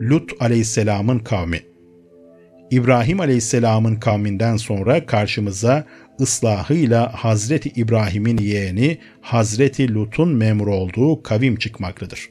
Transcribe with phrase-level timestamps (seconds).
[0.00, 1.60] Lut aleyhisselamın kavmi
[2.70, 5.86] İbrahim aleyhisselamın kavminden sonra karşımıza
[6.20, 12.30] ıslahıyla Hazreti İbrahim'in yeğeni Hazreti Lut'un memur olduğu kavim çıkmaktadır.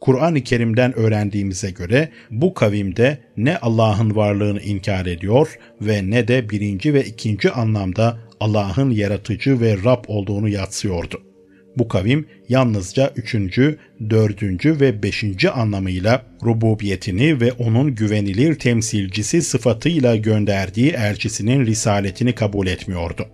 [0.00, 6.94] Kur'an-ı Kerim'den öğrendiğimize göre bu kavimde ne Allah'ın varlığını inkar ediyor ve ne de birinci
[6.94, 11.31] ve ikinci anlamda Allah'ın yaratıcı ve Rab olduğunu yatsıyordu.
[11.78, 13.78] Bu kavim yalnızca üçüncü,
[14.10, 23.26] dördüncü ve beşinci anlamıyla rububiyetini ve onun güvenilir temsilcisi sıfatıyla gönderdiği elçisinin risaletini kabul etmiyordu.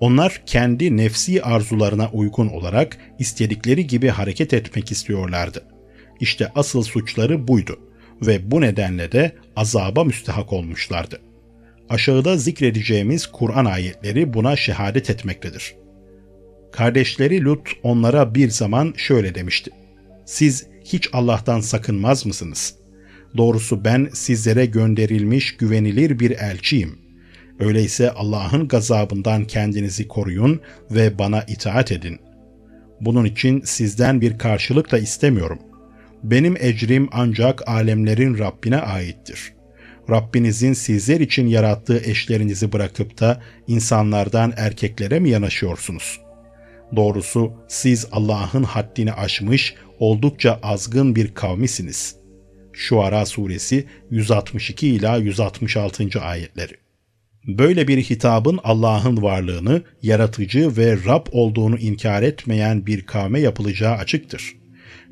[0.00, 5.64] Onlar kendi nefsi arzularına uygun olarak istedikleri gibi hareket etmek istiyorlardı.
[6.20, 7.80] İşte asıl suçları buydu
[8.26, 11.20] ve bu nedenle de azaba müstehak olmuşlardı.
[11.88, 15.74] Aşağıda zikredeceğimiz Kur'an ayetleri buna şehadet etmektedir.
[16.72, 19.70] Kardeşleri Lut onlara bir zaman şöyle demişti.
[20.24, 22.74] Siz hiç Allah'tan sakınmaz mısınız?
[23.36, 26.98] Doğrusu ben sizlere gönderilmiş güvenilir bir elçiyim.
[27.60, 32.18] Öyleyse Allah'ın gazabından kendinizi koruyun ve bana itaat edin.
[33.00, 35.58] Bunun için sizden bir karşılık da istemiyorum.
[36.22, 39.52] Benim ecrim ancak alemlerin Rabbine aittir.
[40.10, 46.20] Rabbinizin sizler için yarattığı eşlerinizi bırakıp da insanlardan erkeklere mi yanaşıyorsunuz?
[46.96, 52.16] Doğrusu siz Allah'ın haddini aşmış, oldukça azgın bir kavmisiniz.
[52.72, 56.20] Şuara suresi 162 ila 166.
[56.20, 56.72] ayetleri.
[57.46, 64.56] Böyle bir hitabın Allah'ın varlığını, yaratıcı ve Rab olduğunu inkar etmeyen bir kavme yapılacağı açıktır.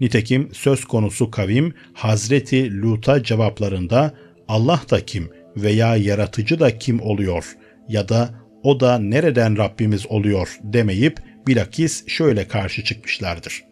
[0.01, 4.15] Nitekim söz konusu kavim Hazreti Lut'a cevaplarında
[4.49, 7.57] Allah da kim veya yaratıcı da kim oluyor
[7.89, 13.65] ya da o da nereden Rabbimiz oluyor demeyip bilakis şöyle karşı çıkmışlardır.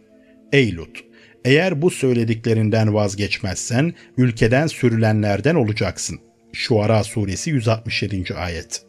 [0.53, 1.05] Ey Lut!
[1.45, 6.19] Eğer bu söylediklerinden vazgeçmezsen ülkeden sürülenlerden olacaksın.
[6.53, 8.35] Şuara suresi 167.
[8.35, 8.83] ayet.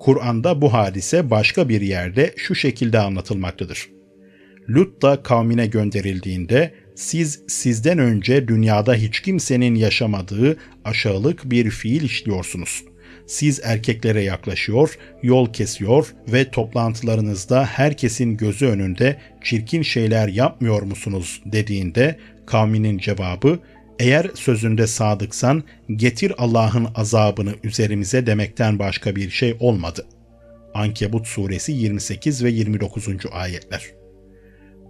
[0.00, 3.88] Kur'an'da bu hadise başka bir yerde şu şekilde anlatılmaktadır.
[4.68, 12.84] Lut da kavmine gönderildiğinde siz sizden önce dünyada hiç kimsenin yaşamadığı aşağılık bir fiil işliyorsunuz.
[13.28, 22.18] Siz erkeklere yaklaşıyor, yol kesiyor ve toplantılarınızda herkesin gözü önünde çirkin şeyler yapmıyor musunuz dediğinde
[22.46, 23.58] kavminin cevabı
[23.98, 25.62] eğer sözünde sadıksan
[25.96, 30.06] getir Allah'ın azabını üzerimize demekten başka bir şey olmadı.
[30.74, 33.08] Ankebut suresi 28 ve 29.
[33.32, 33.82] ayetler.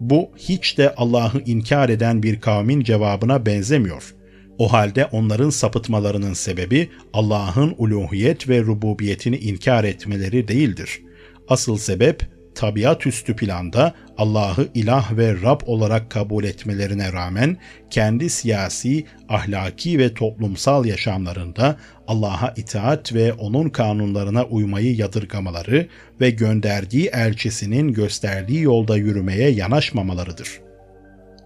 [0.00, 4.14] Bu hiç de Allah'ı inkar eden bir kavmin cevabına benzemiyor.
[4.58, 11.02] O halde onların sapıtmalarının sebebi Allah'ın uluhiyet ve rububiyetini inkar etmeleri değildir.
[11.48, 17.56] Asıl sebep tabiat üstü planda Allah'ı ilah ve Rab olarak kabul etmelerine rağmen
[17.90, 21.76] kendi siyasi, ahlaki ve toplumsal yaşamlarında
[22.06, 25.88] Allah'a itaat ve onun kanunlarına uymayı yadırgamaları
[26.20, 30.60] ve gönderdiği elçisinin gösterdiği yolda yürümeye yanaşmamalarıdır.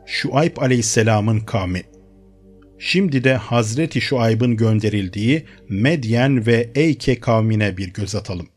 [0.06, 1.82] Şuayb aleyhisselamın kavmi
[2.84, 8.48] Şimdi de Hazreti Şuayb'ın gönderildiği Medyen ve Eyke kavmine bir göz atalım.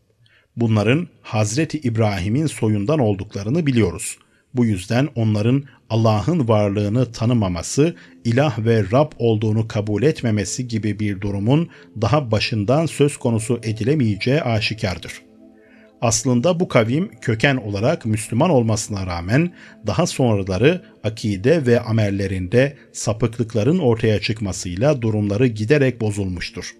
[0.55, 4.17] Bunların Hazreti İbrahim'in soyundan olduklarını biliyoruz.
[4.53, 11.69] Bu yüzden onların Allah'ın varlığını tanımaması, ilah ve Rab olduğunu kabul etmemesi gibi bir durumun
[12.01, 15.21] daha başından söz konusu edilemeyeceği aşikardır.
[16.05, 19.53] Aslında bu kavim köken olarak Müslüman olmasına rağmen
[19.87, 26.75] daha sonraları akide ve amellerinde sapıklıkların ortaya çıkmasıyla durumları giderek bozulmuştur.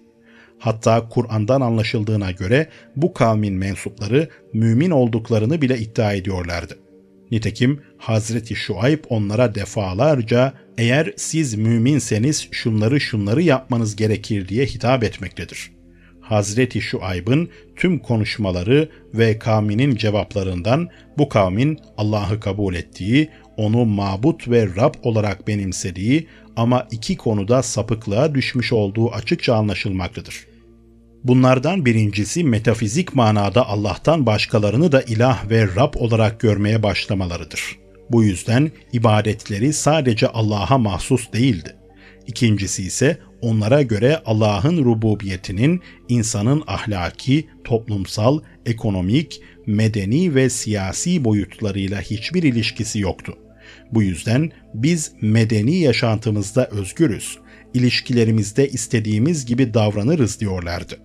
[0.58, 6.78] Hatta Kur'an'dan anlaşıldığına göre bu kavmin mensupları mümin olduklarını bile iddia ediyorlardı.
[7.30, 15.75] Nitekim Hazreti Şuayb onlara defalarca eğer siz müminseniz şunları şunları yapmanız gerekir diye hitap etmektedir.
[16.28, 20.88] Hazreti Şuayb'ın tüm konuşmaları ve kavminin cevaplarından
[21.18, 28.34] bu kavmin Allah'ı kabul ettiği, onu mabut ve Rab olarak benimsediği ama iki konuda sapıklığa
[28.34, 30.46] düşmüş olduğu açıkça anlaşılmaktadır.
[31.24, 37.76] Bunlardan birincisi metafizik manada Allah'tan başkalarını da ilah ve Rab olarak görmeye başlamalarıdır.
[38.10, 41.76] Bu yüzden ibadetleri sadece Allah'a mahsus değildi.
[42.26, 52.42] İkincisi ise onlara göre Allah'ın rububiyetinin insanın ahlaki, toplumsal, ekonomik, medeni ve siyasi boyutlarıyla hiçbir
[52.42, 53.38] ilişkisi yoktu.
[53.92, 57.38] Bu yüzden biz medeni yaşantımızda özgürüz,
[57.74, 60.98] ilişkilerimizde istediğimiz gibi davranırız diyorlardı.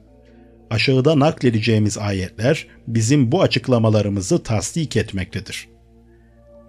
[0.70, 5.68] Aşağıda nakledeceğimiz ayetler bizim bu açıklamalarımızı tasdik etmektedir.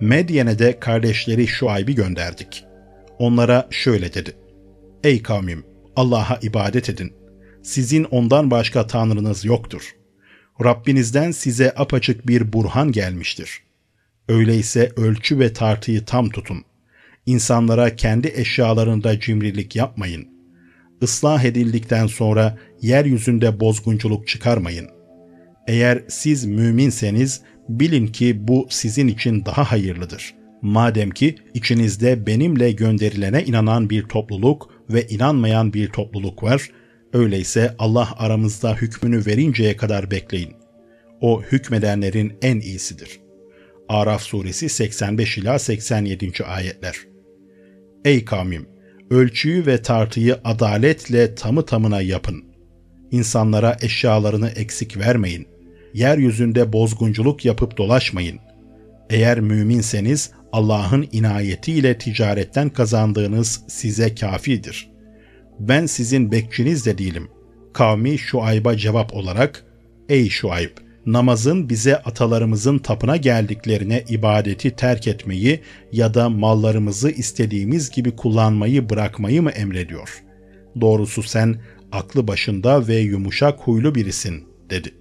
[0.01, 2.65] Medyen'e de kardeşleri Şuayb'i gönderdik.
[3.19, 4.42] Onlara şöyle dedi.
[5.05, 5.65] Ey kavmim!
[5.97, 7.13] Allah'a ibadet edin.
[7.63, 9.97] Sizin ondan başka tanrınız yoktur.
[10.65, 13.63] Rabbinizden size apaçık bir burhan gelmiştir.
[14.29, 16.65] Öyleyse ölçü ve tartıyı tam tutun.
[17.27, 20.29] İnsanlara kendi eşyalarında cimrilik yapmayın.
[21.01, 24.89] Islah edildikten sonra yeryüzünde bozgunculuk çıkarmayın.
[25.67, 30.35] Eğer siz müminseniz bilin ki bu sizin için daha hayırlıdır.
[30.63, 36.71] Madem ki içinizde benimle gönderilene inanan bir topluluk ve inanmayan bir topluluk var,
[37.13, 40.53] öyleyse Allah aramızda hükmünü verinceye kadar bekleyin.
[41.21, 43.21] O hükmedenlerin en iyisidir.
[43.89, 46.45] Araf suresi 85 ila 87.
[46.45, 46.97] ayetler.
[48.05, 48.67] Ey kavmim,
[49.11, 52.45] ölçüyü ve tartıyı adaletle tamı tamına yapın.
[53.11, 55.49] İnsanlara eşyalarını eksik vermeyin.
[55.95, 58.39] Yeryüzünde bozgunculuk yapıp dolaşmayın.
[59.11, 64.91] Eğer müminseniz Allah'ın inayetiyle ticaretten kazandığınız size kafidir.
[65.61, 67.29] Ben sizin bekçiniz de değilim.
[67.73, 69.65] Kavmi Şuayb'a cevap olarak,
[70.09, 70.71] Ey Şuayb!
[71.07, 75.61] namazın bize atalarımızın tapına geldiklerine ibadeti terk etmeyi
[75.93, 80.23] ya da mallarımızı istediğimiz gibi kullanmayı bırakmayı mı emrediyor?
[80.81, 81.61] Doğrusu sen
[81.93, 84.95] aklı başında ve yumuşak huylu birisin dedi.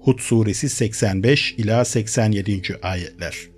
[0.00, 2.62] Hud suresi 85 ila 87.
[2.82, 3.53] ayetler.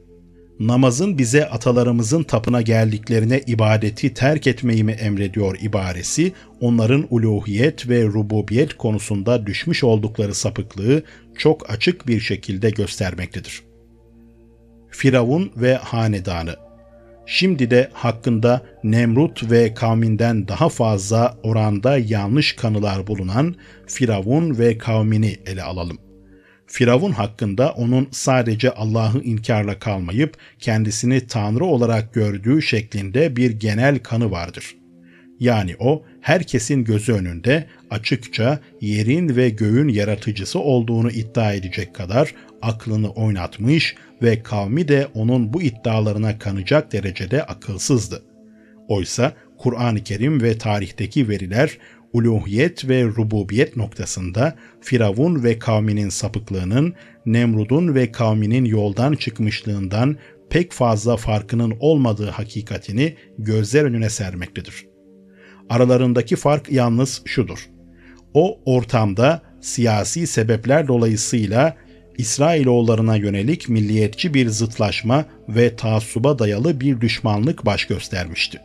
[0.61, 8.75] Namazın bize atalarımızın tapına geldiklerine ibadeti terk etmeyi mi emrediyor ibaresi, onların uluhiyet ve rububiyet
[8.75, 11.03] konusunda düşmüş oldukları sapıklığı
[11.38, 13.62] çok açık bir şekilde göstermektedir.
[14.91, 16.56] Firavun ve Hanedanı
[17.26, 23.55] Şimdi de hakkında Nemrut ve kavminden daha fazla oranda yanlış kanılar bulunan
[23.87, 26.06] Firavun ve kavmini ele alalım.
[26.66, 34.30] Firavun hakkında onun sadece Allah'ı inkarla kalmayıp kendisini Tanrı olarak gördüğü şeklinde bir genel kanı
[34.30, 34.76] vardır.
[35.40, 43.10] Yani o herkesin gözü önünde açıkça yerin ve göğün yaratıcısı olduğunu iddia edecek kadar aklını
[43.10, 48.22] oynatmış ve kavmi de onun bu iddialarına kanacak derecede akılsızdı.
[48.88, 51.78] Oysa Kur'an-ı Kerim ve tarihteki veriler
[52.16, 56.94] uluhiyet ve rububiyet noktasında Firavun ve kavminin sapıklığının
[57.26, 60.16] Nemrud'un ve kavminin yoldan çıkmışlığından
[60.50, 64.86] pek fazla farkının olmadığı hakikatini gözler önüne sermektedir.
[65.68, 67.68] Aralarındaki fark yalnız şudur.
[68.34, 71.76] O ortamda siyasi sebepler dolayısıyla
[72.18, 78.60] İsrailoğullarına yönelik milliyetçi bir zıtlaşma ve taassuba dayalı bir düşmanlık baş göstermişti.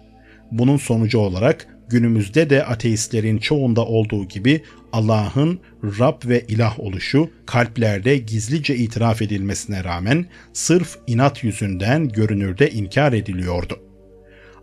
[0.52, 4.62] Bunun sonucu olarak günümüzde de ateistlerin çoğunda olduğu gibi
[4.94, 13.14] Allah'ın Rab ve ilah oluşu kalplerde gizlice itiraf edilmesine rağmen sırf inat yüzünden görünürde inkar
[13.14, 13.80] ediliyordu.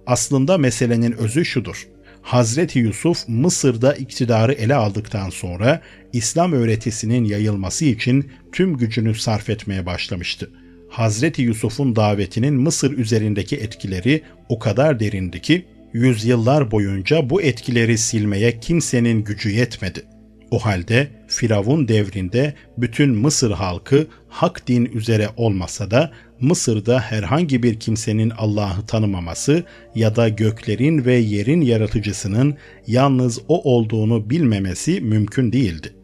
[0.06, 1.88] Aslında meselenin özü şudur.
[2.22, 5.80] Hazreti Yusuf Mısır'da iktidarı ele aldıktan sonra
[6.12, 10.50] İslam öğretisinin yayılması için tüm gücünü sarf etmeye başlamıştı.
[10.88, 18.60] Hazreti Yusuf'un davetinin Mısır üzerindeki etkileri o kadar derindi ki yüzyıllar boyunca bu etkileri silmeye
[18.60, 20.02] kimsenin gücü yetmedi.
[20.50, 27.80] O halde Firavun devrinde bütün Mısır halkı hak din üzere olmasa da Mısır'da herhangi bir
[27.80, 29.64] kimsenin Allah'ı tanımaması
[29.94, 35.94] ya da göklerin ve yerin yaratıcısının yalnız o olduğunu bilmemesi mümkün değildi.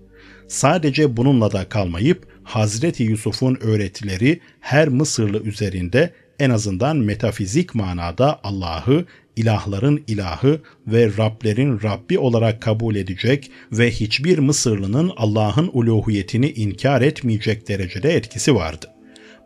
[0.48, 9.04] Sadece bununla da kalmayıp Hazreti Yusuf'un öğretileri her Mısırlı üzerinde en azından metafizik manada Allah'ı
[9.36, 17.68] ilahların ilahı ve Rablerin Rabbi olarak kabul edecek ve hiçbir Mısırlının Allah'ın uluhiyetini inkar etmeyecek
[17.68, 18.86] derecede etkisi vardı.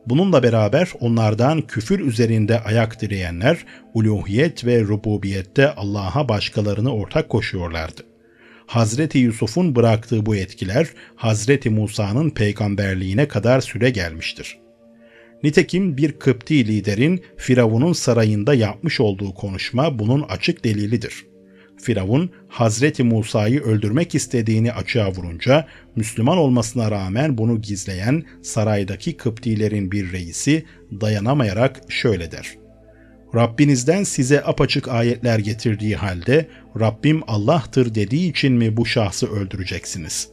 [0.06, 3.64] Bununla beraber onlardan küfür üzerinde ayak direyenler
[3.94, 8.02] uluhiyet ve rububiyette Allah'a başkalarını ortak koşuyorlardı.
[8.66, 14.58] Hazreti Yusuf'un bıraktığı bu etkiler Hazreti Musa'nın peygamberliğine kadar süre gelmiştir.
[15.42, 21.26] Nitekim bir Kıpti liderin Firavun'un sarayında yapmış olduğu konuşma bunun açık delilidir.
[21.82, 25.66] Firavun Hazreti Musa'yı öldürmek istediğini açığa vurunca
[25.96, 30.64] Müslüman olmasına rağmen bunu gizleyen saraydaki Kıptilerin bir reisi
[31.00, 32.54] dayanamayarak şöyle der.
[33.34, 36.48] Rabbinizden size apaçık ayetler getirdiği halde
[36.80, 40.28] Rabbim Allah'tır dediği için mi bu şahsı öldüreceksiniz?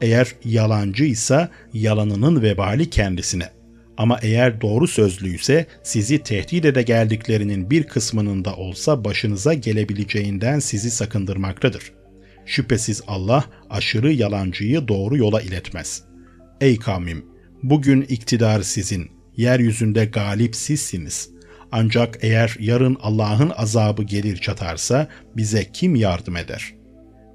[0.00, 3.57] Eğer yalancıysa yalanının vebali kendisine.
[3.98, 10.90] Ama eğer doğru sözlüyse sizi tehdit ede geldiklerinin bir kısmının da olsa başınıza gelebileceğinden sizi
[10.90, 11.92] sakındırmaktadır.
[12.46, 16.02] Şüphesiz Allah aşırı yalancıyı doğru yola iletmez.
[16.60, 17.24] Ey kavmim!
[17.62, 21.30] Bugün iktidar sizin, Yeryüzünde galip sizsiniz.
[21.72, 26.74] Ancak eğer yarın Allah'ın azabı gelir çatarsa bize kim yardım eder?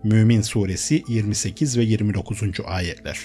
[0.03, 2.41] Mümin Suresi 28 ve 29.
[2.65, 3.19] ayetler.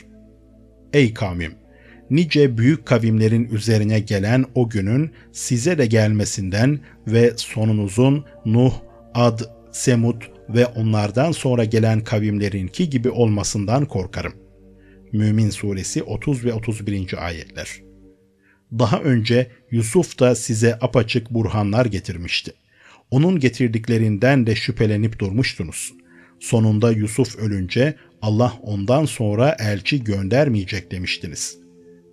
[0.92, 1.67] Ey kavmim!
[2.10, 8.72] Nice büyük kavimlerin üzerine gelen o günün size de gelmesinden ve sonunuzun Nuh,
[9.14, 9.40] Ad,
[9.72, 14.32] Semud ve onlardan sonra gelen kavimlerinki gibi olmasından korkarım.
[15.12, 17.26] Mümin Suresi 30 ve 31.
[17.26, 17.82] ayetler.
[18.72, 22.52] Daha önce Yusuf da size apaçık burhanlar getirmişti.
[23.10, 25.92] Onun getirdiklerinden de şüphelenip durmuştunuz.
[26.40, 31.67] Sonunda Yusuf ölünce Allah ondan sonra elçi göndermeyecek demiştiniz.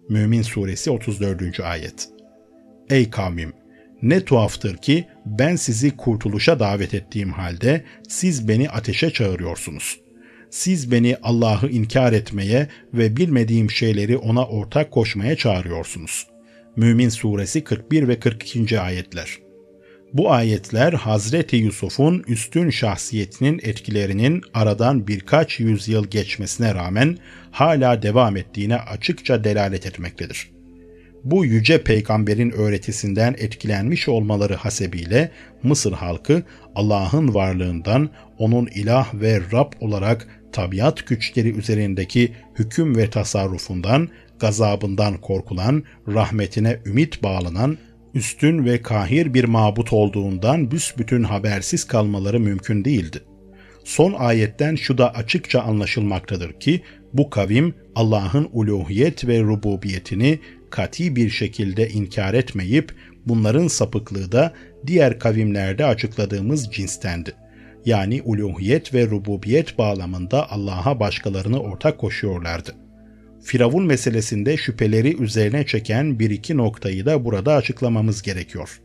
[0.09, 1.59] Mümin Suresi 34.
[1.59, 2.09] ayet.
[2.89, 3.53] Ey kavmim!
[4.01, 9.99] Ne tuhaftır ki ben sizi kurtuluşa davet ettiğim halde siz beni ateşe çağırıyorsunuz.
[10.49, 16.27] Siz beni Allah'ı inkar etmeye ve bilmediğim şeyleri ona ortak koşmaya çağırıyorsunuz.
[16.75, 18.79] Mümin Suresi 41 ve 42.
[18.79, 19.44] ayetler.
[20.15, 27.17] Bu ayetler Hazreti Yusuf'un üstün şahsiyetinin etkilerinin aradan birkaç yüzyıl geçmesine rağmen
[27.51, 30.49] hala devam ettiğine açıkça delalet etmektedir.
[31.23, 35.31] Bu yüce peygamberin öğretisinden etkilenmiş olmaları hasebiyle
[35.63, 36.43] Mısır halkı
[36.75, 45.83] Allah'ın varlığından onun ilah ve Rab olarak tabiat güçleri üzerindeki hüküm ve tasarrufundan, gazabından korkulan,
[46.07, 47.77] rahmetine ümit bağlanan
[48.15, 53.19] üstün ve kahir bir mabut olduğundan büsbütün habersiz kalmaları mümkün değildi.
[53.83, 56.81] Son ayetten şu da açıkça anlaşılmaktadır ki
[57.13, 62.91] bu kavim Allah'ın uluhiyet ve rububiyetini kati bir şekilde inkar etmeyip
[63.25, 64.53] bunların sapıklığı da
[64.87, 67.33] diğer kavimlerde açıkladığımız cinstendi.
[67.85, 72.84] Yani uluhiyet ve rububiyet bağlamında Allah'a başkalarını ortak koşuyorlardı.
[73.45, 78.81] Firavun meselesinde şüpheleri üzerine çeken bir iki noktayı da burada açıklamamız gerekiyor.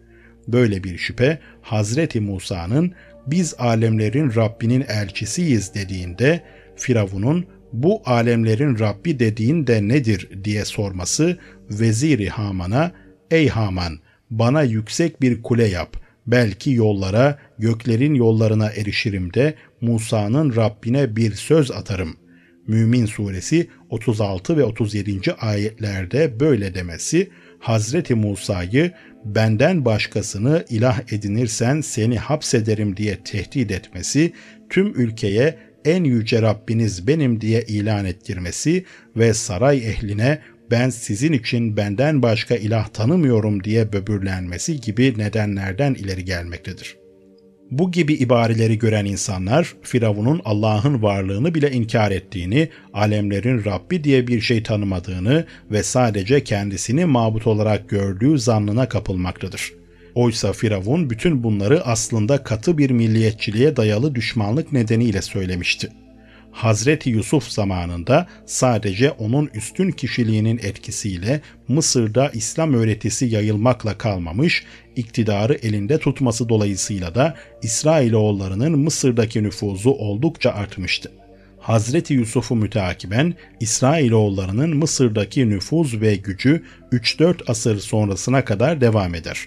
[0.48, 2.92] Böyle bir şüphe Hazreti Musa'nın
[3.26, 6.42] biz alemlerin Rabbinin elçisiyiz dediğinde
[6.76, 11.38] Firavun'un bu alemlerin Rabbi dediğin de nedir diye sorması
[11.70, 12.92] veziri Haman'a
[13.30, 13.98] ey Haman
[14.30, 21.70] bana yüksek bir kule yap belki yollara göklerin yollarına erişirim de Musa'nın Rabbine bir söz
[21.70, 22.16] atarım
[22.66, 25.32] Mümin suresi 36 ve 37.
[25.32, 28.92] ayetlerde böyle demesi Hazreti Musa'yı
[29.24, 34.32] benden başkasını ilah edinirsen seni hapsederim diye tehdit etmesi,
[34.70, 38.84] tüm ülkeye en yüce Rabbiniz benim diye ilan ettirmesi
[39.16, 40.38] ve saray ehline
[40.70, 46.99] ben sizin için benden başka ilah tanımıyorum diye böbürlenmesi gibi nedenlerden ileri gelmektedir.
[47.70, 54.40] Bu gibi ibareleri gören insanlar Firavun'un Allah'ın varlığını bile inkar ettiğini, alemlerin Rabbi diye bir
[54.40, 59.72] şey tanımadığını ve sadece kendisini mabut olarak gördüğü zannına kapılmaktadır.
[60.14, 65.88] Oysa Firavun bütün bunları aslında katı bir milliyetçiliğe dayalı düşmanlık nedeniyle söylemişti.
[66.52, 74.64] Hazreti Yusuf zamanında sadece onun üstün kişiliğinin etkisiyle Mısır'da İslam öğretisi yayılmakla kalmamış,
[74.96, 81.12] iktidarı elinde tutması dolayısıyla da İsrailoğullarının Mısır'daki nüfuzu oldukça artmıştı.
[81.60, 89.46] Hazreti Yusuf'u müteakiben İsrailoğullarının Mısır'daki nüfuz ve gücü 3-4 asır sonrasına kadar devam eder.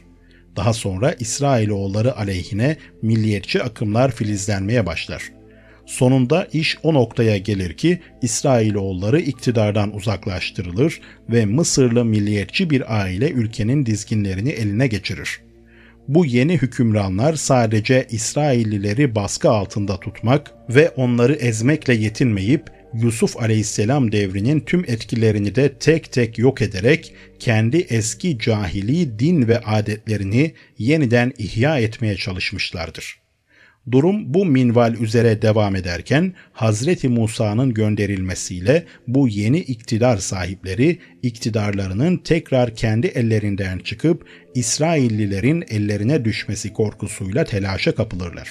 [0.55, 5.42] Daha sonra İsrailoğulları aleyhine milliyetçi akımlar filizlenmeye başlar.
[5.85, 13.85] Sonunda iş o noktaya gelir ki İsrailoğulları iktidardan uzaklaştırılır ve Mısırlı milliyetçi bir aile ülkenin
[13.85, 15.41] dizginlerini eline geçirir.
[16.07, 24.59] Bu yeni hükümranlar sadece İsraillileri baskı altında tutmak ve onları ezmekle yetinmeyip Yusuf aleyhisselam devrinin
[24.59, 31.79] tüm etkilerini de tek tek yok ederek kendi eski cahili din ve adetlerini yeniden ihya
[31.79, 33.22] etmeye çalışmışlardır.
[33.91, 42.75] Durum bu minval üzere devam ederken Hazreti Musa'nın gönderilmesiyle bu yeni iktidar sahipleri iktidarlarının tekrar
[42.75, 44.25] kendi ellerinden çıkıp
[44.55, 48.49] İsraillilerin ellerine düşmesi korkusuyla telaşa kapılırlar.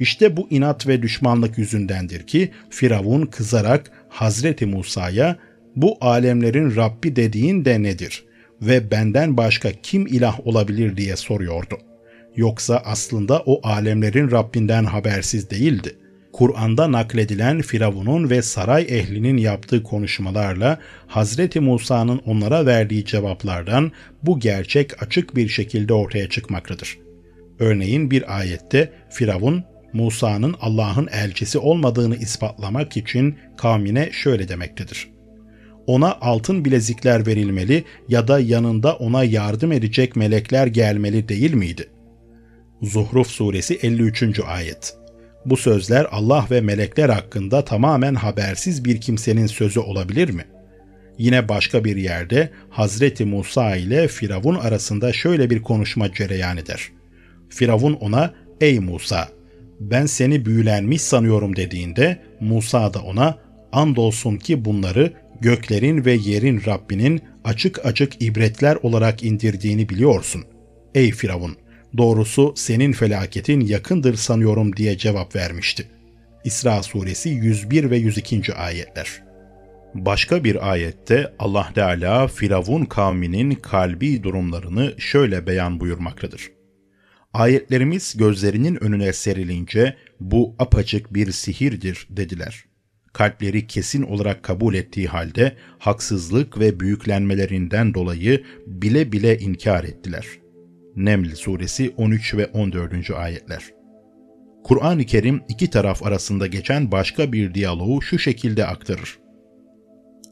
[0.00, 5.36] İşte bu inat ve düşmanlık yüzündendir ki Firavun kızarak Hazreti Musa'ya
[5.76, 8.24] bu alemlerin Rabbi dediğin de nedir
[8.62, 11.85] ve benden başka kim ilah olabilir diye soruyordu.
[12.36, 15.96] Yoksa aslında o alemlerin Rabbinden habersiz değildi.
[16.32, 25.02] Kur'an'da nakledilen Firavun'un ve saray ehlinin yaptığı konuşmalarla Hazreti Musa'nın onlara verdiği cevaplardan bu gerçek
[25.02, 26.98] açık bir şekilde ortaya çıkmaktadır.
[27.58, 35.08] Örneğin bir ayette Firavun Musa'nın Allah'ın elçisi olmadığını ispatlamak için kavmine şöyle demektedir.
[35.86, 41.88] ona altın bilezikler verilmeli ya da yanında ona yardım edecek melekler gelmeli değil miydi?
[42.82, 44.40] Zuhruf suresi 53.
[44.46, 44.96] ayet.
[45.46, 50.44] Bu sözler Allah ve melekler hakkında tamamen habersiz bir kimsenin sözü olabilir mi?
[51.18, 56.88] Yine başka bir yerde Hazreti Musa ile Firavun arasında şöyle bir konuşma cereyan eder.
[57.48, 59.28] Firavun ona "Ey Musa,
[59.80, 63.38] ben seni büyülenmiş sanıyorum." dediğinde Musa da ona
[63.72, 70.44] "Andolsun ki bunları göklerin ve yerin Rabbinin açık açık ibretler olarak indirdiğini biliyorsun.
[70.94, 71.56] Ey Firavun,
[71.98, 75.88] doğrusu senin felaketin yakındır sanıyorum diye cevap vermişti.
[76.44, 78.54] İsra suresi 101 ve 102.
[78.54, 79.22] ayetler.
[79.94, 86.50] Başka bir ayette Allah Teala Firavun kavminin kalbi durumlarını şöyle beyan buyurmaktadır.
[87.32, 92.64] Ayetlerimiz gözlerinin önüne serilince bu apaçık bir sihirdir dediler
[93.16, 100.26] kalpleri kesin olarak kabul ettiği halde haksızlık ve büyüklenmelerinden dolayı bile bile inkar ettiler.
[100.96, 103.10] Neml suresi 13 ve 14.
[103.10, 103.64] ayetler.
[104.64, 109.18] Kur'an-ı Kerim iki taraf arasında geçen başka bir diyaloğu şu şekilde aktarır.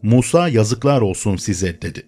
[0.02, 2.06] Musa yazıklar olsun size dedi.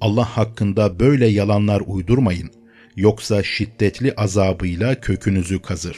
[0.00, 2.50] Allah hakkında böyle yalanlar uydurmayın
[2.96, 5.96] yoksa şiddetli azabıyla kökünüzü kazır.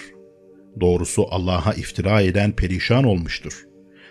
[0.81, 3.65] Doğrusu Allah'a iftira eden perişan olmuştur.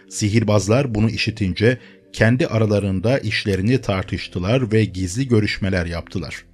[0.10, 1.80] Sihirbazlar bunu işitince
[2.14, 6.46] kendi aralarında işlerini tartıştılar ve gizli görüşmeler yaptılar.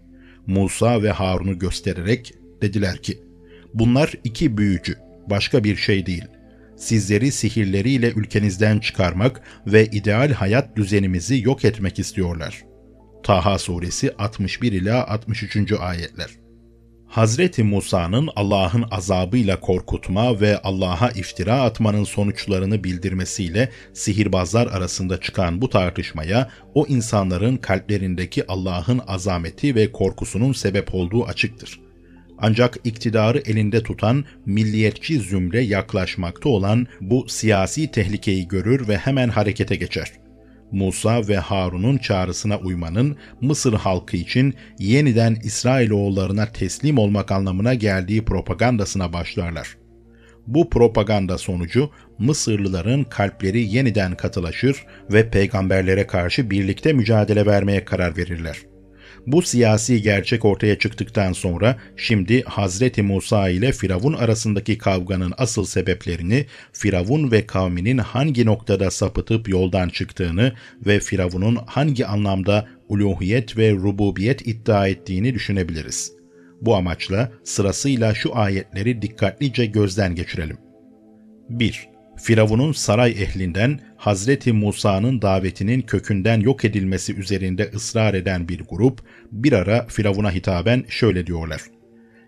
[0.48, 3.20] Musa ve Harun'u göstererek dediler ki,
[3.74, 4.96] bunlar iki büyücü,
[5.30, 6.24] başka bir şey değil.
[6.78, 12.64] Sizleri sihirleriyle ülkenizden çıkarmak ve ideal hayat düzenimizi yok etmek istiyorlar.
[13.24, 15.72] Taha suresi 61 ila 63.
[15.80, 16.41] ayetler.
[17.12, 25.70] Hazreti Musa'nın Allah'ın azabıyla korkutma ve Allah'a iftira atmanın sonuçlarını bildirmesiyle sihirbazlar arasında çıkan bu
[25.70, 31.80] tartışmaya o insanların kalplerindeki Allah'ın azameti ve korkusunun sebep olduğu açıktır.
[32.38, 39.76] Ancak iktidarı elinde tutan milliyetçi zümre yaklaşmakta olan bu siyasi tehlikeyi görür ve hemen harekete
[39.76, 40.21] geçer.
[40.72, 49.14] Musa ve Harun'un çağrısına uymanın Mısır halkı için yeniden İsrailoğullarına teslim olmak anlamına geldiği propagandasına
[49.14, 49.78] başlarlar.
[50.48, 58.71] Bu propaganda sonucu Mısırlıların kalpleri yeniden katılaşır ve peygamberlere karşı birlikte mücadele vermeye karar verirler.
[59.28, 66.46] Bu siyasi gerçek ortaya çıktıktan sonra şimdi Hazreti Musa ile Firavun arasındaki kavganın asıl sebeplerini,
[66.74, 70.54] Firavun ve kavminin hangi noktada sapıtıp yoldan çıktığını
[70.86, 76.12] ve Firavun'un hangi anlamda uluhiyet ve rububiyet iddia ettiğini düşünebiliriz.
[76.62, 80.58] Bu amaçla sırasıyla şu ayetleri dikkatlice gözden geçirelim.
[81.50, 81.91] 1.
[82.22, 89.54] Firavun'un saray ehlinden Hazreti Musa'nın davetinin kökünden yok edilmesi üzerinde ısrar eden bir grup bir
[89.54, 91.62] ara Firavun'a hitaben şöyle diyorlar.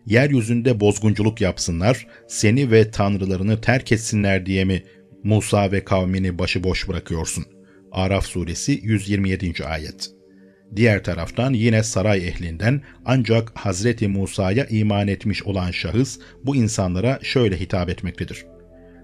[0.06, 4.84] Yeryüzünde bozgunculuk yapsınlar, seni ve tanrılarını terk etsinler diye mi
[5.24, 7.46] Musa ve kavmini başıboş bırakıyorsun?
[7.92, 9.66] Araf suresi 127.
[9.66, 10.10] ayet.
[10.76, 17.60] Diğer taraftan yine saray ehlinden ancak Hazreti Musa'ya iman etmiş olan şahıs bu insanlara şöyle
[17.60, 18.53] hitap etmektedir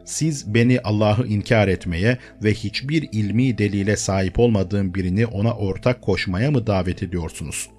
[0.10, 6.52] siz beni Allah'ı inkar etmeye ve hiçbir ilmi delile sahip olmadığım birini ona ortak koşmaya
[6.52, 7.70] mı davet ediyorsunuz?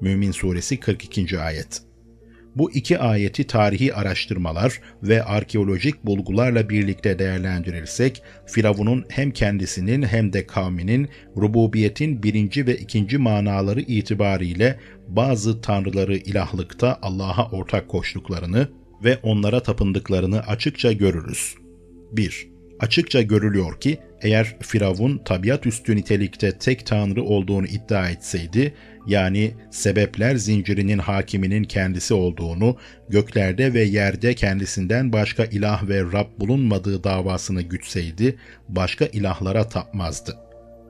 [0.00, 1.40] Mümin Suresi 42.
[1.40, 1.82] Ayet
[2.56, 10.46] bu iki ayeti tarihi araştırmalar ve arkeolojik bulgularla birlikte değerlendirirsek, Firavun'un hem kendisinin hem de
[10.46, 18.68] kavminin rububiyetin birinci ve ikinci manaları itibariyle bazı tanrıları ilahlıkta Allah'a ortak koştuklarını
[19.04, 21.59] ve onlara tapındıklarını açıkça görürüz.
[22.12, 22.50] 1.
[22.80, 28.74] Açıkça görülüyor ki eğer Firavun tabiat üstü nitelikte tek tanrı olduğunu iddia etseydi,
[29.06, 32.76] yani sebepler zincirinin hakiminin kendisi olduğunu,
[33.08, 40.36] göklerde ve yerde kendisinden başka ilah ve Rab bulunmadığı davasını gütseydi, başka ilahlara tapmazdı.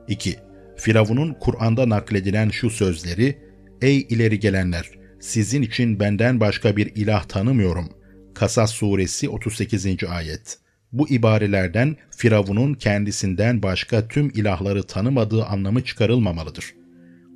[0.07, 0.35] 2.
[0.77, 3.37] Firavun'un Kur'an'da nakledilen şu sözleri,
[3.81, 4.89] Ey ileri gelenler!
[5.19, 7.89] Sizin için benden başka bir ilah tanımıyorum.
[8.33, 10.03] Kasas suresi 38.
[10.03, 10.60] ayet
[10.91, 16.65] bu ibarelerden Firavun'un kendisinden başka tüm ilahları tanımadığı anlamı çıkarılmamalıdır.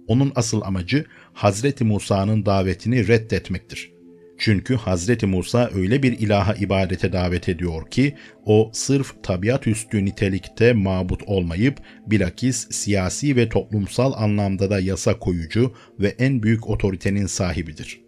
[0.07, 3.95] Onun asıl amacı Hazreti Musa'nın davetini reddetmektir.
[4.37, 8.15] Çünkü Hazreti Musa öyle bir ilaha ibadete davet ediyor ki
[8.45, 15.73] o sırf tabiat üstü nitelikte mabut olmayıp bilakis siyasi ve toplumsal anlamda da yasa koyucu
[15.99, 18.04] ve en büyük otoritenin sahibidir.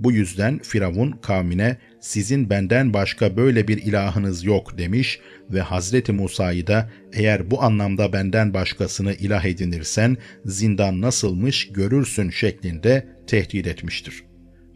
[0.00, 6.66] Bu yüzden Firavun kavmine sizin benden başka böyle bir ilahınız yok demiş ve Hazreti Musa'yı
[6.66, 14.24] da eğer bu anlamda benden başkasını ilah edinirsen zindan nasılmış görürsün şeklinde tehdit etmiştir.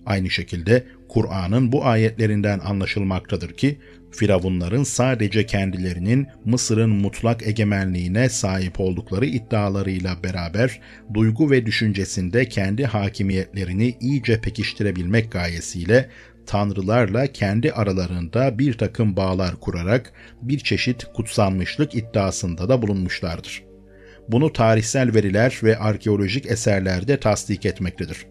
[0.06, 3.78] Aynı şekilde Kur'an'ın bu ayetlerinden anlaşılmaktadır ki
[4.10, 10.80] Firavunların sadece kendilerinin Mısır'ın mutlak egemenliğine sahip oldukları iddialarıyla beraber
[11.14, 16.08] duygu ve düşüncesinde kendi hakimiyetlerini iyice pekiştirebilmek gayesiyle
[16.46, 23.64] tanrılarla kendi aralarında bir takım bağlar kurarak bir çeşit kutsanmışlık iddiasında da bulunmuşlardır.
[24.28, 28.26] Bunu tarihsel veriler ve arkeolojik eserlerde tasdik etmektedir.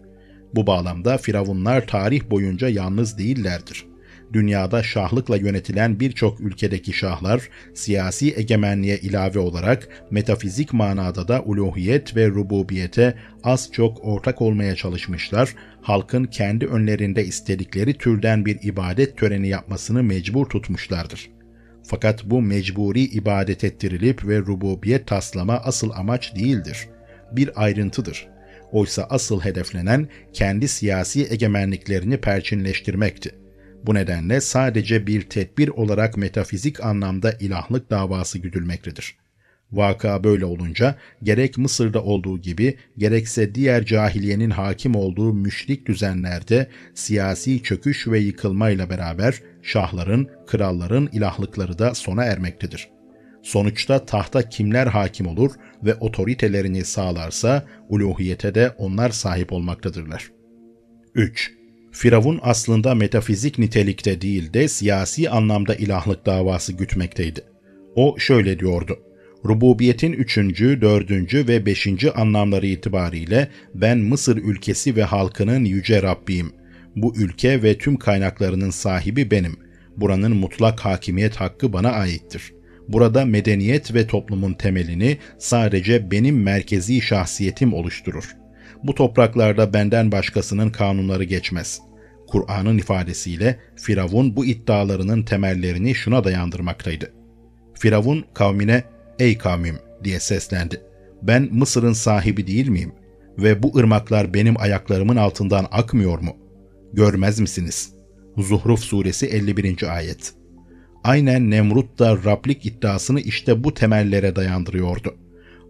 [0.54, 3.86] Bu bağlamda firavunlar tarih boyunca yalnız değillerdir.
[4.32, 12.28] Dünyada şahlıkla yönetilen birçok ülkedeki şahlar siyasi egemenliğe ilave olarak metafizik manada da uluhiyet ve
[12.28, 20.02] rububiyete az çok ortak olmaya çalışmışlar, halkın kendi önlerinde istedikleri türden bir ibadet töreni yapmasını
[20.02, 21.30] mecbur tutmuşlardır.
[21.82, 26.88] Fakat bu mecburi ibadet ettirilip ve rububiyet taslama asıl amaç değildir.
[27.32, 28.28] Bir ayrıntıdır.
[28.72, 33.34] Oysa asıl hedeflenen kendi siyasi egemenliklerini perçinleştirmekti.
[33.86, 39.16] Bu nedenle sadece bir tedbir olarak metafizik anlamda ilahlık davası güdülmektedir.
[39.72, 47.62] Vaka böyle olunca gerek Mısır'da olduğu gibi gerekse diğer cahiliyenin hakim olduğu müşrik düzenlerde siyasi
[47.62, 52.88] çöküş ve yıkılmayla beraber şahların, kralların ilahlıkları da sona ermektedir.
[53.42, 55.52] Sonuçta tahta kimler hakim olur
[55.84, 60.30] ve otoritelerini sağlarsa uluhiyete de onlar sahip olmaktadırlar.
[61.14, 61.52] 3.
[61.92, 67.40] Firavun aslında metafizik nitelikte değil de siyasi anlamda ilahlık davası gütmekteydi.
[67.94, 68.98] O şöyle diyordu.
[69.44, 76.52] Rububiyetin üçüncü, dördüncü ve beşinci anlamları itibariyle ben Mısır ülkesi ve halkının yüce Rabbiyim.
[76.96, 79.56] Bu ülke ve tüm kaynaklarının sahibi benim.
[79.96, 82.52] Buranın mutlak hakimiyet hakkı bana aittir.
[82.92, 88.36] Burada medeniyet ve toplumun temelini sadece benim merkezi şahsiyetim oluşturur.
[88.84, 91.80] Bu topraklarda benden başkasının kanunları geçmez.
[92.26, 97.12] Kur'an'ın ifadesiyle Firavun bu iddialarının temellerini şuna dayandırmaktaydı.
[97.74, 98.84] Firavun kavmine
[99.18, 100.80] ''Ey kavmim'' diye seslendi.
[101.22, 102.92] ''Ben Mısır'ın sahibi değil miyim?
[103.38, 106.36] Ve bu ırmaklar benim ayaklarımın altından akmıyor mu?
[106.92, 107.92] Görmez misiniz?''
[108.36, 109.96] Zuhruf suresi 51.
[109.96, 110.41] ayet.
[111.04, 115.14] Aynen Nemrut da Rablik iddiasını işte bu temellere dayandırıyordu.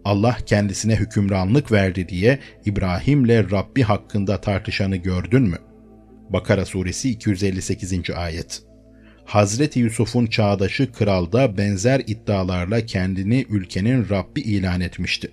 [0.04, 5.58] Allah kendisine hükümranlık verdi diye İbrahim'le Rabbi hakkında tartışanı gördün mü?
[6.30, 8.10] Bakara suresi 258.
[8.10, 8.62] ayet.
[9.24, 15.30] Hazreti Yusuf'un çağdaşı kral da benzer iddialarla kendini ülkenin Rabbi ilan etmişti.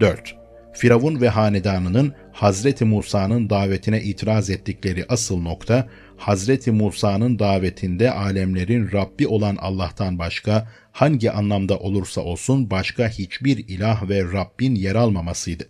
[0.00, 0.36] 4.
[0.72, 5.88] Firavun ve hanedanının Hazreti Musa'nın davetine itiraz ettikleri asıl nokta,
[6.20, 14.08] Hazreti Musa'nın davetinde alemlerin Rabbi olan Allah'tan başka hangi anlamda olursa olsun başka hiçbir ilah
[14.08, 15.68] ve Rabbin yer almamasıydı.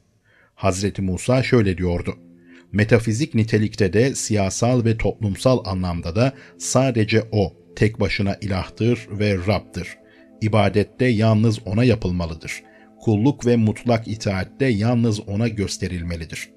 [0.55, 2.17] Hazreti Musa şöyle diyordu.
[2.73, 9.99] Metafizik nitelikte de siyasal ve toplumsal anlamda da sadece O tek başına ilahtır ve Rab'dır.
[10.41, 12.63] İbadette yalnız O'na yapılmalıdır.
[13.01, 16.51] Kulluk ve mutlak itaatte yalnız O'na gösterilmelidir.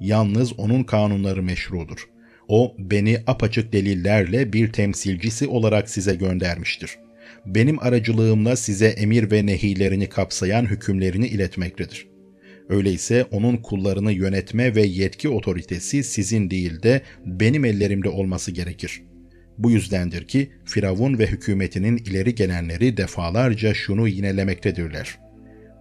[0.00, 2.17] Yalnız O'nun kanunları meşrudur.
[2.48, 6.90] O beni apaçık delillerle bir temsilcisi olarak size göndermiştir.
[7.46, 12.06] Benim aracılığımla size emir ve nehilerini kapsayan hükümlerini iletmektedir.
[12.68, 19.02] Öyleyse onun kullarını yönetme ve yetki otoritesi sizin değil de benim ellerimde olması gerekir.
[19.58, 25.18] Bu yüzdendir ki Firavun ve hükümetinin ileri gelenleri defalarca şunu yinelemektedirler.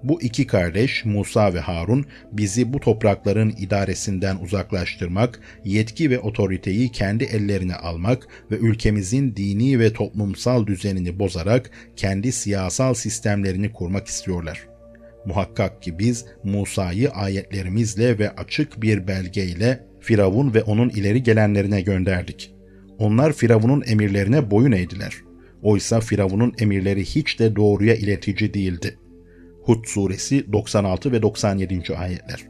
[0.03, 7.23] Bu iki kardeş Musa ve Harun bizi bu toprakların idaresinden uzaklaştırmak, yetki ve otoriteyi kendi
[7.23, 14.77] ellerine almak ve ülkemizin dini ve toplumsal düzenini bozarak kendi siyasal sistemlerini kurmak istiyorlar.''
[15.27, 22.53] Muhakkak ki biz Musa'yı ayetlerimizle ve açık bir belgeyle Firavun ve onun ileri gelenlerine gönderdik.
[22.99, 25.13] Onlar Firavun'un emirlerine boyun eğdiler.
[25.61, 28.97] Oysa Firavun'un emirleri hiç de doğruya iletici değildi.
[29.67, 31.97] Hud suresi 96 ve 97.
[31.97, 32.47] ayetler.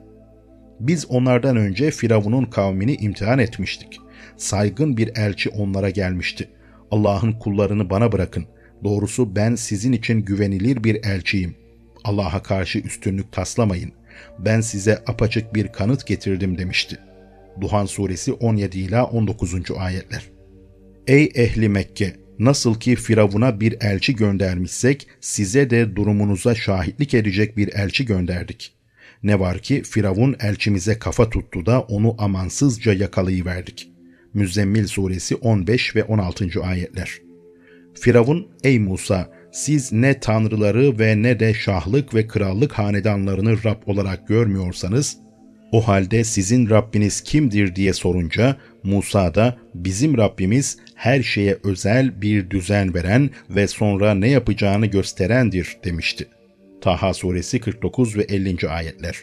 [0.79, 3.99] Biz onlardan önce Firavun'un kavmini imtihan etmiştik.
[4.37, 6.49] Saygın bir elçi onlara gelmişti.
[6.91, 8.45] Allah'ın kullarını bana bırakın.
[8.83, 11.67] Doğrusu ben sizin için güvenilir bir elçiyim.''
[12.07, 13.91] Allah'a karşı üstünlük taslamayın.
[14.39, 16.97] Ben size apaçık bir kanıt getirdim demişti.
[17.61, 19.53] Duhan suresi 17 ila 19.
[19.77, 20.29] ayetler.
[21.07, 22.13] Ey ehli Mekke!
[22.39, 28.73] Nasıl ki Firavun'a bir elçi göndermişsek size de durumunuza şahitlik edecek bir elçi gönderdik.
[29.23, 33.91] Ne var ki Firavun elçimize kafa tuttu da onu amansızca yakalayıverdik.
[34.33, 36.63] Müzzemmil suresi 15 ve 16.
[36.63, 37.21] ayetler.
[37.93, 44.27] Firavun, ey Musa siz ne tanrıları ve ne de şahlık ve krallık hanedanlarını Rab olarak
[44.27, 45.17] görmüyorsanız,
[45.71, 52.49] o halde sizin Rabbiniz kimdir diye sorunca Musa da bizim Rabbimiz her şeye özel bir
[52.49, 56.27] düzen veren ve sonra ne yapacağını gösterendir demişti.
[56.81, 58.69] Taha suresi 49 ve 50.
[58.69, 59.15] ayetler.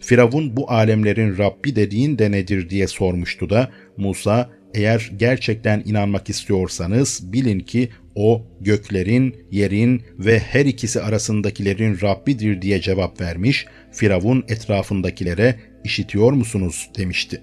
[0.00, 7.32] Firavun bu alemlerin Rabbi dediğin de nedir diye sormuştu da Musa eğer gerçekten inanmak istiyorsanız
[7.32, 15.56] bilin ki o göklerin, yerin ve her ikisi arasındakilerin Rabbidir diye cevap vermiş, Firavun etrafındakilere
[15.84, 17.42] işitiyor musunuz demişti.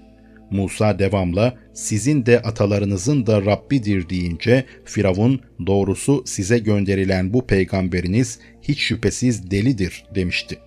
[0.50, 8.80] Musa devamla sizin de atalarınızın da Rabbidir deyince Firavun doğrusu size gönderilen bu peygamberiniz hiç
[8.80, 10.58] şüphesiz delidir demişti.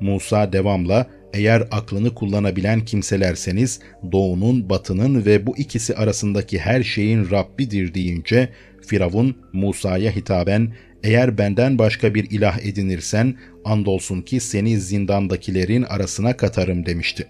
[0.00, 3.80] Musa devamla eğer aklını kullanabilen kimselerseniz
[4.12, 8.48] doğunun, batının ve bu ikisi arasındaki her şeyin Rabbidir deyince
[8.86, 10.72] Firavun Musa'ya hitaben
[11.04, 17.26] eğer benden başka bir ilah edinirsen andolsun ki seni zindandakilerin arasına katarım demişti.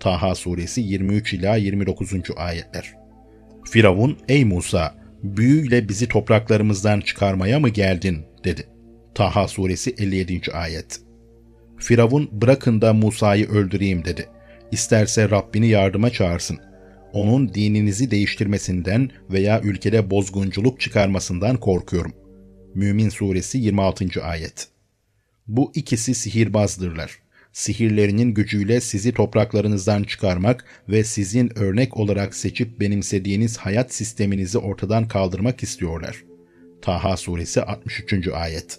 [0.00, 2.12] Taha suresi 23 ila 29.
[2.36, 2.94] ayetler.
[3.70, 8.66] Firavun ey Musa büyüyle bizi topraklarımızdan çıkarmaya mı geldin dedi.
[9.14, 10.52] Taha suresi 57.
[10.52, 11.00] ayet.
[11.78, 14.26] Firavun bırakın da Musa'yı öldüreyim dedi.
[14.72, 16.58] İsterse Rabbini yardıma çağırsın.
[17.12, 22.21] Onun dininizi değiştirmesinden veya ülkede bozgunculuk çıkarmasından korkuyorum.
[22.74, 24.24] Mümin Suresi 26.
[24.24, 24.68] ayet.
[25.46, 27.18] Bu ikisi sihirbazdırlar.
[27.52, 35.62] Sihirlerinin gücüyle sizi topraklarınızdan çıkarmak ve sizin örnek olarak seçip benimsediğiniz hayat sisteminizi ortadan kaldırmak
[35.62, 36.24] istiyorlar.
[36.82, 38.28] Taha Suresi 63.
[38.28, 38.78] ayet.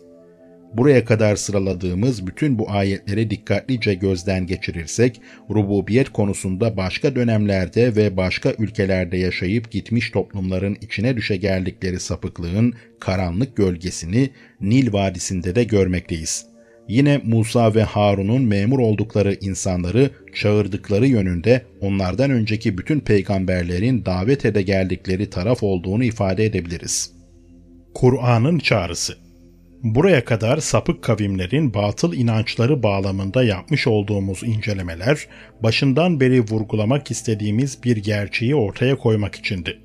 [0.74, 8.54] Buraya kadar sıraladığımız bütün bu ayetleri dikkatlice gözden geçirirsek, rububiyet konusunda başka dönemlerde ve ülkelerde
[8.60, 14.30] ülkelerde yaşayıp gitmiş toplumların içine düşe geldikleri sapıklığın karanlık gölgesini
[14.62, 16.46] Nil Vadisi'nde de görmekteyiz.
[16.88, 24.62] Yine Musa ve Harun'un memur oldukları insanları çağırdıkları yönünde onlardan önceki bütün peygamberlerin davet ede
[24.62, 27.12] geldikleri taraf olduğunu ifade edebiliriz.
[27.94, 29.23] Kur'an'ın çağrısı
[29.84, 35.28] Buraya kadar sapık kavimlerin batıl inançları bağlamında yapmış olduğumuz incelemeler,
[35.64, 39.80] başından beri vurgulamak istediğimiz bir gerçeği ortaya koymak içindi.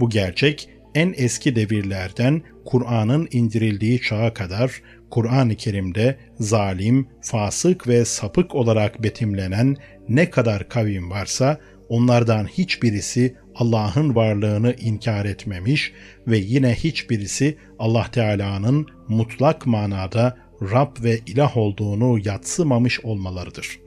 [0.00, 8.54] Bu gerçek, en eski devirlerden Kur'an'ın indirildiği çağa kadar Kur'an-ı Kerim'de zalim, fasık ve sapık
[8.54, 9.76] olarak betimlenen
[10.08, 15.92] ne kadar kavim varsa onlardan hiçbirisi Allah'ın varlığını inkar etmemiş
[16.26, 23.78] ve yine hiçbirisi Allah Teala'nın mutlak manada Rab ve ilah olduğunu yatsımamış olmalarıdır.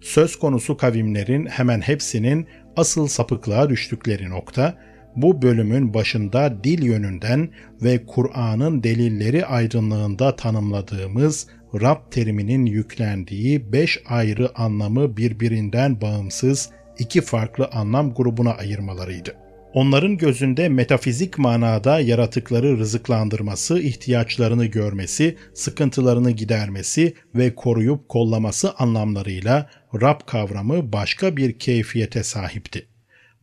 [0.00, 2.46] Söz konusu kavimlerin hemen hepsinin
[2.76, 4.78] asıl sapıklığa düştükleri nokta,
[5.16, 7.48] bu bölümün başında dil yönünden
[7.82, 17.68] ve Kur'an'ın delilleri aydınlığında tanımladığımız Rab teriminin yüklendiği beş ayrı anlamı birbirinden bağımsız iki farklı
[17.72, 19.36] anlam grubuna ayırmalarıydı.
[19.74, 29.70] Onların gözünde metafizik manada yaratıkları rızıklandırması, ihtiyaçlarını görmesi, sıkıntılarını gidermesi ve koruyup kollaması anlamlarıyla
[30.02, 32.86] Rab kavramı başka bir keyfiyete sahipti.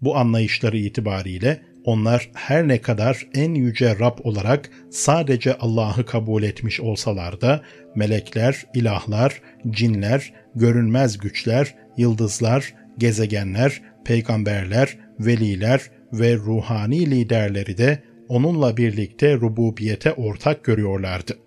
[0.02, 6.80] Bu anlayışları itibariyle onlar her ne kadar en yüce Rab olarak sadece Allah'ı kabul etmiş
[6.80, 7.62] olsalar da
[7.96, 15.82] melekler, ilahlar, cinler, görünmez güçler, yıldızlar, gezegenler, peygamberler, veliler
[16.14, 21.38] ve ruhani liderleri de onunla birlikte rububiyete ortak görüyorlardı.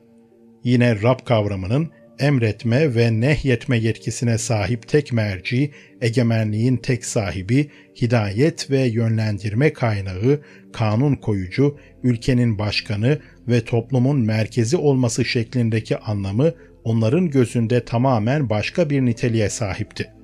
[0.65, 8.81] Yine Rab kavramının emretme ve nehyetme yetkisine sahip tek merci, egemenliğin tek sahibi, hidayet ve
[8.81, 10.41] yönlendirme kaynağı,
[10.73, 16.53] kanun koyucu, ülkenin başkanı ve toplumun merkezi olması şeklindeki anlamı
[16.85, 20.20] onların gözünde tamamen başka bir niteliğe sahipti.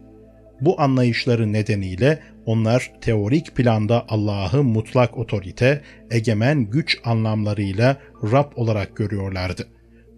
[0.61, 7.97] Bu anlayışları nedeniyle onlar teorik planda Allah'ı mutlak otorite, egemen güç anlamlarıyla
[8.33, 9.69] Rab olarak görüyorlardı.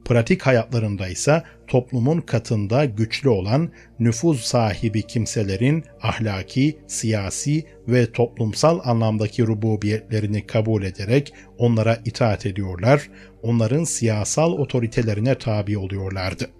[0.04, 9.46] Pratik hayatlarında ise toplumun katında güçlü olan nüfuz sahibi kimselerin ahlaki, siyasi ve toplumsal anlamdaki
[9.46, 13.10] rububiyetlerini kabul ederek onlara itaat ediyorlar,
[13.42, 16.50] onların siyasal otoritelerine tabi oluyorlardı.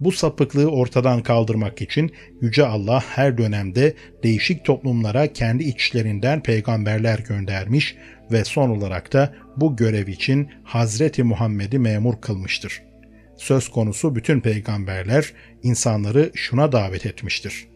[0.00, 7.96] Bu sapıklığı ortadan kaldırmak için Yüce Allah her dönemde değişik toplumlara kendi içlerinden peygamberler göndermiş
[8.32, 12.82] ve son olarak da bu görev için Hazreti Muhammed'i memur kılmıştır.
[13.36, 15.32] söz konusu bütün peygamberler
[15.62, 17.68] insanları şuna davet etmiştir.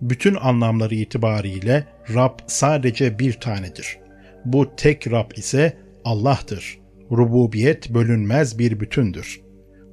[0.00, 3.98] Bütün anlamları itibariyle Rab sadece bir tanedir.
[4.44, 6.78] Bu tek Rab ise Allah'tır.
[7.10, 9.43] Rububiyet bölünmez bir bütündür.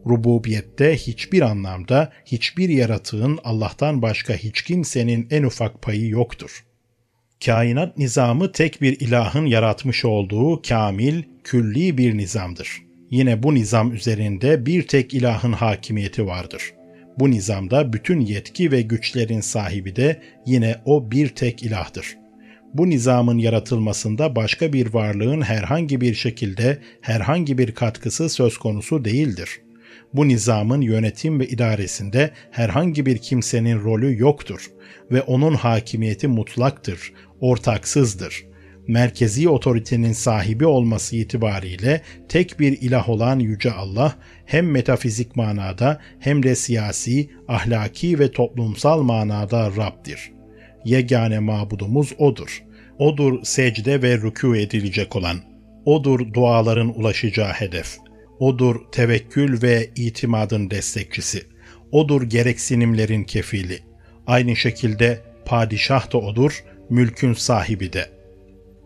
[0.08, 6.66] Rububiyette hiçbir anlamda hiçbir yaratığın Allah'tan başka hiç kimsenin en ufak payı yoktur.
[7.46, 12.82] Kainat nizamı tek bir ilahın yaratmış olduğu kamil, külli bir nizamdır.
[13.10, 16.74] Yine bu nizam üzerinde bir tek ilahın hakimiyeti vardır.
[17.20, 22.18] Bu nizamda bütün yetki ve güçlerin sahibi de yine o bir tek ilahdır.
[22.74, 29.62] Bu nizamın yaratılmasında başka bir varlığın herhangi bir şekilde herhangi bir katkısı söz konusu değildir.
[30.14, 34.72] Bu nizamın yönetim ve idaresinde herhangi bir kimsenin rolü yoktur
[35.12, 38.46] ve onun hakimiyeti mutlaktır, ortaksızdır.
[38.88, 46.44] Merkezi otoritenin sahibi olması itibariyle tek bir ilah olan Yüce Allah hem metafizik manada hem
[46.44, 50.32] de siyasi, ahlaki ve toplumsal manada Rab'dir.
[50.86, 52.64] Yegane mabudumuz O'dur.
[52.98, 55.38] O'dur secde ve rükû edilecek olan.
[55.86, 57.98] O'dur duaların ulaşacağı hedef.
[58.42, 61.44] O'dur tevekkül ve itimadın destekçisi.
[61.92, 63.80] O'dur gereksinimlerin kefili.
[64.28, 68.10] Aynı şekilde padişah da O'dur, mülkün sahibi de.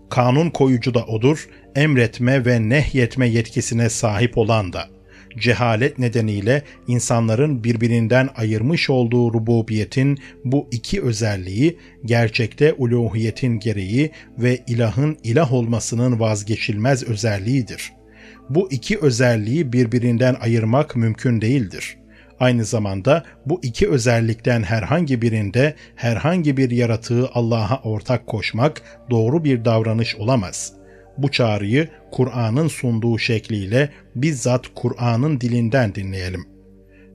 [0.09, 4.89] Kanun koyucu da O'dur, emretme ve nehyetme yetkisine sahip olan da.
[5.37, 15.17] Cehalet nedeniyle insanların birbirinden ayırmış olduğu rububiyetin bu iki özelliği gerçekte uluhiyetin gereği ve ilahın
[15.23, 18.04] ilah olmasının vazgeçilmez özelliğidir.''
[18.49, 21.97] Bu iki özelliği birbirinden ayırmak mümkün değildir.
[22.39, 29.65] Aynı zamanda bu iki özellikten herhangi birinde herhangi bir yaratığı Allah'a ortak koşmak doğru bir
[29.65, 30.73] davranış olamaz.
[31.17, 36.45] Bu çağrıyı Kur'an'ın sunduğu şekliyle bizzat Kur'an'ın dilinden dinleyelim.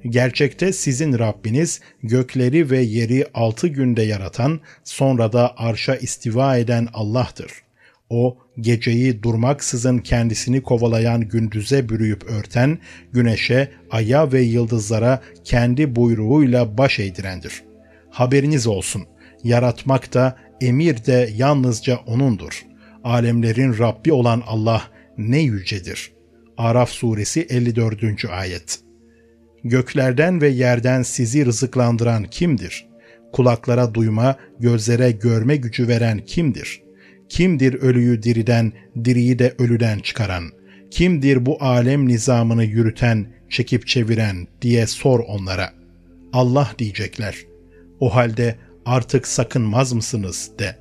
[0.08, 7.69] Gerçekte sizin Rabbiniz gökleri ve yeri altı günde yaratan, sonra da arşa istiva eden Allah'tır.''
[8.10, 12.78] O geceyi durmaksızın kendisini kovalayan gündüze bürüyüp örten,
[13.12, 17.62] güneşe, aya ve yıldızlara kendi buyruğuyla baş eğdirendir.
[18.10, 19.02] Haberiniz olsun,
[19.44, 22.64] yaratmak da, emir de yalnızca O'nundur.
[23.04, 24.82] Alemlerin Rabbi olan Allah
[25.18, 26.12] ne yücedir.
[26.58, 28.24] Araf suresi 54.
[28.24, 28.78] ayet
[29.64, 32.86] Göklerden ve yerden sizi rızıklandıran kimdir?
[33.32, 36.89] Kulaklara duyma, gözlere görme gücü veren kimdir?''
[37.30, 38.72] Kimdir ölüyü diriden,
[39.04, 40.44] diriyi de ölüden çıkaran?
[40.90, 45.72] Kimdir bu alem nizamını yürüten, çekip çeviren diye sor onlara.
[46.32, 47.36] Allah diyecekler.
[48.00, 50.76] O halde artık sakınmaz mısınız de.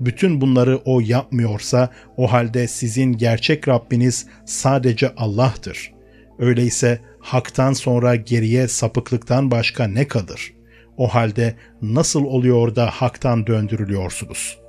[0.00, 5.92] Bütün bunları o yapmıyorsa o halde sizin gerçek Rabbiniz sadece Allah'tır.
[6.38, 10.54] Öyleyse haktan sonra geriye sapıklıktan başka ne kalır?
[10.96, 14.61] O halde nasıl oluyor da haktan döndürülüyorsunuz?''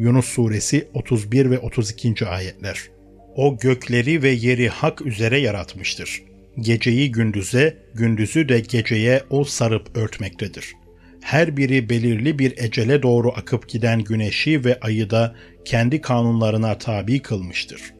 [0.00, 2.26] Yunus suresi 31 ve 32.
[2.26, 2.90] ayetler.
[3.36, 6.22] O gökleri ve yeri hak üzere yaratmıştır.
[6.60, 10.72] Geceyi gündüze, gündüzü de geceye o sarıp örtmektedir.
[11.20, 15.34] Her biri belirli bir ecele doğru akıp giden güneşi ve ayı da
[15.64, 17.94] kendi kanunlarına tabi kılmıştır.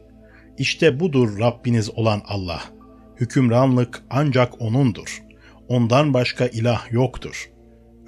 [0.59, 2.63] İşte budur Rabbiniz olan Allah.
[3.17, 5.23] Hükümranlık ancak O'nundur.
[5.69, 7.51] Ondan başka ilah yoktur.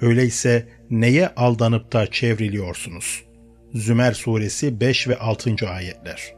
[0.01, 3.32] Öyleyse neye aldanıp da çevriliyorsunuz?''
[3.73, 5.69] Zümer suresi 5 ve 6.
[5.69, 6.33] ayetler.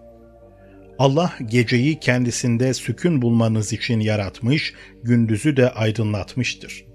[1.00, 6.86] Allah geceyi kendisinde sükun bulmanız için yaratmış, gündüzü de aydınlatmıştır.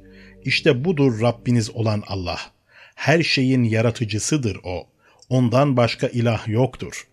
[0.45, 2.39] İşte budur Rabbiniz olan Allah.
[2.95, 4.87] Her şeyin yaratıcısıdır O.
[5.29, 7.07] Ondan başka ilah yoktur.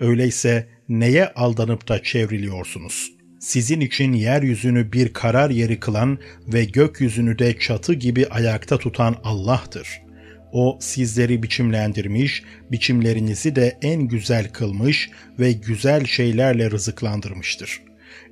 [0.00, 3.12] Öyleyse neye aldanıp da çevriliyorsunuz?
[3.40, 10.09] Sizin için yeryüzünü bir karar yeri kılan ve gökyüzünü de çatı gibi ayakta tutan Allah'tır.''
[10.52, 17.82] O sizleri biçimlendirmiş, biçimlerinizi de en güzel kılmış ve güzel şeylerle rızıklandırmıştır.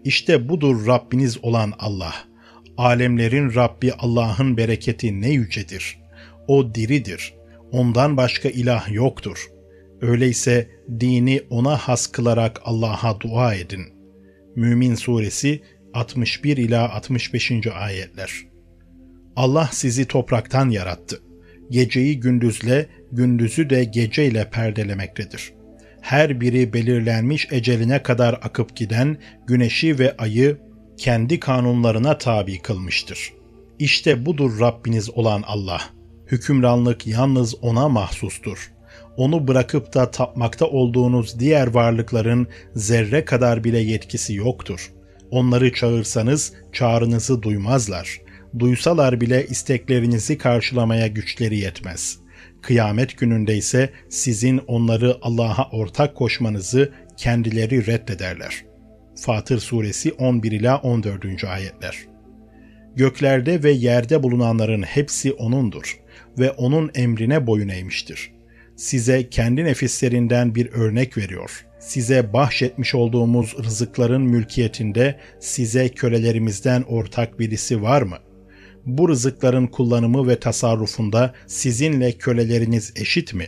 [0.05, 2.15] İşte budur Rabbiniz olan Allah.
[2.77, 5.99] Alemlerin Rabbi Allah'ın bereketi ne yücedir.
[6.49, 7.35] O diridir.
[7.73, 9.47] Ondan başka ilah yoktur.
[10.01, 10.69] Öyleyse
[11.01, 13.85] dini ona has kılarak Allah'a dua edin.
[14.57, 15.63] Mümin Suresi
[15.95, 17.53] 61 ila 65.
[17.67, 18.31] ayetler.
[19.37, 21.28] Allah sizi topraktan yarattı
[21.71, 25.53] geceyi gündüzle, gündüzü de geceyle perdelemektedir.
[26.01, 29.17] Her biri belirlenmiş eceline kadar akıp giden
[29.47, 30.59] güneşi ve ayı
[30.97, 33.33] kendi kanunlarına tabi kılmıştır.
[33.79, 35.81] İşte budur Rabbiniz olan Allah.
[36.27, 38.73] Hükümranlık yalnız O'na mahsustur.
[39.17, 44.93] Onu bırakıp da tapmakta olduğunuz diğer varlıkların zerre kadar bile yetkisi yoktur.
[45.31, 48.21] Onları çağırsanız çağrınızı duymazlar.
[48.59, 52.19] Duysalar bile isteklerinizi karşılamaya güçleri yetmez.
[52.63, 58.65] Kıyamet gününde ise sizin onları Allah'a ortak koşmanızı kendileri reddederler.
[59.17, 61.45] Fatır Suresi 11 ila 14.
[61.45, 61.99] ayetler.
[62.97, 66.01] Göklerde ve yerde bulunanların hepsi O'nundur
[66.39, 68.33] ve O'nun emrine boyun eğmiştir.
[68.77, 71.65] Size kendi nefislerinden bir örnek veriyor.
[71.79, 78.17] Size bahşetmiş olduğumuz rızıkların mülkiyetinde size kölelerimizden ortak birisi var mı?
[78.89, 83.47] Bu rızıkların kullanımı ve tasarrufunda sizinle köleleriniz eşit mi?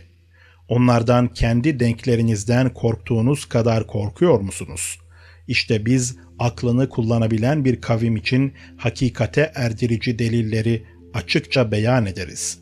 [0.67, 4.99] Onlardan kendi denklerinizden korktuğunuz kadar korkuyor musunuz?
[5.47, 10.83] İşte biz aklını kullanabilen bir kavim için hakikate erdirici delilleri
[11.13, 12.59] açıkça beyan ederiz.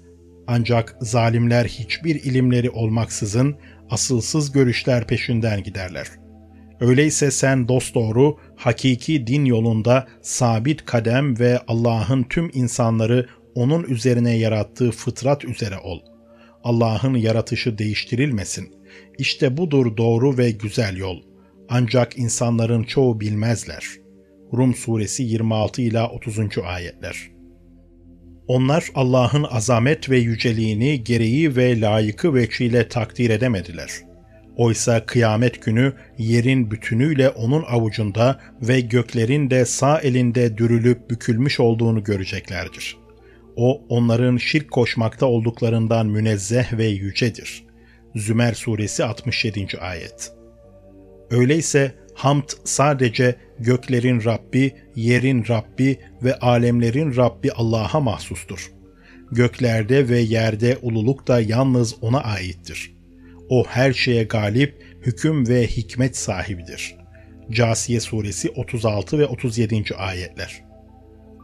[0.47, 3.57] Ancak zalimler hiçbir ilimleri olmaksızın
[3.89, 6.07] asılsız görüşler peşinden giderler.
[6.81, 14.91] Öyleyse sen dosdoğru, hakiki din yolunda sabit kadem ve Allah'ın tüm insanları onun üzerine yarattığı
[14.91, 15.99] fıtrat üzere ol.
[16.63, 18.73] Allah'ın yaratışı değiştirilmesin.
[19.17, 21.21] İşte budur doğru ve güzel yol.
[21.69, 23.85] Ancak insanların çoğu bilmezler.
[24.53, 26.39] Rum suresi 26 ila 30.
[26.65, 27.29] ayetler.
[28.47, 33.89] Onlar Allah'ın azamet ve yüceliğini gereği ve layıkı veçiyle takdir edemediler.
[34.59, 42.03] Oysa kıyamet günü yerin bütünüyle onun avucunda ve göklerin de sağ elinde dürülüp bükülmüş olduğunu
[42.03, 42.97] göreceklerdir.
[43.55, 47.63] O onların şirk koşmakta olduklarından münezzeh ve yücedir.
[48.15, 49.67] Zümer suresi 67.
[49.79, 50.31] ayet.
[51.31, 58.71] Öyleyse hamd sadece göklerin Rabbi, yerin Rabbi ve alemlerin Rabbi Allah'a mahsustur.
[59.31, 62.98] Göklerde ve yerde ululuk da yalnız O'na aittir.
[63.49, 66.95] O her şeye galip, hüküm ve hikmet sahibidir.
[67.51, 69.83] Casiye suresi 36 ve 37.
[69.97, 70.63] ayetler.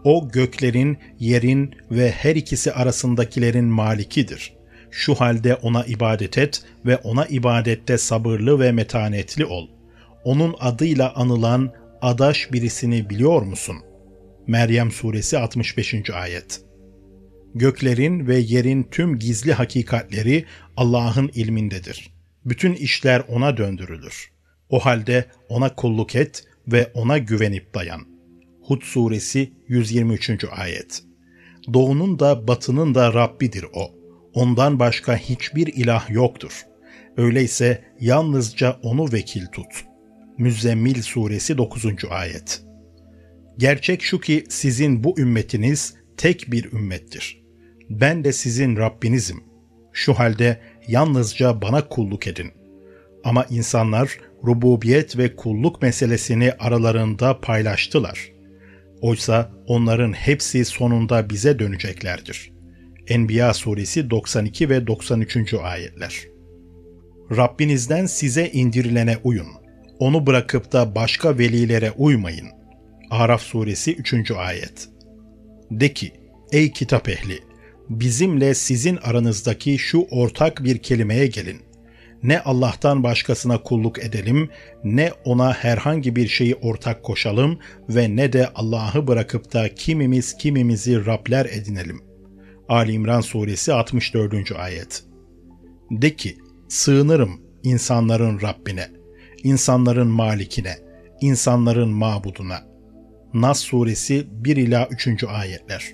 [0.03, 4.53] O göklerin, yerin ve her ikisi arasındakilerin malikidir.
[4.91, 9.67] Şu halde ona ibadet et ve ona ibadette sabırlı ve metanetli ol
[10.25, 13.75] onun adıyla anılan adaş birisini biliyor musun?
[14.47, 16.09] Meryem Suresi 65.
[16.09, 16.61] Ayet
[17.55, 20.45] Göklerin ve yerin tüm gizli hakikatleri
[20.77, 22.09] Allah'ın ilmindedir.
[22.45, 24.31] Bütün işler O'na döndürülür.
[24.69, 28.01] O halde O'na kulluk et ve O'na güvenip dayan.
[28.61, 30.29] Hud Suresi 123.
[30.51, 31.03] Ayet
[31.73, 33.91] Doğunun da batının da Rabbidir O.
[34.33, 36.65] Ondan başka hiçbir ilah yoktur.
[37.17, 39.95] Öyleyse yalnızca O'nu vekil tut.''
[40.37, 41.85] Müzzemmil Suresi 9.
[42.09, 42.61] Ayet
[43.57, 47.44] Gerçek şu ki sizin bu ümmetiniz tek bir ümmettir.
[47.89, 49.43] Ben de sizin Rabbinizim.
[49.93, 52.51] Şu halde yalnızca bana kulluk edin.
[53.23, 58.31] Ama insanlar rububiyet ve kulluk meselesini aralarında paylaştılar.
[59.01, 62.51] Oysa onların hepsi sonunda bize döneceklerdir.
[63.07, 65.53] Enbiya suresi 92 ve 93.
[65.53, 66.23] ayetler.
[67.31, 69.65] Rabbinizden size indirilene uyun.''
[69.99, 72.47] Onu bırakıp da başka velilere uymayın.
[73.09, 74.31] Araf suresi 3.
[74.31, 74.89] ayet.
[75.71, 76.11] De ki,
[76.51, 77.39] ey kitap ehli,
[77.89, 81.61] bizimle sizin aranızdaki şu ortak bir kelimeye gelin.
[82.23, 84.49] Ne Allah'tan başkasına kulluk edelim,
[84.83, 87.59] ne ona herhangi bir şeyi ortak koşalım
[87.89, 92.01] ve ne de Allah'ı bırakıp da kimimiz kimimizi Rabler edinelim.
[92.69, 94.51] Ali İmran suresi 64.
[94.51, 95.03] ayet.
[95.91, 98.89] De ki, sığınırım insanların Rabbine
[99.45, 100.77] insanların malikine,
[101.21, 102.63] insanların mabuduna.
[103.33, 105.23] Nas suresi 1 ila 3.
[105.23, 105.93] ayetler.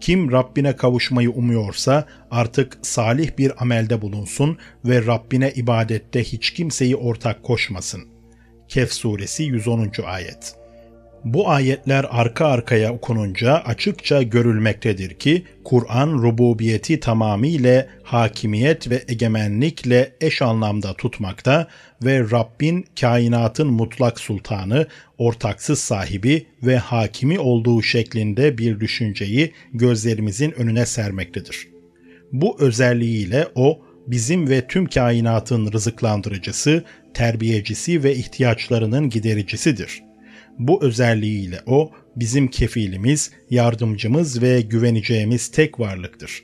[0.00, 7.42] Kim Rabbine kavuşmayı umuyorsa artık salih bir amelde bulunsun ve Rabbine ibadette hiç kimseyi ortak
[7.42, 8.02] koşmasın.
[8.68, 9.90] Kehf suresi 110.
[10.06, 10.65] ayet.
[11.26, 20.42] Bu ayetler arka arkaya okununca açıkça görülmektedir ki Kur'an rububiyeti tamamıyla hakimiyet ve egemenlikle eş
[20.42, 21.68] anlamda tutmakta
[22.04, 24.86] ve Rabbin kainatın mutlak sultanı,
[25.18, 31.68] ortaksız sahibi ve hakimi olduğu şeklinde bir düşünceyi gözlerimizin önüne sermektedir.
[32.32, 40.05] Bu özelliğiyle o bizim ve tüm kainatın rızıklandırıcısı, terbiyecisi ve ihtiyaçlarının gidericisidir.''
[40.58, 46.42] Bu özelliğiyle o bizim kefilimiz, yardımcımız ve güveneceğimiz tek varlıktır.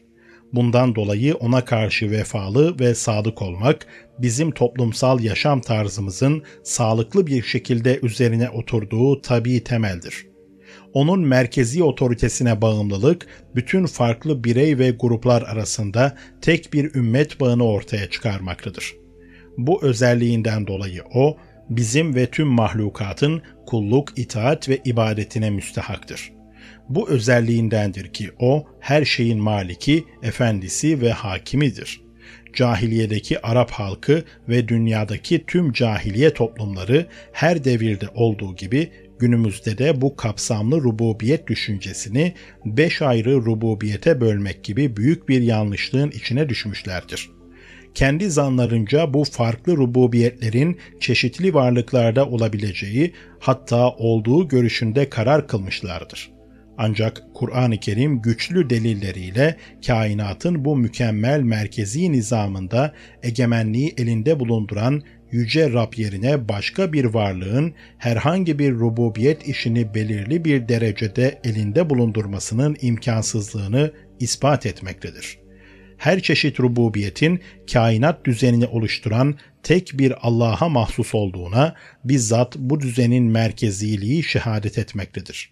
[0.52, 3.86] Bundan dolayı ona karşı vefalı ve sadık olmak
[4.18, 10.26] bizim toplumsal yaşam tarzımızın sağlıklı bir şekilde üzerine oturduğu tabii temeldir.
[10.92, 18.10] Onun merkezi otoritesine bağımlılık bütün farklı birey ve gruplar arasında tek bir ümmet bağını ortaya
[18.10, 18.94] çıkarmaktadır.
[19.58, 21.36] Bu özelliğinden dolayı o
[21.76, 26.32] bizim ve tüm mahlukatın kulluk, itaat ve ibadetine müstehaktır.
[26.88, 32.00] Bu özelliğindendir ki o her şeyin maliki, efendisi ve hakimidir.
[32.54, 40.16] Cahiliyedeki Arap halkı ve dünyadaki tüm cahiliye toplumları her devirde olduğu gibi günümüzde de bu
[40.16, 47.30] kapsamlı rububiyet düşüncesini beş ayrı rububiyete bölmek gibi büyük bir yanlışlığın içine düşmüşlerdir.
[47.94, 56.30] Kendi zanlarınca bu farklı rububiyetlerin çeşitli varlıklarda olabileceği hatta olduğu görüşünde karar kılmışlardır.
[56.78, 65.92] Ancak Kur'an-ı Kerim güçlü delilleriyle kainatın bu mükemmel merkezi nizamında egemenliği elinde bulunduran yüce Rab
[65.96, 74.66] yerine başka bir varlığın herhangi bir rububiyet işini belirli bir derecede elinde bulundurmasının imkansızlığını ispat
[74.66, 75.41] etmektedir.
[76.02, 77.40] Her çeşit rububiyetin
[77.72, 81.74] kainat düzenini oluşturan tek bir Allah'a mahsus olduğuna
[82.04, 85.50] bizzat bu düzenin merkeziliği şehadet etmektedir.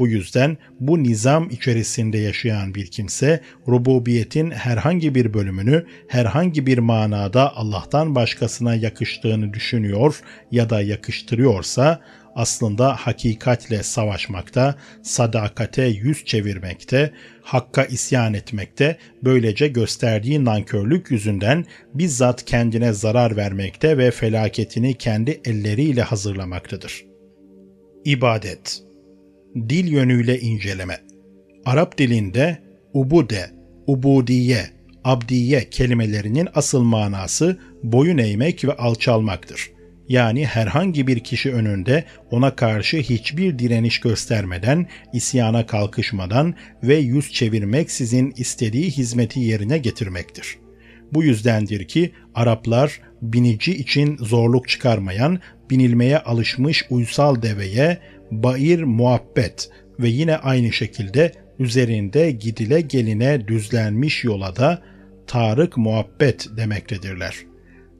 [0.00, 7.56] Bu yüzden bu nizam içerisinde yaşayan bir kimse rububiyetin herhangi bir bölümünü herhangi bir manada
[7.56, 10.20] Allah'tan başkasına yakıştığını düşünüyor
[10.50, 12.00] ya da yakıştırıyorsa
[12.38, 17.12] aslında hakikatle savaşmakta, sadakate yüz çevirmekte,
[17.42, 21.64] hakka isyan etmekte, böylece gösterdiği nankörlük yüzünden
[21.94, 27.04] bizzat kendine zarar vermekte ve felaketini kendi elleriyle hazırlamaktadır.
[28.04, 28.82] İbadet
[29.54, 31.00] dil yönüyle inceleme.
[31.64, 32.58] Arap dilinde
[32.92, 33.50] ubude,
[33.86, 34.66] ubudiye,
[35.04, 39.77] abdiye kelimelerinin asıl manası boyun eğmek ve alçalmaktır.
[40.08, 47.90] Yani herhangi bir kişi önünde ona karşı hiçbir direniş göstermeden, isyana kalkışmadan ve yüz çevirmek
[47.90, 50.58] sizin istediği hizmeti yerine getirmektir.
[51.12, 55.40] Bu yüzdendir ki Araplar binici için zorluk çıkarmayan,
[55.70, 57.98] binilmeye alışmış uysal deveye
[58.30, 64.82] Bair muhabbet ve yine aynı şekilde üzerinde gidile geline düzlenmiş yola da
[65.26, 67.47] Tarık muhabbet demektedirler.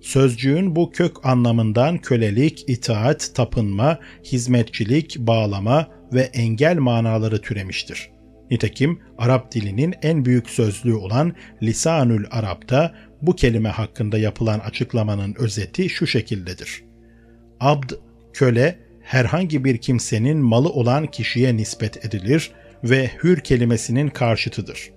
[0.00, 8.10] Sözcüğün bu kök anlamından kölelik, itaat, tapınma, hizmetçilik, bağlama ve engel manaları türemiştir.
[8.50, 15.88] Nitekim Arap dilinin en büyük sözlüğü olan Lisanül Arap'ta bu kelime hakkında yapılan açıklamanın özeti
[15.88, 16.84] şu şekildedir.
[17.60, 17.90] Abd,
[18.32, 22.50] köle, herhangi bir kimsenin malı olan kişiye nispet edilir
[22.84, 24.90] ve hür kelimesinin karşıtıdır.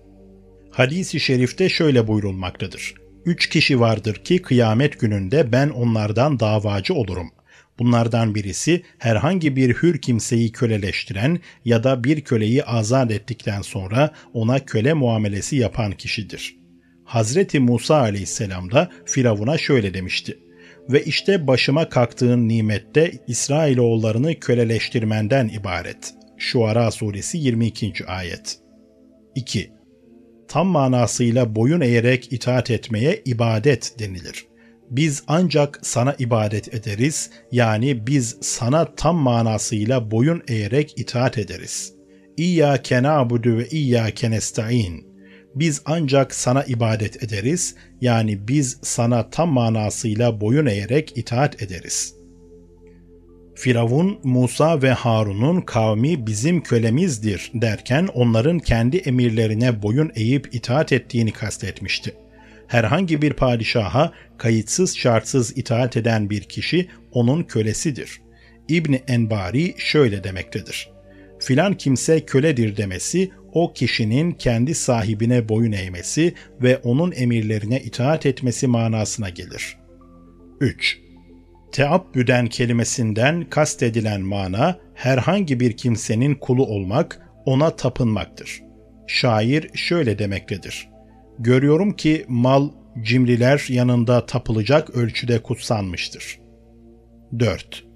[0.72, 3.01] Hadis-i şerifte şöyle buyurulmaktadır.
[3.26, 7.32] Üç kişi vardır ki kıyamet gününde ben onlardan davacı olurum.
[7.80, 14.66] Bunlardan birisi herhangi bir hür kimseyi köleleştiren ya da bir köleyi azat ettikten sonra ona
[14.66, 16.56] köle muamelesi yapan kişidir.
[17.04, 20.40] Hazreti Musa aleyhisselam da Firavun'a şöyle demişti
[20.90, 26.14] ve işte başıma kalktığın nimette İsrailoğullarını köleleştirmenden ibaret.
[26.38, 28.06] Şuara suresi 22.
[28.08, 28.60] ayet.
[29.36, 29.72] 2.
[30.52, 34.48] Tam manasıyla boyun eğerek itaat etmeye ibadet denilir.
[34.90, 41.94] Biz ancak sana ibadet ederiz, yani biz sana tam manasıyla boyun eğerek itaat ederiz.
[42.38, 45.08] İyyâke na'budu ve iyyâke nesta'in
[45.56, 52.16] biz ancak sana ibadet ederiz, yani biz sana tam manasıyla boyun eğerek itaat ederiz.
[53.62, 61.32] Firavun, Musa ve Harun'un kavmi bizim kölemizdir derken onların kendi emirlerine boyun eğip itaat ettiğini
[61.32, 62.16] kastetmişti.
[62.68, 68.22] Herhangi bir padişaha kayıtsız şartsız itaat eden bir kişi onun kölesidir.
[68.70, 70.90] İbni Enbari şöyle demektedir.
[71.40, 78.68] Filan kimse köledir demesi o kişinin kendi sahibine boyun eğmesi ve onun emirlerine itaat etmesi
[78.68, 79.78] manasına gelir.
[80.60, 81.11] 3.
[81.72, 88.62] Teabbüden kelimesinden kastedilen mana herhangi bir kimsenin kulu olmak, ona tapınmaktır.
[89.08, 90.90] Şair şöyle demektedir.
[91.40, 92.70] Görüyorum ki mal
[93.02, 96.40] cimriler yanında tapılacak ölçüde kutsanmıştır.
[97.40, 97.92] 4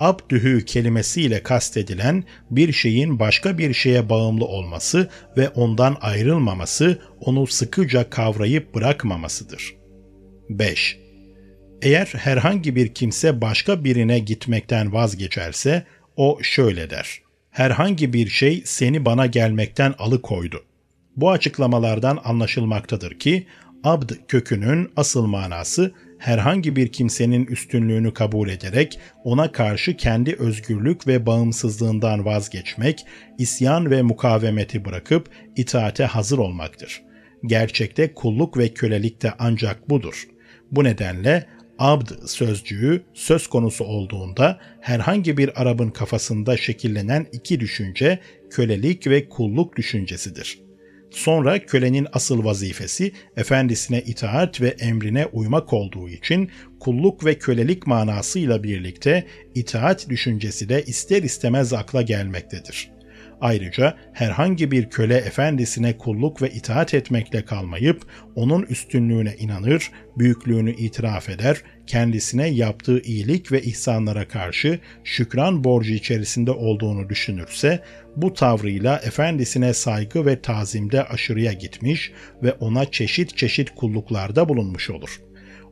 [0.00, 8.10] abdühü kelimesiyle kastedilen bir şeyin başka bir şeye bağımlı olması ve ondan ayrılmaması, onu sıkıca
[8.10, 9.76] kavrayıp bırakmamasıdır.
[10.50, 11.05] 5.
[11.82, 17.20] Eğer herhangi bir kimse başka birine gitmekten vazgeçerse, o şöyle der.
[17.50, 20.64] Herhangi bir şey seni bana gelmekten alıkoydu.
[21.16, 23.46] Bu açıklamalardan anlaşılmaktadır ki,
[23.84, 31.26] abd kökünün asıl manası herhangi bir kimsenin üstünlüğünü kabul ederek ona karşı kendi özgürlük ve
[31.26, 33.06] bağımsızlığından vazgeçmek,
[33.38, 37.02] isyan ve mukavemeti bırakıp itaate hazır olmaktır.
[37.46, 40.26] Gerçekte kulluk ve kölelik de ancak budur.
[40.70, 41.46] Bu nedenle
[41.78, 48.18] abd sözcüğü söz konusu olduğunda herhangi bir Arap'ın kafasında şekillenen iki düşünce
[48.50, 50.58] kölelik ve kulluk düşüncesidir.
[51.10, 56.50] Sonra kölenin asıl vazifesi efendisine itaat ve emrine uymak olduğu için
[56.80, 62.95] kulluk ve kölelik manasıyla birlikte itaat düşüncesi de ister istemez akla gelmektedir.
[63.40, 71.28] Ayrıca herhangi bir köle efendisine kulluk ve itaat etmekle kalmayıp onun üstünlüğüne inanır, büyüklüğünü itiraf
[71.28, 77.82] eder, kendisine yaptığı iyilik ve ihsanlara karşı şükran borcu içerisinde olduğunu düşünürse,
[78.16, 82.12] bu tavrıyla efendisine saygı ve tazimde aşırıya gitmiş
[82.42, 85.20] ve ona çeşit çeşit kulluklarda bulunmuş olur.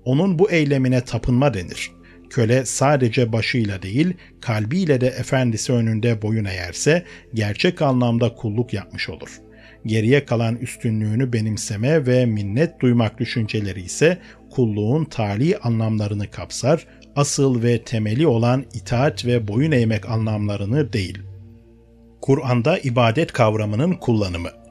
[0.05, 1.91] Onun bu eylemine tapınma denir.
[2.35, 7.05] Köle sadece başıyla değil, kalbiyle de efendisi önünde boyun eğerse
[7.35, 9.41] gerçek anlamda kulluk yapmış olur.
[9.87, 14.19] Geriye kalan üstünlüğünü benimseme ve minnet duymak düşünceleri ise
[14.51, 21.19] kulluğun tali anlamlarını kapsar, asıl ve temeli olan itaat ve boyun eğmek anlamlarını değil.
[22.21, 24.64] Kur'an'da ibadet kavramının kullanımı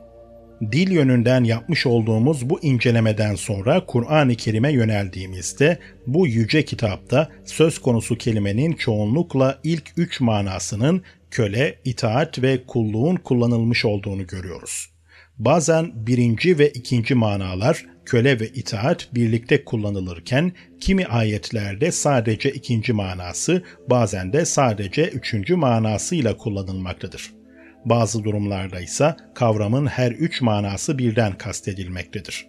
[0.72, 5.78] dil yönünden yapmış olduğumuz bu incelemeden sonra Kur'an-ı Kerim'e yöneldiğimizde
[6.08, 13.86] bu yüce kitapta söz konusu kelimenin çoğunlukla ilk üç manasının köle, itaat ve kulluğun kullanılmış
[13.86, 14.90] olduğunu görüyoruz.
[15.38, 23.64] Bazen birinci ve ikinci manalar köle ve itaat birlikte kullanılırken kimi ayetlerde sadece ikinci manası
[23.90, 27.43] bazen de sadece üçüncü manasıyla kullanılmaktadır.
[27.86, 32.48] Bazı durumlarda ise kavramın her üç manası birden kastedilmektedir.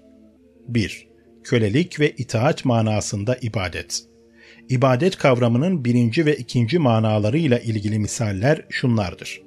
[0.68, 1.08] 1.
[1.44, 4.02] Kölelik ve itaat manasında ibadet.
[4.68, 9.42] İbadet kavramının birinci ve ikinci manalarıyla ilgili misaller şunlardır.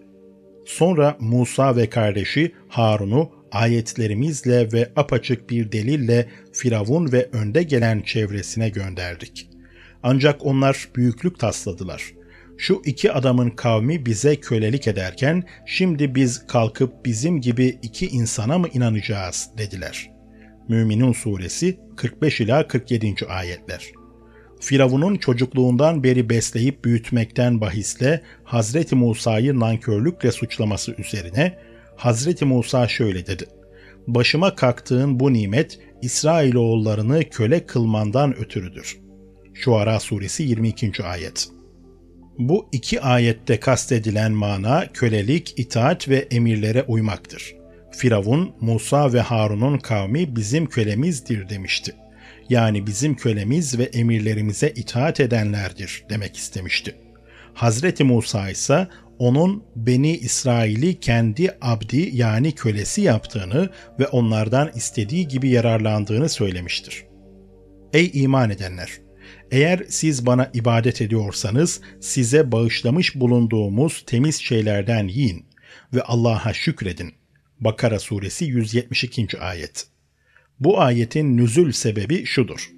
[0.66, 8.70] Sonra Musa ve kardeşi Harun'u ayetlerimizle ve apaçık bir delille Firavun ve önde gelen çevresine
[8.70, 9.50] gönderdik.
[10.04, 12.17] Ancak onlar büyüklük tasladılar
[12.58, 18.68] şu iki adamın kavmi bize kölelik ederken şimdi biz kalkıp bizim gibi iki insana mı
[18.74, 20.12] inanacağız dediler.
[20.70, 23.16] Müminun suresi 45 ila 47.
[23.30, 23.92] ayetler.
[24.60, 31.58] Firavun'un çocukluğundan beri besleyip büyütmekten bahisle Hazreti Musa'yı nankörlükle suçlaması üzerine
[31.96, 33.46] Hazreti Musa şöyle dedi.
[34.08, 38.98] Başıma kalktığın bu nimet İsrailoğullarını köle kılmandan ötürüdür.
[39.54, 41.04] Şuara suresi 22.
[41.04, 41.57] ayet.
[42.40, 47.56] Bu iki ayette kastedilen mana kölelik, itaat ve emirlere uymaktır.
[47.92, 51.96] Firavun, Musa ve Harun'un kavmi bizim kölemizdir demişti.
[52.50, 56.96] Yani bizim kölemiz ve emirlerimize itaat edenlerdir demek istemişti.
[57.54, 58.88] Hazreti Musa ise
[59.20, 63.70] onun Beni İsrail'i kendi abdi yani kölesi yaptığını
[64.00, 67.06] ve onlardan istediği gibi yararlandığını söylemiştir.
[67.94, 69.07] Ey iman edenler!
[69.52, 75.46] Eğer siz bana ibadet ediyorsanız size bağışlamış bulunduğumuz temiz şeylerden yiyin
[75.94, 77.14] ve Allah'a şükredin.
[77.60, 79.40] Bakara suresi 172.
[79.40, 79.88] ayet.
[80.60, 82.72] Bu ayetin nüzül sebebi şudur.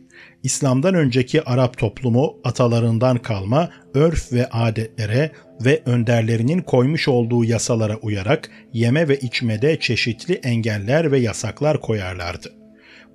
[0.44, 5.32] İslam'dan önceki Arap toplumu atalarından kalma örf ve adetlere
[5.66, 12.59] ve önderlerinin koymuş olduğu yasalara uyarak yeme ve içmede çeşitli engeller ve yasaklar koyarlardı.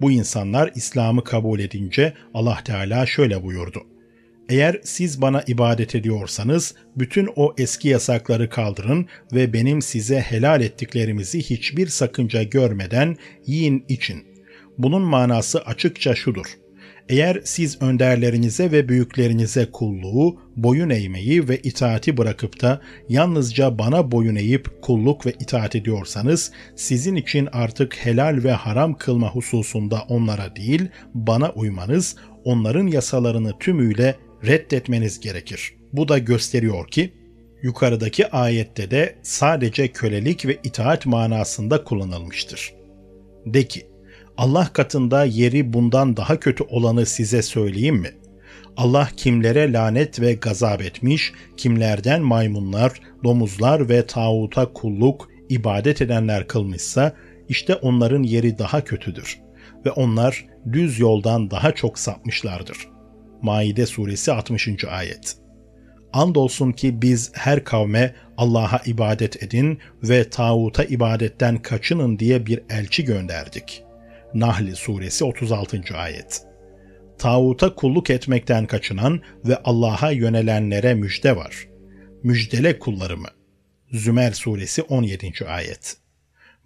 [0.00, 3.82] Bu insanlar İslam'ı kabul edince Allah Teala şöyle buyurdu.
[4.48, 11.38] Eğer siz bana ibadet ediyorsanız bütün o eski yasakları kaldırın ve benim size helal ettiklerimizi
[11.38, 13.16] hiçbir sakınca görmeden
[13.46, 14.24] yiyin için.
[14.78, 16.46] Bunun manası açıkça şudur.
[17.08, 24.36] Eğer siz önderlerinize ve büyüklerinize kulluğu, boyun eğmeyi ve itaati bırakıp da yalnızca bana boyun
[24.36, 30.88] eğip kulluk ve itaat ediyorsanız sizin için artık helal ve haram kılma hususunda onlara değil
[31.14, 34.14] bana uymanız, onların yasalarını tümüyle
[34.46, 35.74] reddetmeniz gerekir.
[35.92, 37.12] Bu da gösteriyor ki
[37.62, 42.74] yukarıdaki ayette de sadece kölelik ve itaat manasında kullanılmıştır.
[43.46, 43.86] De ki,
[44.36, 48.10] Allah katında yeri bundan daha kötü olanı size söyleyeyim mi?
[48.76, 57.12] Allah kimlere lanet ve gazap etmiş, kimlerden maymunlar, domuzlar ve tağuta kulluk, ibadet edenler kılmışsa,
[57.48, 59.40] işte onların yeri daha kötüdür
[59.86, 62.88] ve onlar düz yoldan daha çok sapmışlardır.
[63.42, 64.84] Maide suresi 60.
[64.84, 65.36] ayet.
[66.12, 73.04] Andolsun ki biz her kavme Allah'a ibadet edin ve tağuta ibadetten kaçının diye bir elçi
[73.04, 73.83] gönderdik.
[74.34, 75.80] Nahl suresi 36.
[75.96, 76.42] ayet.
[77.18, 81.68] Tağuta kulluk etmekten kaçınan ve Allah'a yönelenlere müjde var.
[82.22, 83.28] Müjdele kullarımı.
[83.92, 85.32] Zümer suresi 17.
[85.46, 85.96] ayet.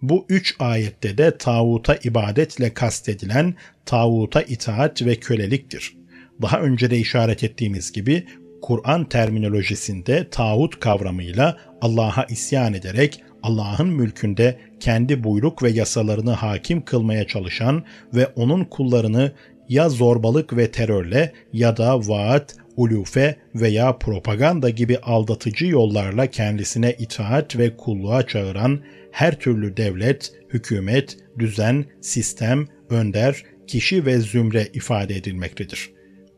[0.01, 3.55] Bu üç ayette de tağuta ibadetle kastedilen
[3.85, 5.97] tağuta itaat ve köleliktir.
[6.41, 8.27] Daha önce de işaret ettiğimiz gibi
[8.61, 17.27] Kur'an terminolojisinde tağut kavramıyla Allah'a isyan ederek Allah'ın mülkünde kendi buyruk ve yasalarını hakim kılmaya
[17.27, 17.83] çalışan
[18.13, 19.31] ve onun kullarını
[19.69, 27.57] ya zorbalık ve terörle ya da vaat, ulufe veya propaganda gibi aldatıcı yollarla kendisine itaat
[27.57, 28.79] ve kulluğa çağıran
[29.11, 35.89] her türlü devlet, hükümet, düzen, sistem, önder, kişi ve zümre ifade edilmektedir.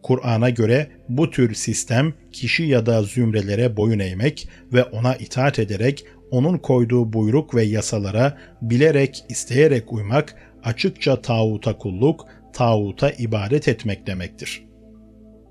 [0.03, 6.05] Kur'an'a göre bu tür sistem kişi ya da zümrelere boyun eğmek ve ona itaat ederek
[6.31, 14.65] onun koyduğu buyruk ve yasalara bilerek, isteyerek uymak açıkça tağuta kulluk, tağuta ibadet etmek demektir.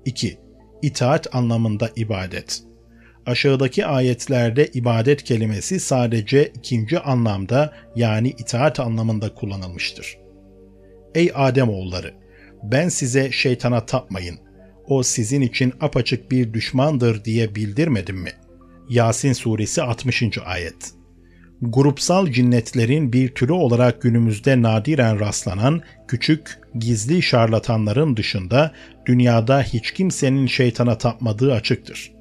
[0.05, 0.37] 2.
[0.81, 2.63] İtaat anlamında ibadet.
[3.25, 10.17] Aşağıdaki ayetlerde ibadet kelimesi sadece ikinci anlamda yani itaat anlamında kullanılmıştır.
[11.15, 12.13] Ey Adem oğulları,
[12.63, 14.39] ben size şeytana tapmayın.
[14.87, 18.31] O sizin için apaçık bir düşmandır diye bildirmedim mi?
[18.91, 20.23] Yasin suresi 60.
[20.45, 20.91] ayet.
[21.61, 28.71] Grupsal cinnetlerin bir türü olarak günümüzde nadiren rastlanan küçük, gizli şarlatanların dışında
[29.05, 32.11] dünyada hiç kimsenin şeytana tapmadığı açıktır.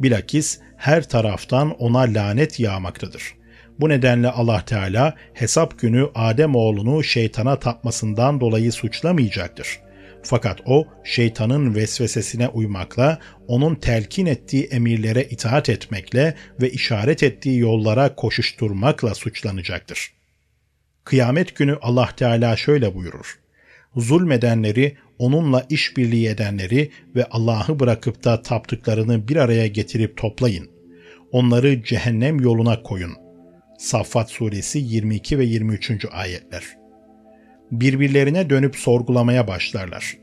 [0.00, 3.34] Bilakis her taraftan ona lanet yağmaktadır.
[3.80, 9.80] Bu nedenle Allah Teala hesap günü Adem oğlunu şeytana tapmasından dolayı suçlamayacaktır.
[10.22, 18.14] Fakat o şeytanın vesvesesine uymakla, onun telkin ettiği emirlere itaat etmekle ve işaret ettiği yollara
[18.14, 20.12] koşuşturmakla suçlanacaktır.
[21.04, 23.38] Kıyamet günü Allah Teala şöyle buyurur.
[23.96, 30.70] Zulmedenleri, onunla işbirliği edenleri ve Allah'ı bırakıp da taptıklarını bir araya getirip toplayın.
[31.32, 33.12] Onları cehennem yoluna koyun.
[33.78, 36.04] Saffat suresi 22 ve 23.
[36.10, 36.78] ayetler
[37.70, 40.16] birbirlerine dönüp sorgulamaya başlarlar.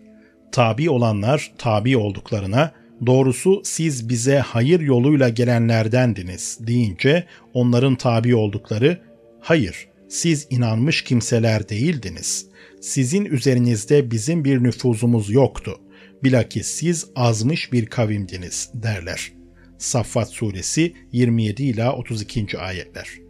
[0.52, 2.72] Tabi olanlar tabi olduklarına,
[3.06, 7.24] doğrusu siz bize hayır yoluyla gelenlerdendiniz deyince
[7.54, 9.02] onların tabi oldukları,
[9.42, 12.46] hayır siz inanmış kimseler değildiniz.
[12.82, 15.80] Sizin üzerinizde bizim bir nüfuzumuz yoktu.
[16.24, 19.32] Bilakis siz azmış bir kavimdiniz derler.
[19.78, 22.58] Saffat suresi 27 ila 32.
[22.60, 23.25] ayetler.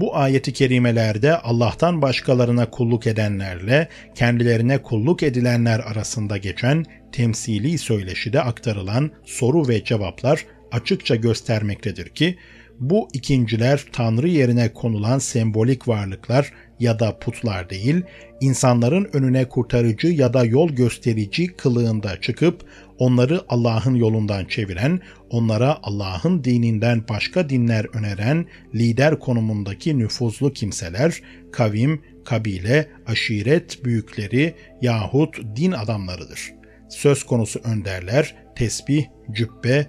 [0.00, 9.10] Bu ayeti kerimelerde Allah'tan başkalarına kulluk edenlerle kendilerine kulluk edilenler arasında geçen temsili söyleşide aktarılan
[9.24, 12.38] soru ve cevaplar açıkça göstermektedir ki
[12.80, 18.02] bu ikinciler Tanrı yerine konulan sembolik varlıklar ya da putlar değil,
[18.40, 22.64] insanların önüne kurtarıcı ya da yol gösterici kılığında çıkıp
[22.98, 25.00] onları Allah'ın yolundan çeviren,
[25.30, 31.22] onlara Allah'ın dininden başka dinler öneren lider konumundaki nüfuzlu kimseler,
[31.52, 36.52] kavim, kabile, aşiret büyükleri yahut din adamlarıdır.
[36.88, 39.86] Söz konusu önderler, tesbih, cübbe,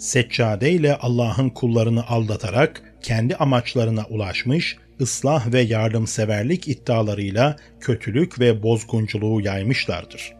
[0.00, 9.40] seccade ile Allah'ın kullarını aldatarak kendi amaçlarına ulaşmış, ıslah ve yardımseverlik iddialarıyla kötülük ve bozgunculuğu
[9.40, 10.32] yaymışlardır.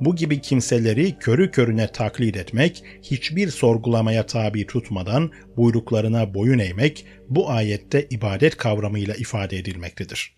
[0.00, 7.50] Bu gibi kimseleri körü körüne taklit etmek, hiçbir sorgulamaya tabi tutmadan buyruklarına boyun eğmek bu
[7.50, 10.34] ayette ibadet kavramıyla ifade edilmektedir.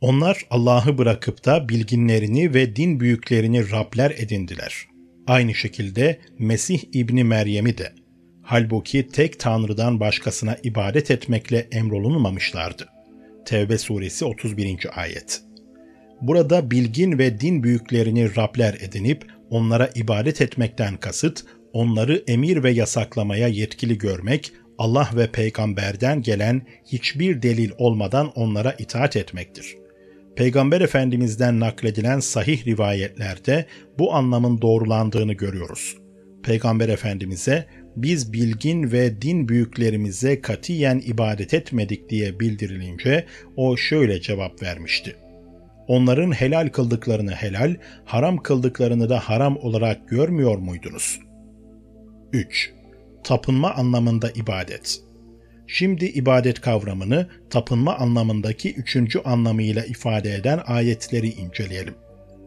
[0.00, 4.93] Onlar Allah'ı bırakıp da bilginlerini ve din büyüklerini Rabler edindiler.
[5.26, 7.92] Aynı şekilde Mesih İbni Meryem'i de
[8.42, 12.88] Halbuki tek Tanrı'dan başkasına ibadet etmekle emrolunmamışlardı.
[13.44, 15.00] Tevbe suresi 31.
[15.00, 15.42] ayet.
[16.20, 23.48] Burada bilgin ve din büyüklerini Rabler edinip onlara ibadet etmekten kasıt, onları emir ve yasaklamaya
[23.48, 29.83] yetkili görmek, Allah ve peygamberden gelen hiçbir delil olmadan onlara itaat etmektir.
[30.36, 33.66] Peygamber Efendimiz'den nakledilen sahih rivayetlerde
[33.98, 35.96] bu anlamın doğrulandığını görüyoruz.
[36.42, 37.66] Peygamber Efendimiz'e
[37.96, 43.26] biz bilgin ve din büyüklerimize katiyen ibadet etmedik diye bildirilince
[43.56, 45.16] o şöyle cevap vermişti.
[45.88, 51.20] Onların helal kıldıklarını helal, haram kıldıklarını da haram olarak görmüyor muydunuz?
[52.32, 52.72] 3.
[53.24, 55.03] Tapınma anlamında ibadet.
[55.66, 61.94] Şimdi ibadet kavramını tapınma anlamındaki üçüncü anlamıyla ifade eden ayetleri inceleyelim.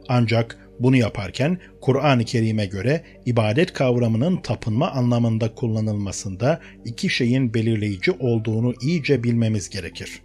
[0.09, 8.74] Ancak bunu yaparken Kur'an-ı Kerim'e göre ibadet kavramının tapınma anlamında kullanılmasında iki şeyin belirleyici olduğunu
[8.82, 10.22] iyice bilmemiz gerekir.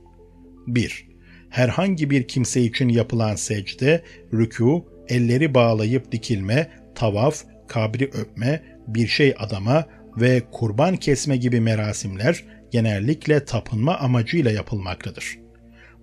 [0.66, 1.06] 1.
[1.50, 9.34] Herhangi bir kimse için yapılan secde, rükû, elleri bağlayıp dikilme, tavaf, kabri öpme, bir şey
[9.38, 9.86] adama
[10.16, 15.38] ve kurban kesme gibi merasimler genellikle tapınma amacıyla yapılmaktadır.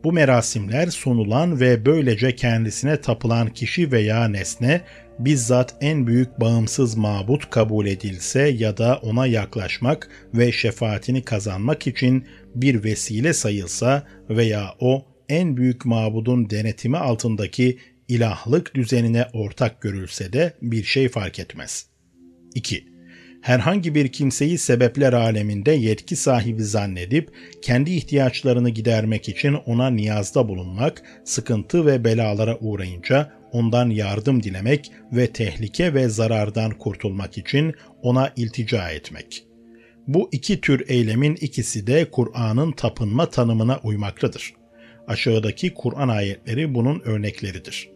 [0.04, 4.82] Bu merasimler sunulan ve böylece kendisine tapılan kişi veya nesne
[5.20, 12.26] bizzat en büyük bağımsız mabut kabul edilse ya da ona yaklaşmak ve şefaatini kazanmak için
[12.56, 20.54] bir vesile sayılsa veya o en büyük mabudun denetimi altındaki ilahlık düzenine ortak görülse de
[20.62, 21.86] bir şey fark etmez.
[22.56, 22.99] 2
[23.42, 27.32] herhangi bir kimseyi sebepler aleminde yetki sahibi zannedip
[27.62, 35.28] kendi ihtiyaçlarını gidermek için ona niyazda bulunmak, sıkıntı ve belalara uğrayınca ondan yardım dilemek ve
[35.28, 39.44] tehlike ve zarardan kurtulmak için ona iltica etmek.
[40.08, 44.54] Bu iki tür eylemin ikisi de Kur'an'ın tapınma tanımına uymaktadır.
[45.08, 47.90] Aşağıdaki Kur'an ayetleri bunun örnekleridir.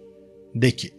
[0.55, 0.89] De ki,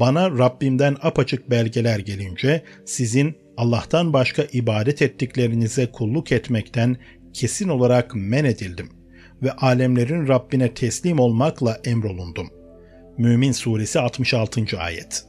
[0.00, 6.96] bana Rabbimden apaçık belgeler gelince sizin Allah'tan başka ibadet ettiklerinize kulluk etmekten
[7.32, 8.88] kesin olarak men edildim
[9.42, 12.50] ve alemlerin Rabbine teslim olmakla emrolundum.
[13.18, 14.78] Mümin Suresi 66.
[14.78, 15.24] Ayet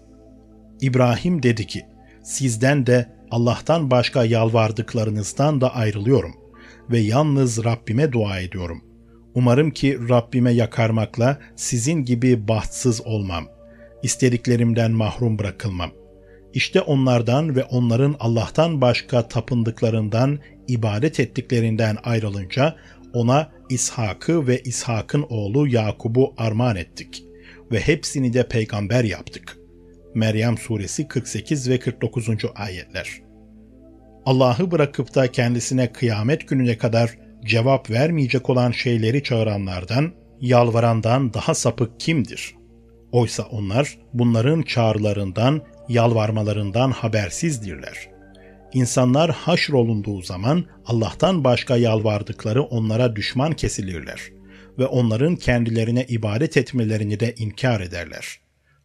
[0.82, 1.86] İbrahim dedi ki,
[2.24, 6.36] sizden de Allah'tan başka yalvardıklarınızdan da ayrılıyorum
[6.90, 8.82] ve yalnız Rabbime dua ediyorum.
[9.36, 13.55] Umarım ki Rabbime yakarmakla sizin gibi bahtsız olmam.
[14.06, 16.06] İstediklerimden mahrum bırakılmam.''
[16.56, 22.76] İşte onlardan ve onların Allah'tan başka tapındıklarından, ibadet ettiklerinden ayrılınca
[23.14, 27.24] ona İshak'ı ve İshak'ın oğlu Yakub'u armağan ettik
[27.72, 29.58] ve hepsini de peygamber yaptık.
[30.14, 32.30] Meryem suresi 48 ve 49.
[32.56, 33.22] ayetler.
[34.26, 42.00] Allah'ı bırakıp da kendisine kıyamet gününe kadar cevap vermeyecek olan şeyleri çağıranlardan, yalvarandan daha sapık
[42.00, 42.56] kimdir?
[43.16, 48.10] Oysa onlar bunların çağrılarından yalvarmalarından habersizdirler.
[48.74, 54.22] İnsanlar haşrolunduğu zaman Allah'tan başka yalvardıkları onlara düşman kesilirler
[54.78, 58.40] ve onların kendilerine ibadet etmelerini de inkar ederler.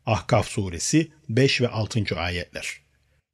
[0.06, 2.00] Ahkaf suresi 5 ve 6.
[2.16, 2.80] ayetler.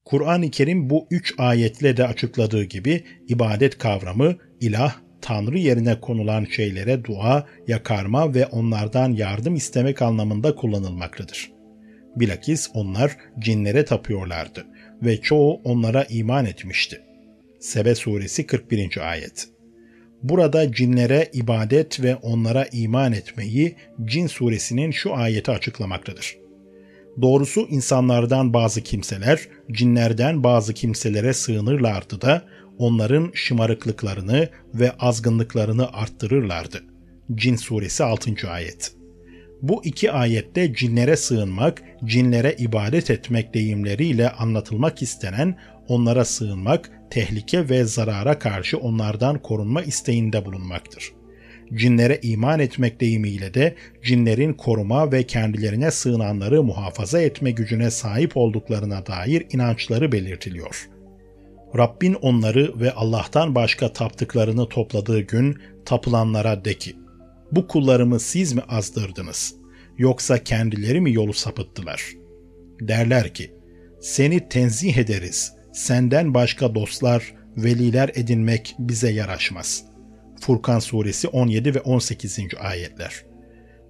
[0.04, 7.04] Kur'an-ı Kerim bu üç ayetle de açıkladığı gibi ibadet kavramı ilah, Tanrı yerine konulan şeylere
[7.04, 11.52] dua, yakarma ve onlardan yardım istemek anlamında kullanılmaktadır.
[12.16, 14.66] Bilakis onlar cinlere tapıyorlardı
[15.02, 17.00] ve çoğu onlara iman etmişti.
[17.60, 19.10] Sebe suresi 41.
[19.10, 19.48] ayet.
[20.22, 26.36] Burada cinlere ibadet ve onlara iman etmeyi Cin suresinin şu ayeti açıklamaktadır.
[27.22, 29.40] Doğrusu insanlardan bazı kimseler
[29.72, 32.44] cinlerden bazı kimselere sığınırlardı da
[32.78, 36.82] onların şımarıklıklarını ve azgınlıklarını arttırırlardı.
[37.34, 38.50] Cin suresi 6.
[38.50, 38.92] ayet.
[39.62, 45.58] Bu iki ayette cinlere sığınmak, cinlere ibadet etmek deyimleriyle anlatılmak istenen
[45.88, 51.12] onlara sığınmak, tehlike ve zarara karşı onlardan korunma isteğinde bulunmaktır.
[51.74, 53.74] Cinlere iman etmek deyimiyle de
[54.04, 60.88] cinlerin koruma ve kendilerine sığınanları muhafaza etme gücüne sahip olduklarına dair inançları belirtiliyor.
[61.74, 66.96] Rabbin onları ve Allah'tan başka taptıklarını topladığı gün tapılanlara de ki,
[67.52, 69.54] bu kullarımı siz mi azdırdınız?
[69.98, 72.12] Yoksa kendileri mi yolu sapıttılar?
[72.80, 73.54] Derler ki,
[74.00, 75.52] seni tenzih ederiz.
[75.72, 79.84] Senden başka dostlar, veliler edinmek bize yaraşmaz.
[80.40, 82.38] Furkan suresi 17 ve 18.
[82.60, 83.24] ayetler.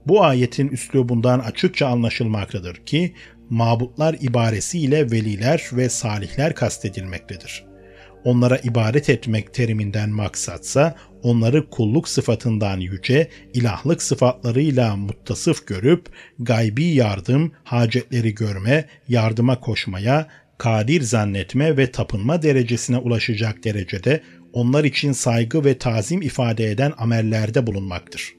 [0.07, 3.15] Bu ayetin üslubundan açıkça anlaşılmaktadır ki,
[3.51, 7.66] mabutlar ibaresiyle veliler ve salihler kastedilmektedir
[8.25, 16.07] onlara ibadet etmek teriminden maksatsa onları kulluk sıfatından yüce, ilahlık sıfatlarıyla muttasıf görüp
[16.39, 24.21] gaybi yardım, hacetleri görme, yardıma koşmaya, kadir zannetme ve tapınma derecesine ulaşacak derecede
[24.53, 28.35] onlar için saygı ve tazim ifade eden amellerde bulunmaktır.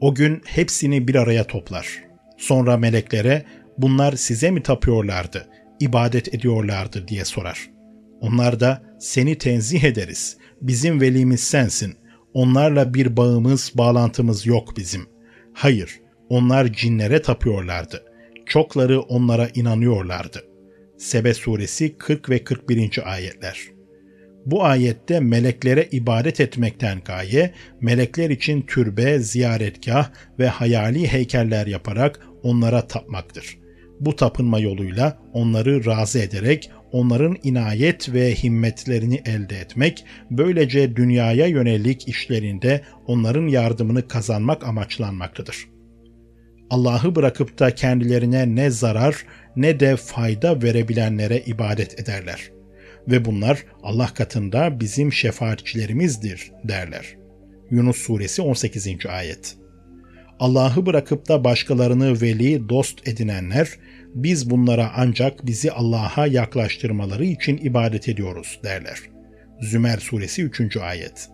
[0.00, 1.86] O gün hepsini bir araya toplar.
[2.38, 3.44] Sonra meleklere
[3.78, 5.48] bunlar size mi tapıyorlardı,
[5.80, 7.79] ibadet ediyorlardı diye sorar.''
[8.20, 10.36] Onlar da seni tenzih ederiz.
[10.60, 11.94] Bizim velimiz sensin.
[12.34, 15.06] Onlarla bir bağımız, bağlantımız yok bizim.
[15.52, 18.04] Hayır, onlar cinlere tapıyorlardı.
[18.46, 20.44] Çokları onlara inanıyorlardı.
[20.98, 23.12] Sebe suresi 40 ve 41.
[23.12, 23.60] ayetler.
[24.46, 32.86] Bu ayette meleklere ibadet etmekten gaye, melekler için türbe, ziyaretgah ve hayali heykeller yaparak onlara
[32.86, 33.58] tapmaktır.
[34.00, 42.08] Bu tapınma yoluyla onları razı ederek onların inayet ve himmetlerini elde etmek, böylece dünyaya yönelik
[42.08, 45.68] işlerinde onların yardımını kazanmak amaçlanmaktadır.
[46.70, 49.24] Allah'ı bırakıp da kendilerine ne zarar
[49.56, 52.50] ne de fayda verebilenlere ibadet ederler.
[53.08, 57.16] Ve bunlar Allah katında bizim şefaatçilerimizdir derler.
[57.70, 58.88] Yunus suresi 18.
[59.08, 59.56] ayet.
[60.40, 63.68] Allah'ı bırakıp da başkalarını veli, dost edinenler,
[64.14, 69.00] biz bunlara ancak bizi Allah'a yaklaştırmaları için ibadet ediyoruz derler.
[69.60, 70.76] Zümer suresi 3.
[70.76, 71.28] ayet.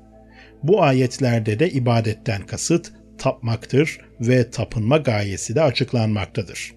[0.63, 6.75] Bu ayetlerde de ibadetten kasıt tapmaktır ve tapınma gayesi de açıklanmaktadır.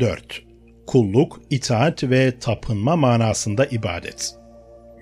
[0.00, 0.42] 4.
[0.86, 4.34] Kulluk, itaat ve tapınma manasında ibadet.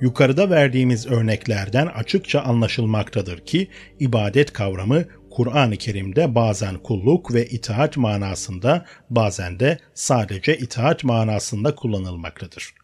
[0.00, 8.84] Yukarıda verdiğimiz örneklerden açıkça anlaşılmaktadır ki ibadet kavramı Kur'an-ı Kerim'de bazen kulluk ve itaat manasında
[9.10, 12.74] bazen de sadece itaat manasında kullanılmaktadır.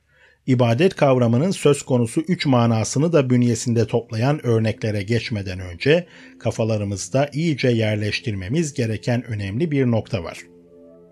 [0.47, 6.07] İbadet kavramının söz konusu üç manasını da bünyesinde toplayan örneklere geçmeden önce
[6.39, 10.39] kafalarımızda iyice yerleştirmemiz gereken önemli bir nokta var.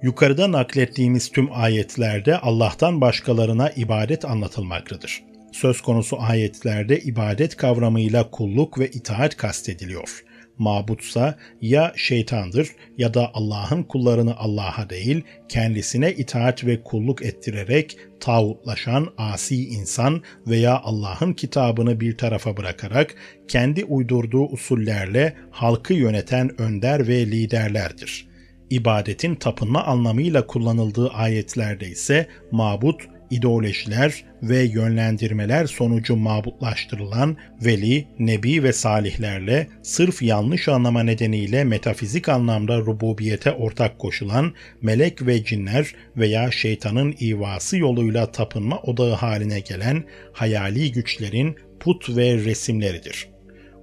[0.02, 5.24] Yukarıda naklettiğimiz tüm ayetlerde Allah'tan başkalarına ibadet anlatılmaktadır.
[5.52, 10.24] Söz konusu ayetlerde ibadet kavramıyla kulluk ve itaat kastediliyor
[10.58, 19.08] mabutsa ya şeytandır ya da Allah'ın kullarını Allah'a değil kendisine itaat ve kulluk ettirerek tağutlaşan
[19.18, 23.14] asi insan veya Allah'ın kitabını bir tarafa bırakarak
[23.48, 28.28] kendi uydurduğu usullerle halkı yöneten önder ve liderlerdir.
[28.70, 33.02] İbadetin tapınma anlamıyla kullanıldığı ayetlerde ise mabut
[33.34, 42.78] ideolojiler ve yönlendirmeler sonucu mabutlaştırılan veli, nebi ve salihlerle sırf yanlış anlama nedeniyle metafizik anlamda
[42.78, 50.92] rububiyete ortak koşulan melek ve cinler veya şeytanın ivası yoluyla tapınma odağı haline gelen hayali
[50.92, 53.28] güçlerin put ve resimleridir.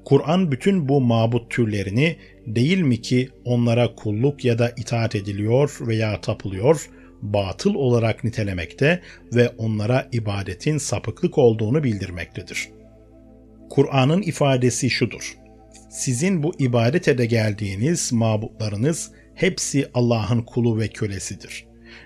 [0.06, 2.16] Kur'an bütün bu mabut türlerini
[2.48, 6.90] değil mi ki onlara kulluk ya da itaat ediliyor veya tapılıyor,
[7.22, 9.02] batıl olarak nitelemekte
[9.34, 12.70] ve onlara ibadetin sapıklık olduğunu bildirmektedir.
[13.70, 15.38] Kur'an'ın ifadesi şudur.
[15.90, 21.66] Sizin bu ibadet ede geldiğiniz mabutlarınız hepsi Allah'ın kulu ve kölesidir.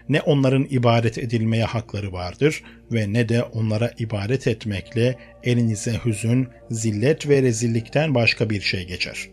[0.09, 7.30] Ne onların ibadet edilmeye hakları vardır ve ne de onlara ibadet etmekle elinize hüzün, zillet
[7.30, 9.30] ve rezillikten başka bir şey geçer.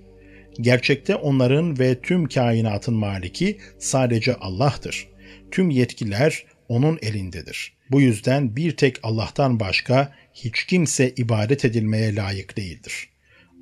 [0.61, 5.12] Gerçekte onların ve tüm kainatın maliki sadece Allah'tır
[5.53, 7.73] tüm yetkiler onun elindedir.
[7.91, 13.09] Bu yüzden bir tek Allah'tan başka hiç kimse ibadet edilmeye layık değildir.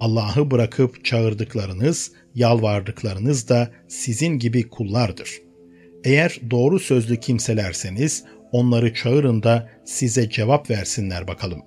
[0.00, 5.30] Allah'ı bırakıp çağırdıklarınız, yalvardıklarınız da sizin gibi kullardır.
[6.04, 11.62] Eğer doğru sözlü kimselerseniz onları çağırın da size cevap versinler bakalım.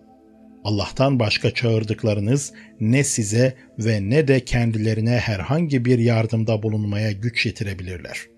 [0.64, 8.33] Allah'tan başka çağırdıklarınız ne size ve ne de kendilerine herhangi bir yardımda bulunmaya güç yetirebilirler.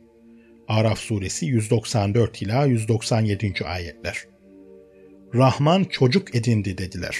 [0.67, 3.53] Araf suresi 194 ila 197.
[3.65, 4.17] ayetler.
[5.35, 7.17] Rahman çocuk edindi dediler.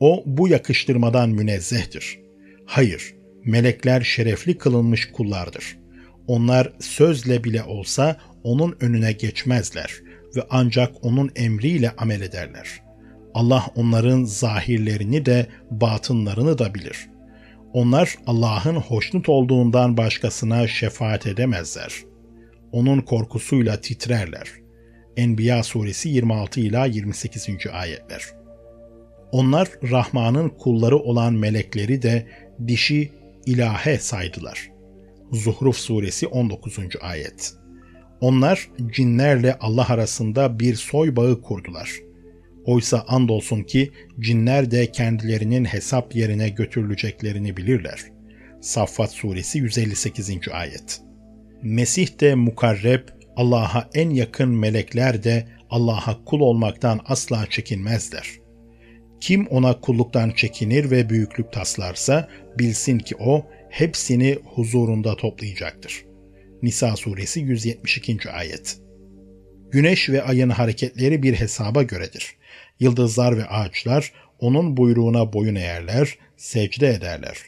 [0.00, 2.20] O bu yakıştırmadan münezzehtir.
[2.66, 3.14] Hayır,
[3.44, 5.78] melekler şerefli kılınmış kullardır.
[6.26, 9.94] Onlar sözle bile olsa onun önüne geçmezler
[10.36, 12.82] ve ancak onun emriyle amel ederler.
[13.34, 17.08] Allah onların zahirlerini de batınlarını da bilir.
[17.72, 22.07] Onlar Allah'ın hoşnut olduğundan başkasına şefaat edemezler
[22.72, 24.48] onun korkusuyla titrerler.
[25.16, 27.48] Enbiya suresi 26 ila 28.
[27.72, 28.22] ayetler.
[29.32, 32.26] Onlar Rahman'ın kulları olan melekleri de
[32.66, 33.12] dişi
[33.46, 34.70] ilahe saydılar.
[35.32, 36.78] Zuhruf suresi 19.
[37.00, 37.54] ayet.
[38.20, 41.90] Onlar cinlerle Allah arasında bir soy bağı kurdular.
[42.64, 48.00] Oysa andolsun ki cinler de kendilerinin hesap yerine götürüleceklerini bilirler.
[48.60, 50.30] Saffat suresi 158.
[50.52, 51.07] ayet.
[51.62, 58.30] Mesih de mukarreb, Allah'a en yakın melekler de Allah'a kul olmaktan asla çekinmezler.
[59.20, 62.28] Kim ona kulluktan çekinir ve büyüklük taslarsa
[62.58, 66.04] bilsin ki o hepsini huzurunda toplayacaktır.
[66.62, 68.30] Nisa suresi 172.
[68.30, 68.78] ayet.
[69.70, 72.36] Güneş ve ayın hareketleri bir hesaba göredir.
[72.80, 77.38] Yıldızlar ve ağaçlar onun buyruğuna boyun eğerler, secde ederler.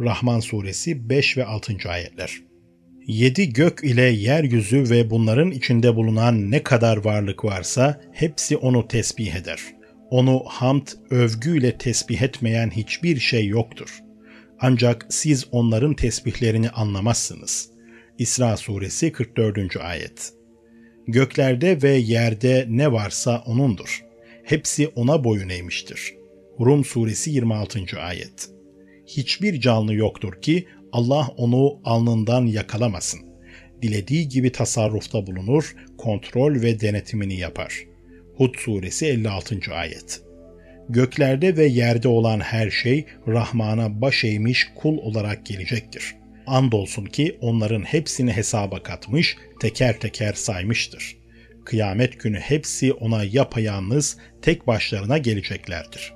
[0.00, 1.76] Rahman suresi 5 ve 6.
[1.88, 2.47] ayetler
[3.08, 9.34] yedi gök ile yeryüzü ve bunların içinde bulunan ne kadar varlık varsa hepsi onu tesbih
[9.34, 9.60] eder.
[10.10, 13.98] Onu hamd, övgüyle tesbih etmeyen hiçbir şey yoktur.
[14.60, 17.70] Ancak siz onların tesbihlerini anlamazsınız.
[18.18, 19.76] İsra suresi 44.
[19.76, 20.32] ayet.
[21.06, 24.04] Göklerde ve yerde ne varsa O'nundur.
[24.44, 26.14] Hepsi O'na boyun eğmiştir.
[26.60, 28.00] Rum suresi 26.
[28.00, 28.50] ayet.
[29.06, 33.20] Hiçbir canlı yoktur ki Allah onu alnından yakalamasın.
[33.82, 37.84] Dilediği gibi tasarrufta bulunur, kontrol ve denetimini yapar.
[38.36, 39.74] Hud suresi 56.
[39.74, 40.22] ayet.
[40.88, 46.14] Göklerde ve yerde olan her şey Rahman'a baş eğmiş kul olarak gelecektir.
[46.46, 51.16] Andolsun ki onların hepsini hesaba katmış, teker teker saymıştır.
[51.64, 56.14] Kıyamet günü hepsi ona yapayalnız tek başlarına geleceklerdir.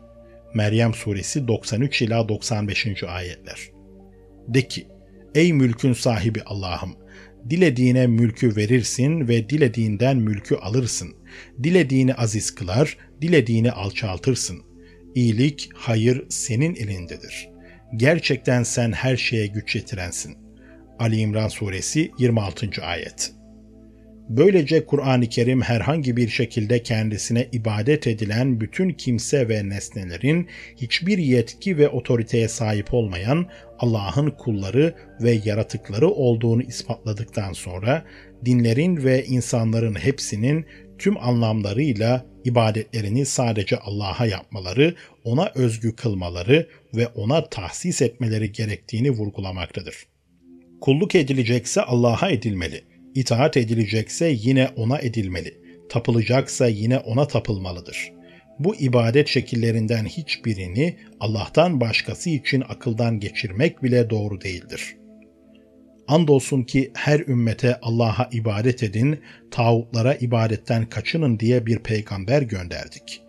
[0.54, 3.02] Meryem suresi 93 ila 95.
[3.02, 3.71] ayetler.
[4.48, 4.86] De ki,
[5.34, 6.96] ey mülkün sahibi Allah'ım,
[7.50, 11.16] dilediğine mülkü verirsin ve dilediğinden mülkü alırsın.
[11.62, 14.62] Dilediğini aziz kılar, dilediğini alçaltırsın.
[15.14, 17.48] İyilik, hayır senin elindedir.
[17.96, 20.36] Gerçekten sen her şeye güç yetirensin.
[20.98, 22.82] Ali İmran Suresi 26.
[22.82, 23.32] Ayet
[24.36, 31.78] Böylece Kur'an-ı Kerim herhangi bir şekilde kendisine ibadet edilen bütün kimse ve nesnelerin hiçbir yetki
[31.78, 33.46] ve otoriteye sahip olmayan
[33.78, 38.04] Allah'ın kulları ve yaratıkları olduğunu ispatladıktan sonra
[38.44, 40.66] dinlerin ve insanların hepsinin
[40.98, 50.06] tüm anlamlarıyla ibadetlerini sadece Allah'a yapmaları, ona özgü kılmaları ve ona tahsis etmeleri gerektiğini vurgulamaktadır.
[50.80, 55.54] Kulluk edilecekse Allah'a edilmeli İtaat edilecekse yine ona edilmeli.
[55.88, 58.12] Tapılacaksa yine ona tapılmalıdır.
[58.58, 64.96] Bu ibadet şekillerinden hiçbirini Allah'tan başkası için akıldan geçirmek bile doğru değildir.
[66.08, 73.22] Andolsun ki her ümmete Allah'a ibadet edin, tağutlara ibadetten kaçının diye bir peygamber gönderdik.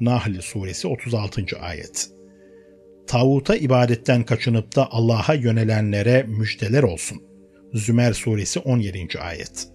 [0.00, 1.42] Nahl suresi 36.
[1.60, 2.08] ayet.
[3.06, 7.22] Tağuta ibadetten kaçınıp da Allah'a yönelenlere müjdeler olsun.
[7.74, 9.18] Zümer suresi 17.
[9.20, 9.68] ayet.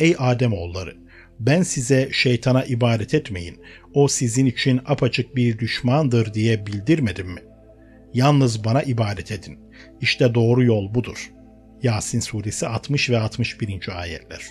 [0.00, 0.96] Ey Adem oğulları,
[1.40, 3.60] ben size şeytana ibadet etmeyin,
[3.94, 7.40] o sizin için apaçık bir düşmandır diye bildirmedim mi?
[8.14, 9.58] Yalnız bana ibadet edin.
[10.00, 11.30] İşte doğru yol budur.
[11.82, 14.00] Yasin suresi 60 ve 61.
[14.00, 14.42] ayetler.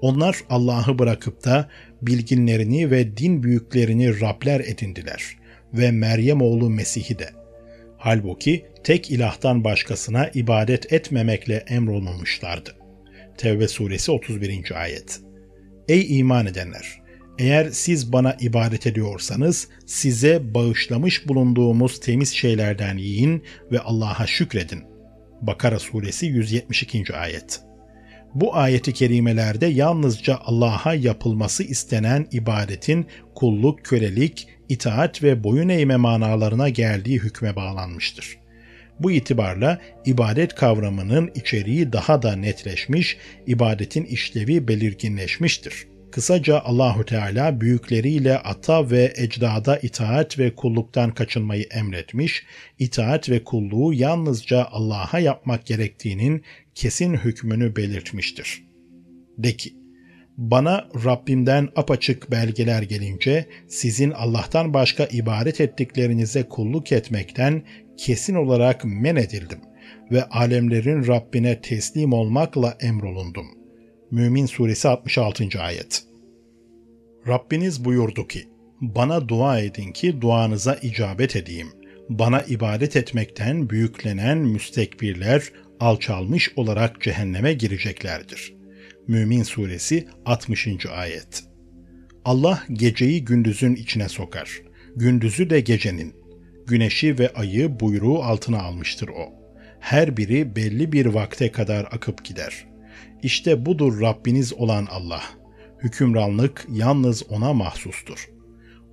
[0.00, 1.68] Onlar Allah'ı bırakıp da
[2.02, 5.36] bilginlerini ve din büyüklerini Rabler edindiler
[5.74, 7.35] ve Meryem oğlu Mesih'i de.
[8.06, 12.76] Halbuki tek ilahtan başkasına ibadet etmemekle emrolunmuşlardı.
[13.38, 14.82] Tevbe suresi 31.
[14.82, 15.20] ayet.
[15.88, 17.02] Ey iman edenler!
[17.38, 23.42] Eğer siz bana ibadet ediyorsanız size bağışlamış bulunduğumuz temiz şeylerden yiyin
[23.72, 24.84] ve Allah'a şükredin.
[25.42, 27.16] Bakara suresi 172.
[27.16, 27.60] ayet.
[28.34, 36.68] Bu ayeti kerimelerde yalnızca Allah'a yapılması istenen ibadetin kulluk, kölelik, itaat ve boyun eğme manalarına
[36.68, 38.38] geldiği hükme bağlanmıştır.
[39.00, 45.86] Bu itibarla ibadet kavramının içeriği daha da netleşmiş, ibadetin işlevi belirginleşmiştir.
[46.12, 52.44] Kısaca Allahu Teala büyükleriyle ata ve ecdada itaat ve kulluktan kaçınmayı emretmiş,
[52.78, 56.42] itaat ve kulluğu yalnızca Allah'a yapmak gerektiğinin
[56.74, 58.64] kesin hükmünü belirtmiştir.
[59.38, 59.74] De ki,
[60.36, 67.62] bana Rabbimden apaçık belgeler gelince sizin Allah'tan başka ibadet ettiklerinize kulluk etmekten
[67.96, 69.60] kesin olarak men edildim
[70.12, 73.46] ve alemlerin Rabbine teslim olmakla emrolundum.
[74.10, 75.60] Mümin Suresi 66.
[75.60, 76.02] Ayet
[77.28, 78.44] Rabbiniz buyurdu ki,
[78.80, 81.68] bana dua edin ki duanıza icabet edeyim.
[82.08, 85.42] Bana ibadet etmekten büyüklenen müstekbirler
[85.80, 88.55] alçalmış olarak cehenneme gireceklerdir.
[89.08, 90.86] Mümin Suresi 60.
[90.86, 91.44] Ayet
[92.24, 94.62] Allah geceyi gündüzün içine sokar.
[94.96, 96.14] Gündüzü de gecenin.
[96.66, 99.32] Güneşi ve ayı buyruğu altına almıştır o.
[99.80, 102.66] Her biri belli bir vakte kadar akıp gider.
[103.22, 105.22] İşte budur Rabbiniz olan Allah.
[105.82, 108.30] Hükümranlık yalnız ona mahsustur.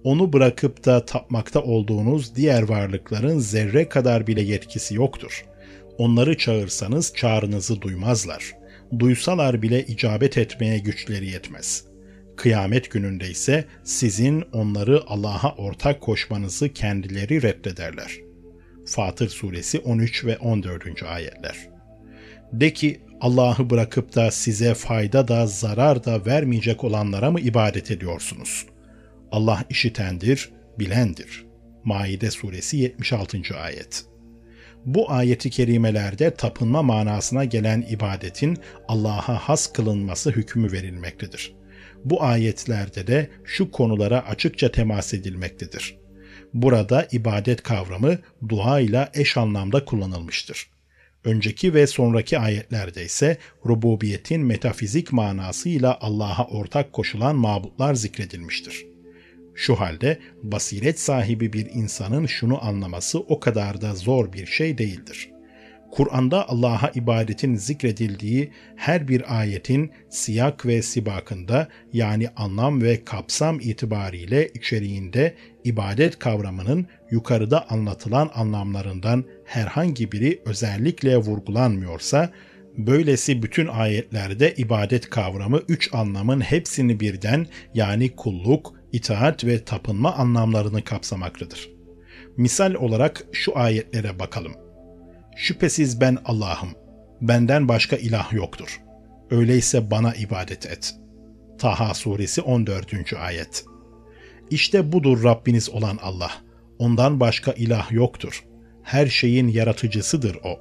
[0.04, 5.46] Onu bırakıp da tapmakta olduğunuz diğer varlıkların zerre kadar bile yetkisi yoktur.
[5.98, 8.63] Onları çağırsanız çağrınızı duymazlar.
[9.00, 11.94] Duysalar bile icabet etmeye güçleri yetmez.''
[12.36, 18.12] Kıyamet gününde ise sizin onları Allah'a ortak koşmanızı kendileri reddederler.
[18.86, 21.04] Fatır suresi 13 ve 14.
[21.04, 21.70] ayetler.
[22.54, 28.66] De ki Allah'ı bırakıp da size fayda da zarar da vermeyecek olanlara mı ibadet ediyorsunuz?
[29.32, 31.46] Allah işitendir, bilendir.
[31.84, 33.38] Maide suresi 76.
[33.58, 34.06] ayet.
[34.86, 38.58] Bu ayeti kerimelerde tapınma manasına gelen ibadetin
[38.88, 41.54] Allah'a has kılınması hükmü verilmektedir
[42.06, 45.98] bu ayetlerde de şu konulara açıkça temas edilmektedir.
[46.54, 48.18] Burada ibadet kavramı
[48.50, 50.70] dua ile eş anlamda kullanılmıştır.
[51.24, 58.93] Önceki ve sonraki ayetlerde ise rububiyetin metafizik manasıyla Allah'a ortak koşulan mabutlar zikredilmiştir.
[59.56, 65.34] Şu halde basiret sahibi bir insanın şunu anlaması o kadar da zor bir şey değildir.
[65.94, 74.48] Kur'an'da Allah'a ibadetin zikredildiği her bir ayetin siyak ve sibakında yani anlam ve kapsam itibariyle
[74.48, 82.32] içeriğinde ibadet kavramının yukarıda anlatılan anlamlarından herhangi biri özellikle vurgulanmıyorsa,
[82.78, 90.84] böylesi bütün ayetlerde ibadet kavramı üç anlamın hepsini birden yani kulluk, itaat ve tapınma anlamlarını
[90.84, 91.70] kapsamaktadır.
[92.38, 94.54] Misal olarak şu ayetlere bakalım.
[95.36, 96.70] Şüphesiz ben Allah'ım.
[97.22, 98.82] Benden başka ilah yoktur.
[99.32, 100.96] Öyleyse bana ibadet et.
[101.60, 103.14] Taha suresi 14.
[103.14, 103.66] ayet.
[104.50, 106.32] İşte budur Rabbiniz olan Allah.
[106.80, 108.44] Ondan başka ilah yoktur.
[108.84, 110.60] Her şeyin yaratıcısıdır O.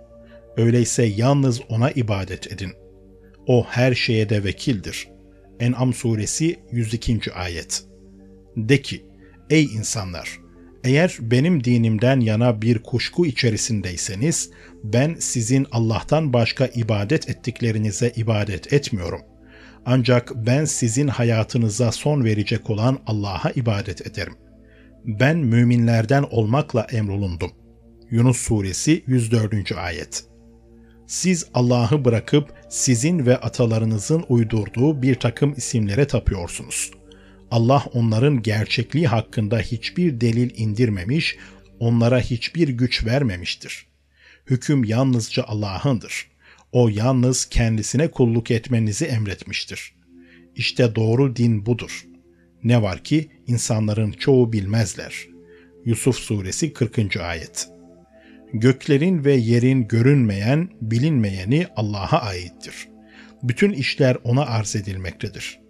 [0.56, 2.72] Öyleyse yalnız O'na ibadet edin.
[3.46, 5.08] O her şeye de vekildir.
[5.60, 7.32] En'am suresi 102.
[7.32, 7.91] ayet.
[8.56, 9.04] De ki,
[9.50, 10.42] ey insanlar!
[10.84, 14.50] Eğer benim dinimden yana bir kuşku içerisindeyseniz,
[14.84, 19.20] ben sizin Allah'tan başka ibadet ettiklerinize ibadet etmiyorum.
[19.86, 24.34] Ancak ben sizin hayatınıza son verecek olan Allah'a ibadet ederim.
[25.04, 27.50] Ben müminlerden olmakla emrolundum.
[28.10, 29.72] Yunus Suresi 104.
[29.72, 30.24] Ayet
[31.06, 37.01] Siz Allah'ı bırakıp sizin ve atalarınızın uydurduğu bir takım isimlere tapıyorsunuz.''
[37.52, 41.36] Allah onların gerçekliği hakkında hiçbir delil indirmemiş,
[41.78, 43.86] onlara hiçbir güç vermemiştir.
[44.46, 46.30] Hüküm yalnızca Allah'ındır.
[46.72, 49.94] O yalnız kendisine kulluk etmenizi emretmiştir.
[50.56, 52.06] İşte doğru din budur.
[52.64, 55.26] Ne var ki insanların çoğu bilmezler.
[55.84, 57.16] Yusuf Suresi 40.
[57.16, 57.68] Ayet
[58.52, 62.88] Göklerin ve yerin görünmeyen, bilinmeyeni Allah'a aittir.
[63.42, 65.61] Bütün işler ona arz edilmektedir.''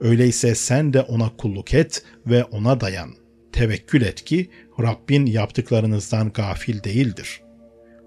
[0.00, 3.10] Öyleyse sen de ona kulluk et ve ona dayan.
[3.52, 4.50] Tevekkül et ki
[4.80, 7.42] Rabbin yaptıklarınızdan gafil değildir.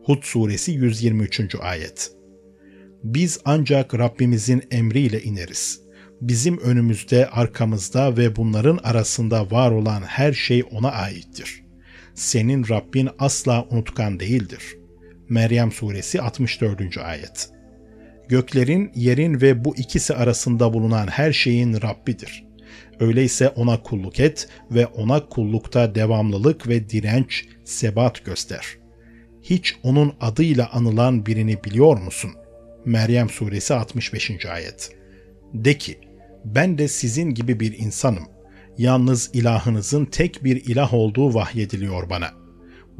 [0.03, 1.55] Hud suresi 123.
[1.61, 2.11] ayet.
[3.03, 5.81] Biz ancak Rabbimizin emriyle ineriz.
[6.21, 11.63] Bizim önümüzde, arkamızda ve bunların arasında var olan her şey ona aittir.
[12.13, 14.63] Senin Rabbin asla unutkan değildir.
[15.29, 16.97] Meryem suresi 64.
[16.97, 17.60] ayet
[18.31, 22.43] göklerin, yerin ve bu ikisi arasında bulunan her şeyin Rabbidir.
[22.99, 28.65] Öyleyse ona kulluk et ve ona kullukta devamlılık ve direnç, sebat göster.
[29.43, 32.31] Hiç onun adıyla anılan birini biliyor musun?
[32.85, 34.45] Meryem suresi 65.
[34.45, 34.91] ayet.
[35.53, 35.99] De ki,
[36.45, 38.27] ben de sizin gibi bir insanım.
[38.77, 42.40] Yalnız ilahınızın tek bir ilah olduğu vahyediliyor bana.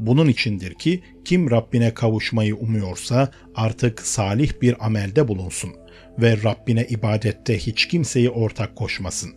[0.06, 5.70] Bunun içindir ki kim Rabbine kavuşmayı umuyorsa artık salih bir amelde bulunsun
[6.18, 9.30] ve Rabbine ibadette hiç kimseyi ortak koşmasın.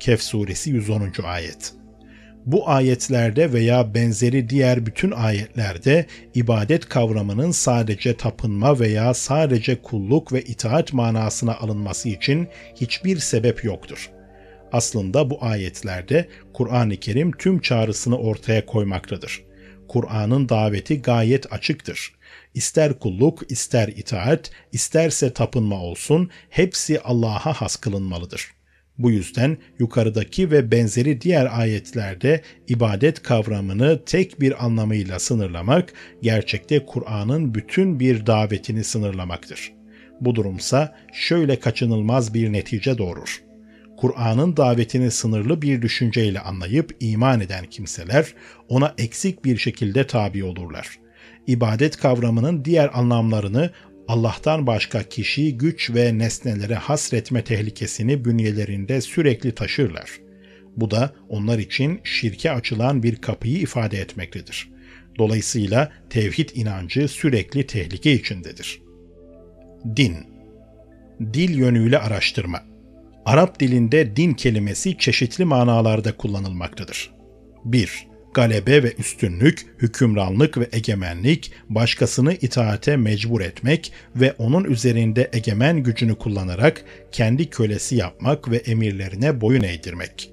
[0.00, 1.12] Kehf suresi 110.
[1.24, 1.72] ayet.
[2.46, 10.42] Bu ayetlerde veya benzeri diğer bütün ayetlerde ibadet kavramının sadece tapınma veya sadece kulluk ve
[10.42, 14.10] itaat manasına alınması için hiçbir sebep yoktur.
[14.72, 19.53] Aslında bu ayetlerde Kur'an-ı Kerim tüm çağrısını ortaya koymaktadır.
[19.94, 22.12] Kur'an'ın daveti gayet açıktır.
[22.54, 28.50] İster kulluk, ister itaat, isterse tapınma olsun, hepsi Allah'a has kılınmalıdır.
[28.98, 35.92] Bu yüzden yukarıdaki ve benzeri diğer ayetlerde ibadet kavramını tek bir anlamıyla sınırlamak,
[36.22, 39.72] gerçekte Kur'an'ın bütün bir davetini sınırlamaktır.
[40.20, 43.43] Bu durumsa şöyle kaçınılmaz bir netice doğurur.
[44.04, 48.34] Kur'an'ın davetini sınırlı bir düşünceyle anlayıp iman eden kimseler
[48.68, 50.98] ona eksik bir şekilde tabi olurlar.
[51.46, 53.70] İbadet kavramının diğer anlamlarını
[54.08, 60.10] Allah'tan başka kişi, güç ve nesnelere hasretme tehlikesini bünyelerinde sürekli taşırlar.
[60.76, 64.70] Bu da onlar için şirke açılan bir kapıyı ifade etmektedir.
[65.18, 68.82] Dolayısıyla tevhid inancı sürekli tehlike içindedir.
[69.96, 70.16] Din
[71.32, 72.73] Dil yönüyle araştırma
[73.26, 77.10] Arap dilinde din kelimesi çeşitli manalarda kullanılmaktadır.
[77.64, 78.06] 1.
[78.34, 86.14] Galebe ve üstünlük, hükümranlık ve egemenlik, başkasını itaate mecbur etmek ve onun üzerinde egemen gücünü
[86.14, 90.30] kullanarak kendi kölesi yapmak ve emirlerine boyun eğdirmek.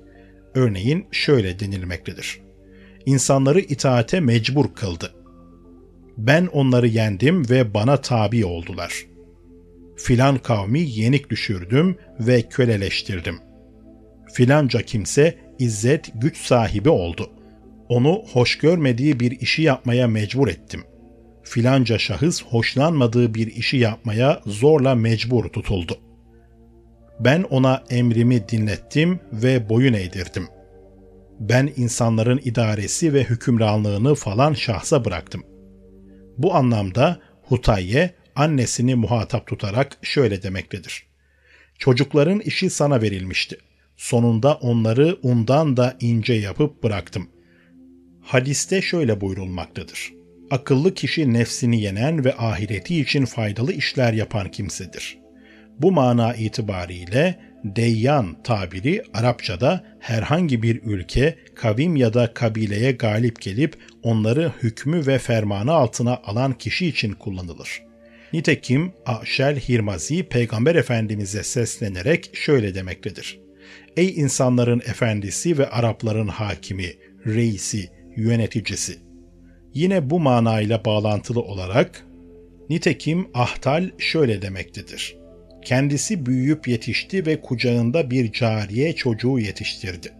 [0.55, 2.41] Örneğin şöyle denilmektedir.
[3.05, 5.13] İnsanları itaate mecbur kıldı.
[6.17, 9.10] Ben onları yendim ve bana tabi oldular.''
[10.03, 13.39] Filan kavmi yenik düşürdüm ve köleleştirdim.
[14.33, 17.31] Filanca kimse izzet güç sahibi oldu.
[17.89, 20.83] Onu hoş görmediği bir işi yapmaya mecbur ettim.
[21.43, 25.97] Filanca şahıs hoşlanmadığı bir işi yapmaya zorla mecbur tutuldu.
[27.19, 30.47] Ben ona emrimi dinlettim ve boyun eğdirdim.
[31.39, 35.43] Ben insanların idaresi ve hükümranlığını falan şahsa bıraktım.
[36.37, 41.03] Bu anlamda Hutayye annesini muhatap tutarak şöyle demektedir.
[41.77, 43.57] Çocukların işi sana verilmişti.
[43.97, 47.29] Sonunda onları undan da ince yapıp bıraktım.
[48.21, 50.13] Hadiste şöyle buyurulmaktadır.
[50.51, 55.17] Akıllı kişi nefsini yenen ve ahireti için faydalı işler yapan kimsedir.
[55.79, 63.77] Bu mana itibariyle deyyan tabiri Arapçada herhangi bir ülke, kavim ya da kabileye galip gelip
[64.03, 67.90] onları hükmü ve fermanı altına alan kişi için kullanılır.
[68.33, 73.39] Nitekim Aşel Hirmazi Peygamber Efendimiz'e seslenerek şöyle demektedir.
[73.97, 76.93] Ey insanların efendisi ve Arapların hakimi,
[77.25, 78.97] reisi, yöneticisi.
[79.73, 82.05] Yine bu manayla bağlantılı olarak
[82.69, 85.17] nitekim Ahtal şöyle demektedir.
[85.65, 90.11] Kendisi büyüyüp yetişti ve kucağında bir cariye çocuğu yetiştirdi.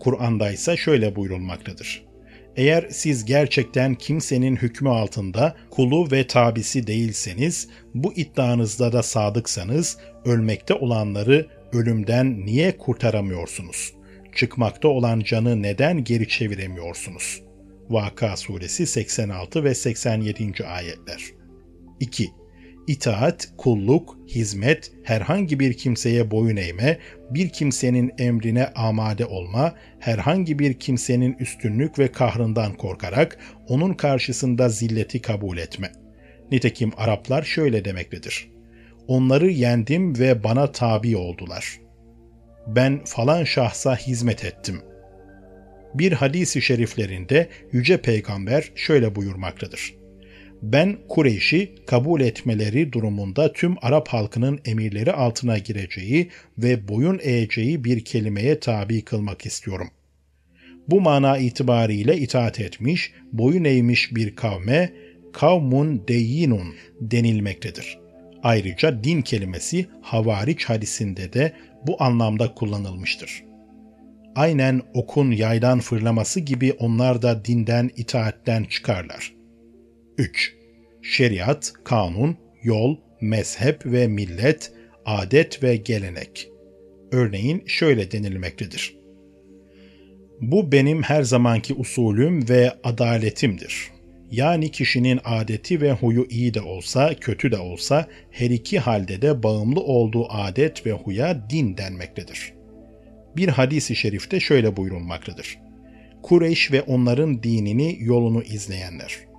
[0.00, 2.11] Kur'an'da ise şöyle buyurulmaktadır.
[2.56, 10.74] Eğer siz gerçekten kimsenin hükmü altında kulu ve tabisi değilseniz, bu iddianızda da sadıksanız, ölmekte
[10.74, 13.92] olanları ölümden niye kurtaramıyorsunuz?
[14.34, 17.42] Çıkmakta olan canı neden geri çeviremiyorsunuz?
[17.90, 20.66] Vaka suresi 86 ve 87.
[20.66, 21.22] ayetler.
[22.00, 22.41] 2.
[22.92, 26.98] İtaat, kulluk, hizmet, herhangi bir kimseye boyun eğme,
[27.30, 33.38] bir kimsenin emrine amade olma, herhangi bir kimsenin üstünlük ve kahrından korkarak
[33.68, 35.92] onun karşısında zilleti kabul etme.
[36.50, 38.50] Nitekim Araplar şöyle demektedir.
[39.06, 41.80] Onları yendim ve bana tabi oldular.
[42.66, 44.80] Ben falan şahsa hizmet ettim.
[45.94, 50.01] Bir hadisi şeriflerinde Yüce Peygamber şöyle buyurmaktadır
[50.62, 58.04] ben Kureyş'i kabul etmeleri durumunda tüm Arap halkının emirleri altına gireceği ve boyun eğeceği bir
[58.04, 59.88] kelimeye tabi kılmak istiyorum.
[60.88, 64.92] Bu mana itibariyle itaat etmiş, boyun eğmiş bir kavme
[65.32, 67.98] kavmun deyinun denilmektedir.
[68.42, 71.52] Ayrıca din kelimesi havariç hadisinde de
[71.86, 73.44] bu anlamda kullanılmıştır.
[74.34, 79.41] Aynen okun yaydan fırlaması gibi onlar da dinden, itaatten çıkarlar.''
[80.18, 80.54] 3.
[81.02, 84.72] Şeriat, kanun, yol, mezhep ve millet,
[85.04, 86.48] adet ve gelenek.
[87.12, 88.96] Örneğin şöyle denilmektedir.
[90.40, 93.90] Bu benim her zamanki usulüm ve adaletimdir.
[94.30, 99.42] Yani kişinin adeti ve huyu iyi de olsa, kötü de olsa her iki halde de
[99.42, 102.52] bağımlı olduğu adet ve huya din denmektedir.
[103.36, 105.58] Bir hadisi şerifte şöyle buyurulmaktadır.
[106.22, 109.31] Kureyş ve onların dinini, yolunu izleyenler.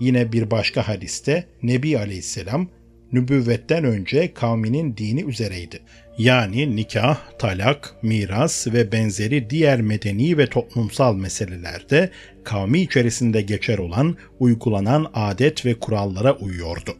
[0.00, 2.68] Yine bir başka hadiste Nebi Aleyhisselam
[3.12, 5.80] nübüvvetten önce kavminin dini üzereydi.
[6.18, 12.10] Yani nikah, talak, miras ve benzeri diğer medeni ve toplumsal meselelerde
[12.44, 16.96] kavmi içerisinde geçer olan, uygulanan adet ve kurallara uyuyordu.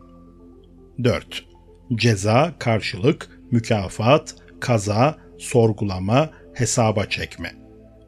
[1.05, 1.45] 4.
[1.95, 7.53] Ceza, karşılık, mükafat, kaza, sorgulama, hesaba çekme.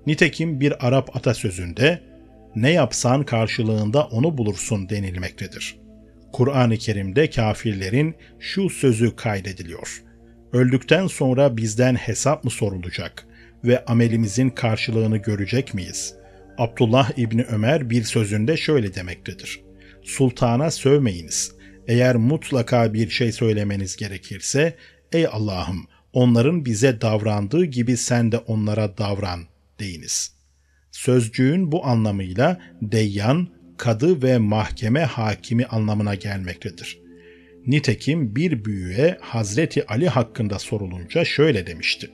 [0.06, 2.07] Nitekim bir Arap atasözünde
[2.62, 5.76] ne yapsan karşılığında onu bulursun denilmektedir.
[6.32, 10.02] Kur'an-ı Kerim'de kafirlerin şu sözü kaydediliyor.
[10.52, 13.26] Öldükten sonra bizden hesap mı sorulacak
[13.64, 16.14] ve amelimizin karşılığını görecek miyiz?
[16.58, 19.60] Abdullah İbni Ömer bir sözünde şöyle demektedir.
[20.02, 21.52] Sultana sövmeyiniz.
[21.88, 24.76] Eğer mutlaka bir şey söylemeniz gerekirse,
[25.12, 29.40] ey Allah'ım onların bize davrandığı gibi sen de onlara davran
[29.80, 30.37] deyiniz.''
[30.98, 36.98] Sözcüğün bu anlamıyla deyyan, kadı ve mahkeme hakimi anlamına gelmektedir.
[37.66, 42.10] Nitekim bir büyüğe Hazreti Ali hakkında sorulunca şöyle demişti.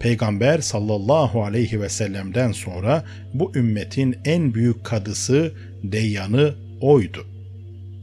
[0.00, 3.04] Peygamber sallallahu aleyhi ve sellem'den sonra
[3.34, 7.26] bu ümmetin en büyük kadısı, deyyanı oydu.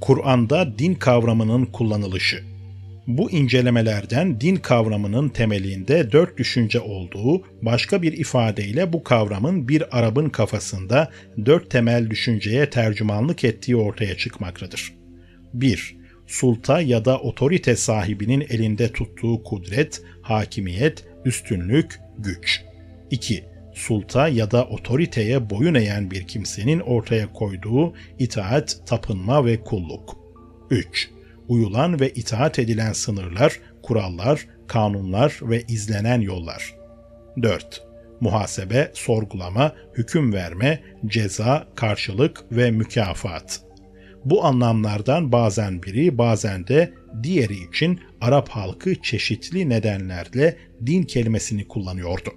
[0.01, 2.56] Kur'an'da din kavramının kullanılışı
[3.07, 10.29] bu incelemelerden din kavramının temelinde dört düşünce olduğu, başka bir ifadeyle bu kavramın bir Arap'ın
[10.29, 11.11] kafasında
[11.45, 14.93] dört temel düşünceye tercümanlık ettiği ortaya çıkmaktadır.
[15.53, 15.97] 1.
[16.27, 22.61] Sulta ya da otorite sahibinin elinde tuttuğu kudret, hakimiyet, üstünlük, güç.
[23.11, 23.43] 2.
[23.73, 30.17] Sulta ya da otoriteye boyun eğen bir kimsenin ortaya koyduğu itaat, tapınma ve kulluk.
[30.69, 31.16] 3
[31.47, 36.75] uyulan ve itaat edilen sınırlar, kurallar, kanunlar ve izlenen yollar.
[37.41, 37.83] 4.
[38.19, 43.61] Muhasebe, sorgulama, hüküm verme, ceza, karşılık ve mükafat.
[44.25, 46.93] Bu anlamlardan bazen biri, bazen de
[47.23, 52.29] diğeri için Arap halkı çeşitli nedenlerle din kelimesini kullanıyordu.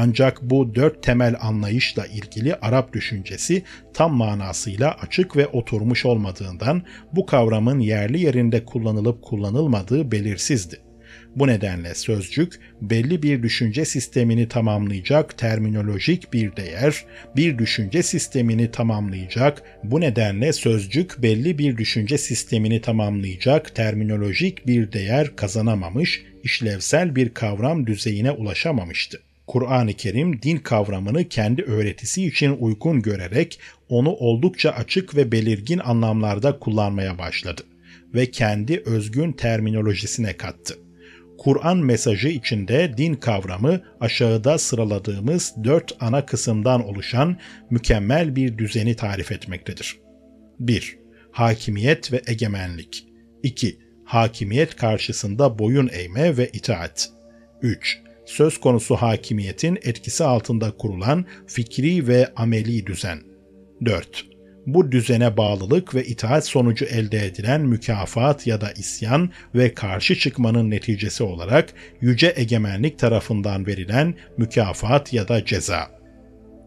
[0.00, 3.62] Ancak bu dört temel anlayışla ilgili Arap düşüncesi
[3.94, 10.80] tam manasıyla açık ve oturmuş olmadığından bu kavramın yerli yerinde kullanılıp kullanılmadığı belirsizdi.
[11.36, 17.04] Bu nedenle sözcük belli bir düşünce sistemini tamamlayacak terminolojik bir değer,
[17.36, 25.36] bir düşünce sistemini tamamlayacak, bu nedenle sözcük belli bir düşünce sistemini tamamlayacak terminolojik bir değer
[25.36, 29.27] kazanamamış, işlevsel bir kavram düzeyine ulaşamamıştı.
[29.48, 36.58] Kur'an-ı Kerim din kavramını kendi öğretisi için uygun görerek onu oldukça açık ve belirgin anlamlarda
[36.58, 37.62] kullanmaya başladı
[38.14, 40.74] ve kendi özgün terminolojisine kattı.
[41.38, 47.38] Kur'an mesajı içinde din kavramı aşağıda sıraladığımız dört ana kısımdan oluşan
[47.70, 49.98] mükemmel bir düzeni tarif etmektedir.
[50.60, 50.98] 1.
[51.30, 53.06] Hakimiyet ve egemenlik
[53.42, 53.78] 2.
[54.04, 57.10] Hakimiyet karşısında boyun eğme ve itaat
[57.62, 58.07] 3.
[58.28, 63.18] Söz konusu hakimiyetin etkisi altında kurulan fikri ve ameli düzen
[63.84, 64.24] 4
[64.66, 70.70] bu düzene bağlılık ve itaat sonucu elde edilen mükafat ya da isyan ve karşı çıkmanın
[70.70, 75.90] neticesi olarak yüce egemenlik tarafından verilen mükafat ya da ceza.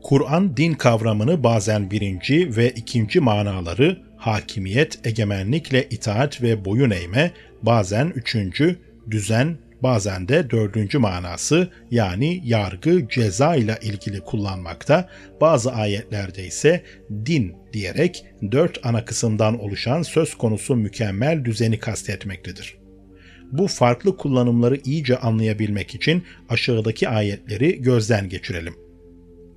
[0.04, 7.32] Kur'an din kavramını bazen birinci ve ikinci manaları hakimiyet, egemenlikle itaat ve boyun eğme,
[7.62, 8.80] bazen üçüncü,
[9.12, 15.10] düzen, bazen de dördüncü manası yani yargı, ceza ile ilgili kullanmakta,
[15.42, 16.84] bazı ayetlerde ise
[17.26, 22.78] din diyerek dört ana kısımdan oluşan söz konusu mükemmel düzeni kastetmektedir.
[23.52, 28.74] Bu farklı kullanımları iyice anlayabilmek için aşağıdaki ayetleri gözden geçirelim.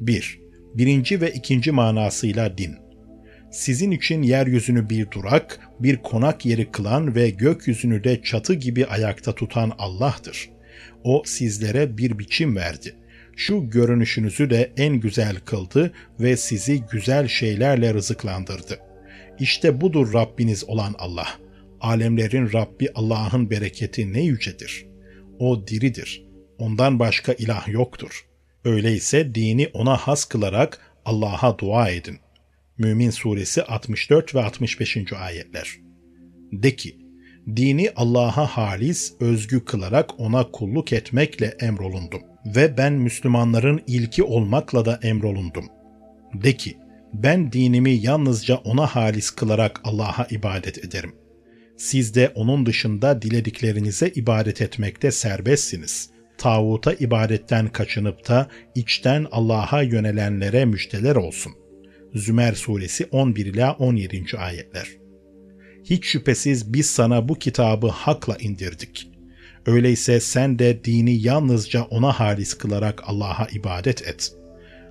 [0.00, 0.40] 1.
[0.74, 2.83] Birinci ve ikinci manasıyla din
[3.54, 9.34] sizin için yeryüzünü bir durak, bir konak yeri kılan ve gökyüzünü de çatı gibi ayakta
[9.34, 10.50] tutan Allah'tır.
[11.04, 12.94] O sizlere bir biçim verdi.
[13.36, 18.78] Şu görünüşünüzü de en güzel kıldı ve sizi güzel şeylerle rızıklandırdı.
[19.38, 21.28] İşte budur Rabbiniz olan Allah.
[21.80, 24.86] Alemlerin Rabbi Allah'ın bereketi ne yücedir.
[25.38, 26.24] O diridir.
[26.58, 28.26] Ondan başka ilah yoktur.
[28.64, 32.18] Öyleyse dini ona has kılarak Allah'a dua edin.
[32.78, 35.12] Mümin Suresi 64 ve 65.
[35.12, 35.80] ayetler.
[36.52, 36.98] De ki,
[37.56, 45.00] dini Allah'a halis, özgü kılarak ona kulluk etmekle emrolundum ve ben Müslümanların ilki olmakla da
[45.02, 45.64] emrolundum.
[46.34, 46.76] De ki,
[47.12, 51.14] ben dinimi yalnızca ona halis kılarak Allah'a ibadet ederim.
[51.76, 56.10] Siz de onun dışında dilediklerinize ibadet etmekte serbestsiniz.
[56.38, 61.52] Tağuta ibadetten kaçınıp da içten Allah'a yönelenlere müjdeler olsun.
[62.14, 64.24] Zümer suresi 11 ila 17.
[64.38, 64.88] ayetler.
[65.84, 69.08] Hiç şüphesiz biz sana bu kitabı hakla indirdik.
[69.66, 74.32] Öyleyse sen de dini yalnızca ona halis kılarak Allah'a ibadet et.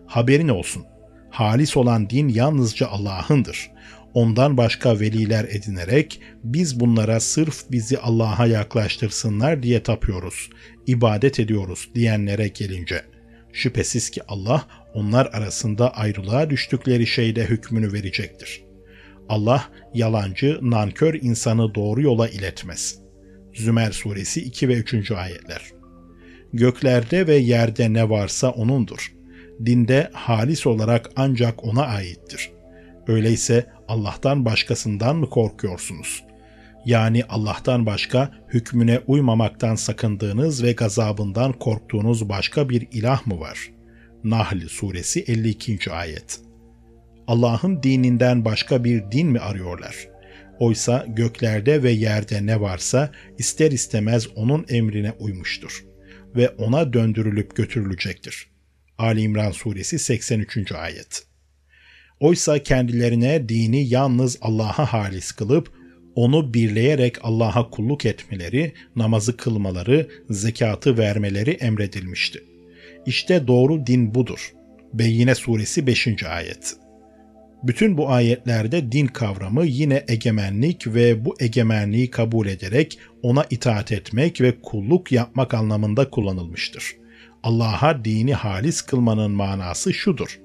[0.06, 0.84] Haberin olsun.
[1.30, 3.72] Halis olan din yalnızca Allah'ındır.
[4.14, 10.50] Ondan başka veliler edinerek biz bunlara sırf bizi Allah'a yaklaştırsınlar diye tapıyoruz,
[10.88, 13.13] ibadet ediyoruz diyenlere gelince.
[13.54, 18.64] Şüphesiz ki Allah onlar arasında ayrılığa düştükleri şeyde hükmünü verecektir.
[19.30, 23.00] Allah yalancı, nankör insanı doğru yola iletmez.
[23.54, 25.12] Zümer suresi 2 ve 3.
[25.12, 25.72] ayetler.
[26.54, 29.14] Göklerde ve yerde ne varsa O'nundur.
[29.66, 32.52] Dinde halis olarak ancak O'na aittir.
[33.08, 36.24] Öyleyse Allah'tan başkasından mı korkuyorsunuz?
[36.86, 43.84] Yani Allah'tan başka hükmüne uymamaktan sakındığınız ve gazabından korktuğunuz başka bir ilah mı var?''
[44.24, 45.92] Nahl suresi 52.
[45.92, 46.40] ayet.
[47.28, 50.08] Allah'ın dininden başka bir din mi arıyorlar?
[50.60, 55.86] Oysa göklerde ve yerde ne varsa ister istemez onun emrine uymuştur
[56.36, 58.48] ve ona döndürülüp götürülecektir.
[58.98, 60.72] Ali İmran suresi 83.
[60.72, 61.24] ayet.
[62.20, 65.72] Oysa kendilerine dini yalnız Allah'a halis kılıp
[66.16, 72.44] onu birleyerek Allah'a kulluk etmeleri, namazı kılmaları, zekatı vermeleri emredilmişti.
[73.06, 74.54] İşte doğru din budur.
[74.94, 76.24] Beyyine suresi 5.
[76.24, 76.76] ayet.
[77.64, 84.42] Bütün bu ayetlerde din kavramı yine egemenlik ve bu egemenliği kabul ederek ona itaat etmek
[84.42, 86.96] ve kulluk yapmak anlamında kullanılmıştır.
[87.44, 90.40] Allah'a dini halis kılmanın manası şudur.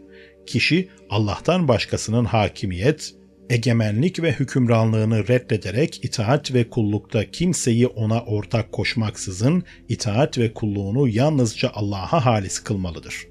[0.47, 3.15] Kişi Allah'tan başkasının hakimiyet,
[3.51, 11.71] egemenlik ve hükümranlığını reddederek itaat ve kullukta kimseyi ona ortak koşmaksızın itaat ve kulluğunu yalnızca
[11.75, 13.29] Allah'a halis kılmalıdır.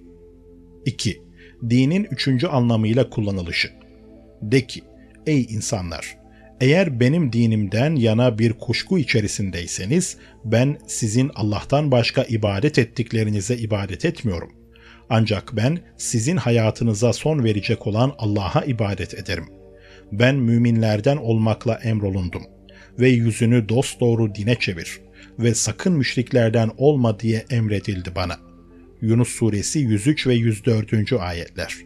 [0.86, 1.22] 2.
[1.70, 3.70] Dinin üçüncü anlamıyla kullanılışı.
[4.42, 4.82] De ki,
[5.28, 6.18] ey insanlar!
[6.62, 14.52] Eğer benim dinimden yana bir kuşku içerisindeyseniz, ben sizin Allah'tan başka ibadet ettiklerinize ibadet etmiyorum.
[15.10, 19.57] Ancak ben sizin hayatınıza son verecek olan Allah'a ibadet ederim.
[20.12, 22.44] Ben müminlerden olmakla emrolundum
[23.00, 25.02] ve yüzünü dosdoğru dine çevir
[25.40, 28.40] ve sakın müşriklerden olma diye emredildi bana.
[29.02, 31.14] Yunus suresi 103 ve 104.
[31.14, 31.78] ayetler.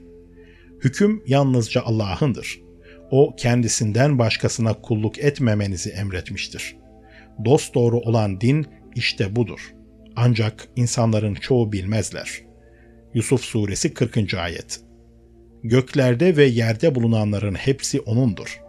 [0.84, 2.62] Hüküm yalnızca Allah'ındır.
[3.12, 6.76] O kendisinden başkasına kulluk etmemenizi emretmiştir.
[7.46, 9.74] Dost doğru olan din işte budur.
[10.16, 12.42] Ancak insanların çoğu bilmezler.
[13.14, 14.34] Yusuf suresi 40.
[14.34, 14.82] ayet.
[15.64, 18.62] Göklerde ve yerde bulunanların hepsi O'nundur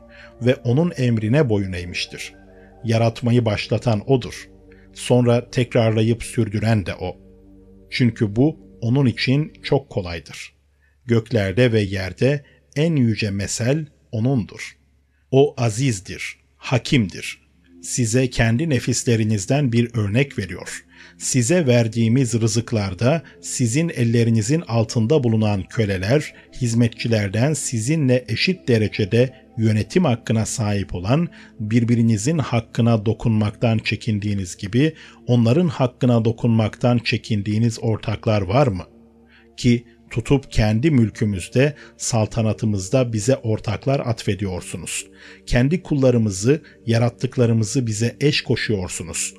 [0.42, 2.34] ve O'nun emrine boyun eğmiştir.
[2.84, 4.48] Yaratmayı başlatan O'dur.
[4.94, 7.16] Sonra tekrarlayıp sürdüren de O.
[7.90, 10.52] Çünkü bu O'nun için çok kolaydır.
[11.06, 12.44] Göklerde ve yerde
[12.76, 14.76] en yüce mesel O'nundur.
[15.30, 17.42] O azizdir, hakimdir.
[17.82, 20.84] Size kendi nefislerinizden bir örnek veriyor.
[21.22, 30.94] Size verdiğimiz rızıklarda sizin ellerinizin altında bulunan köleler, hizmetçilerden sizinle eşit derecede yönetim hakkına sahip
[30.94, 31.28] olan,
[31.60, 34.94] birbirinizin hakkına dokunmaktan çekindiğiniz gibi
[35.26, 38.84] onların hakkına dokunmaktan çekindiğiniz ortaklar var mı?
[39.56, 45.06] Ki tutup kendi mülkümüzde, saltanatımızda bize ortaklar atfediyorsunuz.
[45.46, 49.34] Kendi kullarımızı, yarattıklarımızı bize eş koşuyorsunuz.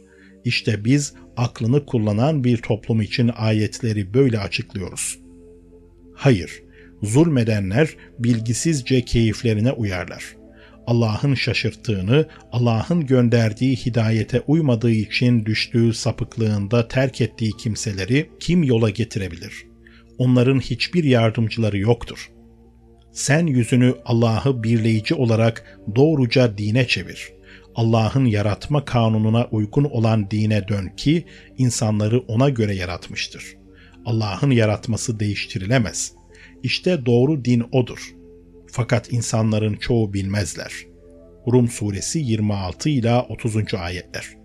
[0.45, 5.19] İşte biz aklını kullanan bir toplum için ayetleri böyle açıklıyoruz.
[6.15, 6.63] Hayır,
[7.01, 7.89] zulmedenler
[8.19, 10.23] bilgisizce keyiflerine uyarlar.
[10.87, 19.73] Allah'ın şaşırttığını, Allah'ın gönderdiği hidayete uymadığı için düştüğü sapıklığında terk ettiği kimseleri kim yola getirebilir?''
[20.17, 22.31] onların hiçbir yardımcıları yoktur.
[23.11, 27.33] Sen yüzünü Allah'ı birleyici olarak doğruca dine çevir.
[27.75, 31.25] Allah'ın yaratma kanununa uygun olan dine dön ki
[31.57, 33.57] insanları ona göre yaratmıştır.
[34.05, 36.13] Allah'ın yaratması değiştirilemez.
[36.63, 38.15] İşte doğru din odur.
[38.71, 40.73] Fakat insanların çoğu bilmezler.
[41.47, 43.73] Rum suresi 26 ila 30.
[43.73, 44.37] ayetler.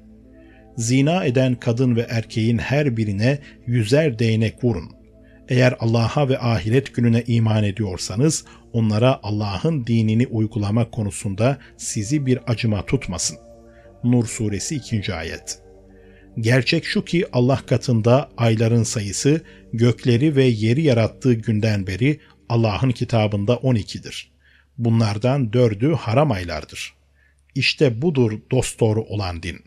[0.76, 4.97] Zina eden kadın ve erkeğin her birine yüzer değnek vurun.
[5.48, 12.86] Eğer Allah'a ve ahiret gününe iman ediyorsanız onlara Allah'ın dinini uygulama konusunda sizi bir acıma
[12.86, 13.38] tutmasın.
[14.04, 15.14] Nur suresi 2.
[15.14, 15.62] ayet.
[16.40, 19.40] Gerçek şu ki Allah katında ayların sayısı
[19.72, 24.32] gökleri ve yeri yarattığı günden beri Allah'ın kitabında 12'dir.
[24.78, 26.94] Bunlardan dördü haram aylardır.
[27.54, 29.58] İşte budur dosdoğru olan din.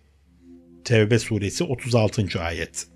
[0.83, 2.41] Tevbe suresi 36.
[2.41, 2.90] ayet.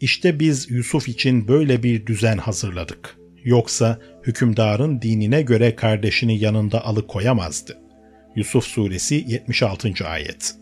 [0.00, 3.16] İşte biz Yusuf için böyle bir düzen hazırladık.
[3.44, 7.78] Yoksa hükümdarın dinine göre kardeşini yanında alıkoyamazdı.
[8.36, 10.06] Yusuf suresi 76.
[10.06, 10.54] ayet.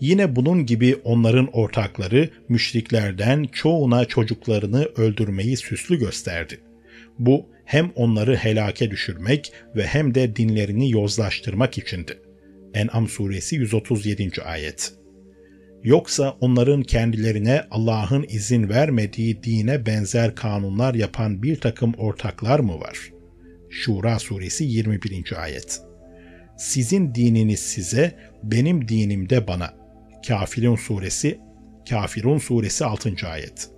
[0.00, 6.60] Yine bunun gibi onların ortakları müşriklerden çoğuna çocuklarını öldürmeyi süslü gösterdi.
[7.18, 12.18] Bu hem onları helake düşürmek ve hem de dinlerini yozlaştırmak içindi.
[12.74, 14.42] En'am suresi 137.
[14.44, 14.92] ayet.
[15.82, 22.98] Yoksa onların kendilerine Allah'ın izin vermediği dine benzer kanunlar yapan bir takım ortaklar mı var?
[23.70, 25.42] Şura suresi 21.
[25.42, 25.80] ayet.
[26.58, 29.74] Sizin dininiz size, benim dinim de bana.
[30.28, 31.38] Kafirun suresi
[31.88, 33.14] Kafirun suresi 6.
[33.28, 33.70] ayet.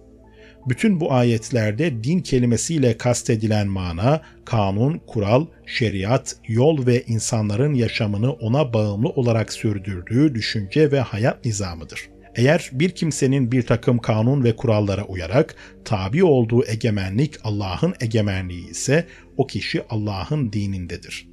[0.71, 8.73] Bütün bu ayetlerde din kelimesiyle kastedilen mana, kanun, kural, şeriat, yol ve insanların yaşamını ona
[8.73, 12.09] bağımlı olarak sürdürdüğü düşünce ve hayat nizamıdır.
[12.37, 19.07] Eğer bir kimsenin bir takım kanun ve kurallara uyarak tabi olduğu egemenlik Allah'ın egemenliği ise
[19.37, 21.30] o kişi Allah'ın dinindedir.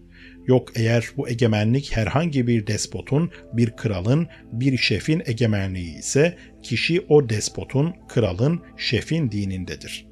[0.48, 7.30] Yok eğer bu egemenlik herhangi bir despotun, bir kralın, bir şefin egemenliği ise kişi o
[7.30, 10.08] despotun, kralın, şefin dinindedir.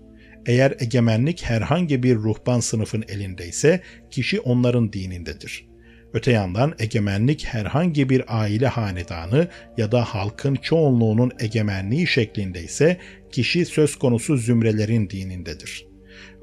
[0.46, 3.82] Eğer egemenlik herhangi bir ruhban sınıfın elindeyse
[4.12, 5.68] kişi onların dinindedir.
[6.14, 9.48] Öte yandan egemenlik herhangi bir aile hanedanı
[9.78, 12.98] ya da halkın çoğunluğunun egemenliği şeklinde ise
[13.32, 15.95] kişi söz konusu zümrelerin dinindedir.''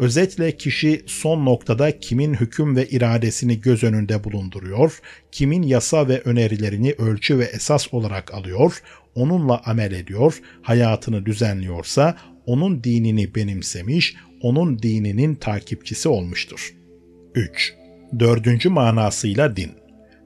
[0.03, 4.99] Özetle kişi son noktada kimin hüküm ve iradesini göz önünde bulunduruyor,
[5.33, 8.83] kimin yasa ve önerilerini ölçü ve esas olarak alıyor,
[9.15, 12.17] onunla amel ediyor, hayatını düzenliyorsa
[12.47, 16.75] onun dinini benimsemiş, onun dininin takipçisi olmuştur.
[17.35, 17.75] 3.
[18.19, 19.73] Dördüncü manasıyla din.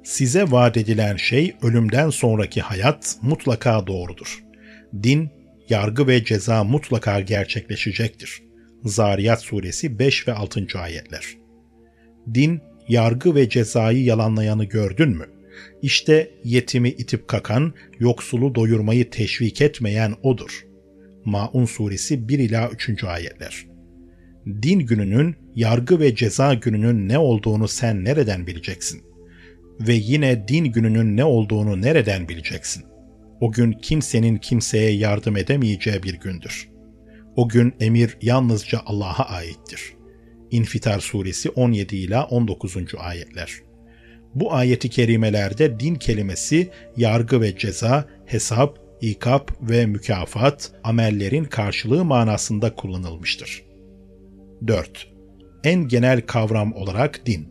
[0.05, 4.44] Size vaat edilen şey ölümden sonraki hayat mutlaka doğrudur.
[5.03, 5.31] Din,
[5.69, 8.45] yargı ve ceza mutlaka gerçekleşecektir.
[8.85, 10.66] Zariyat suresi 5 ve 6.
[10.78, 11.27] ayetler.
[12.35, 15.27] Din, yargı ve cezayı yalanlayanı gördün mü?
[15.82, 20.66] İşte yetimi itip kakan, yoksulu doyurmayı teşvik etmeyen odur.
[21.24, 23.05] Maun suresi 1 ila 3.
[23.05, 23.66] ayetler.
[24.47, 29.03] din gününün, yargı ve ceza gününün ne olduğunu sen nereden bileceksin?
[29.81, 32.85] Ve yine din gününün ne olduğunu nereden bileceksin?
[33.40, 36.69] O gün kimsenin kimseye yardım edemeyeceği bir gündür.
[37.36, 39.94] O gün emir yalnızca Allah'a aittir.
[40.50, 42.76] İnfitar suresi 17 ila 19.
[42.98, 43.52] ayetler.
[44.34, 52.74] Bu ayeti kerimelerde din kelimesi yargı ve ceza, hesap, ikap ve mükafat, amellerin karşılığı manasında
[52.74, 53.64] kullanılmıştır.
[54.66, 55.08] 4.
[55.64, 57.48] En genel kavram olarak din.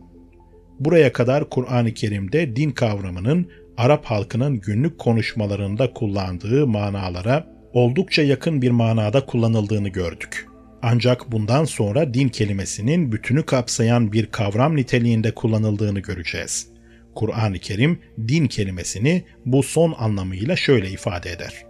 [0.80, 8.70] Buraya kadar Kur'an-ı Kerim'de din kavramının Arap halkının günlük konuşmalarında kullandığı manalara oldukça yakın bir
[8.70, 10.46] manada kullanıldığını gördük.
[10.82, 16.68] Ancak bundan sonra din kelimesinin bütünü kapsayan bir kavram niteliğinde kullanıldığını göreceğiz.
[17.14, 17.98] Kur'an-ı Kerim
[18.28, 21.66] din kelimesini bu son anlamıyla şöyle ifade eder.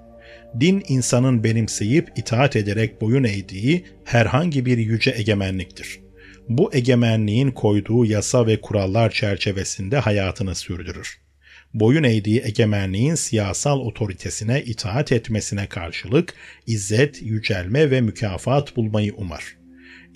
[0.60, 6.00] Din insanın benimseyip itaat ederek boyun eğdiği herhangi bir yüce egemenliktir.
[6.48, 11.25] Bu egemenliğin koyduğu yasa ve kurallar çerçevesinde hayatını sürdürür.
[11.74, 16.34] Boyun eğdiği egemenliğin siyasal otoritesine itaat etmesine karşılık
[16.66, 19.56] izzet, yücelme ve mükafat bulmayı umar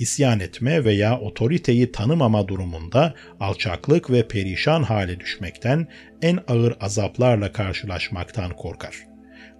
[0.00, 5.86] isyan etme veya otoriteyi tanımama durumunda alçaklık ve perişan hale düşmekten,
[6.22, 8.96] en ağır azaplarla karşılaşmaktan korkar.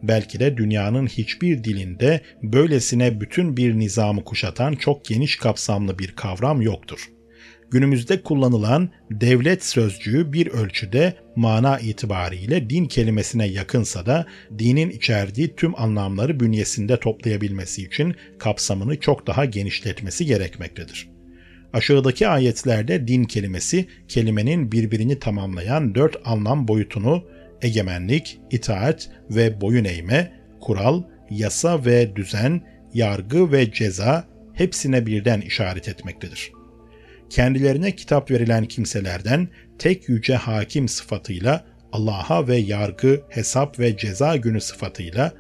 [0.03, 6.63] Belki de dünyanın hiçbir dilinde böylesine bütün bir nizamı kuşatan çok geniş kapsamlı bir kavram
[6.63, 7.20] yoktur.''
[7.71, 14.27] Günümüzde kullanılan devlet sözcüğü bir ölçüde mana itibariyle din kelimesine yakınsa da
[14.59, 21.09] dinin içerdiği tüm anlamları bünyesinde toplayabilmesi için kapsamını çok daha genişletmesi gerekmektedir.
[21.73, 27.25] Aşağıdaki ayetlerde din kelimesi kelimenin birbirini tamamlayan dört anlam boyutunu
[27.63, 32.63] egemenlik, itaat ve boyun eğme, kural, yasa ve düzen,
[32.95, 36.60] yargı ve ceza hepsine birden işaret etmektedir
[37.31, 39.49] kendilerine kitap verilen kimselerden
[39.79, 45.33] tek yüce hakim sıfatıyla Allah'a ve yargı, hesap ve ceza günü sıfatıyla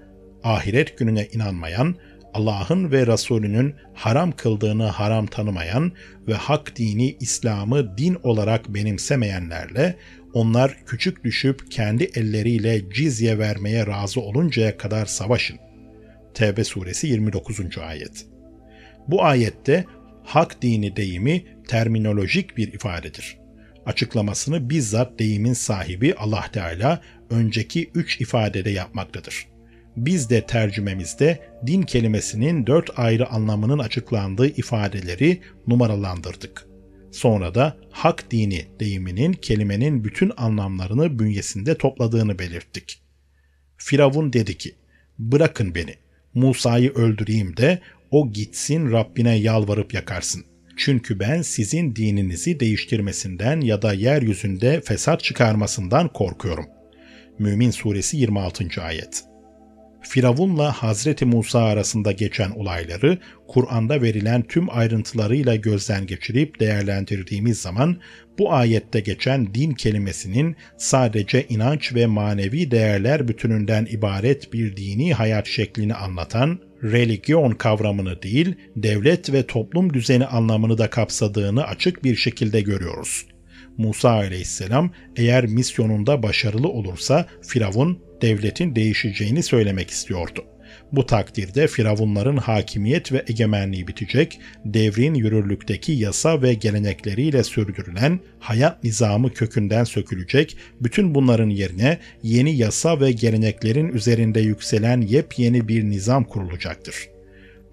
[0.43, 1.97] ahiret gününe inanmayan,
[2.35, 5.93] Allah'ın ve Resulünün haram kıldığını haram tanımayan
[6.29, 9.97] ve hak dini İslam'ı din olarak benimsemeyenlerle
[10.33, 15.59] onlar küçük düşüp kendi elleriyle cizye vermeye razı oluncaya kadar savaşın.
[16.35, 17.79] Tevbe suresi 29.
[17.79, 18.27] ayet.
[19.09, 19.85] Bu ayette
[20.25, 23.39] hak dini deyimi terminolojik bir ifadedir.
[23.87, 29.47] Açıklamasını bizzat deyimin sahibi Allah Teala önceki üç ifadede yapmaktadır.
[29.97, 36.67] Biz de tercümemizde din kelimesinin dört ayrı anlamının açıklandığı ifadeleri numaralandırdık.
[37.13, 43.03] Sonra da hak dini deyiminin kelimenin bütün anlamlarını bünyesinde topladığını belirttik.
[43.77, 44.75] Firavun dedi ki,
[45.19, 45.95] bırakın beni,
[46.35, 47.81] Musa'yı öldüreyim de
[48.11, 50.50] o gitsin Rabbine yalvarıp yakarsın.
[50.83, 56.67] Çünkü ben sizin dininizi değiştirmesinden ya da yeryüzünde fesat çıkarmasından korkuyorum.
[57.39, 58.83] Mümin Suresi 26.
[58.83, 59.25] Ayet
[60.03, 68.01] Firavun'la Hazreti Musa arasında geçen olayları Kur'an'da verilen tüm ayrıntılarıyla gözden geçirip değerlendirdiğimiz zaman
[68.39, 75.47] bu ayette geçen din kelimesinin sadece inanç ve manevi değerler bütününden ibaret bir dini hayat
[75.47, 82.61] şeklini anlatan religion kavramını değil, devlet ve toplum düzeni anlamını da kapsadığını açık bir şekilde
[82.61, 83.27] görüyoruz.
[83.77, 90.45] Musa aleyhisselam eğer misyonunda başarılı olursa Firavun devletin değişeceğini söylemek istiyordu.
[90.93, 99.33] Bu takdirde firavunların hakimiyet ve egemenliği bitecek, devrin yürürlükteki yasa ve gelenekleriyle sürdürülen hayat nizamı
[99.33, 107.09] kökünden sökülecek, bütün bunların yerine yeni yasa ve geleneklerin üzerinde yükselen yepyeni bir nizam kurulacaktır.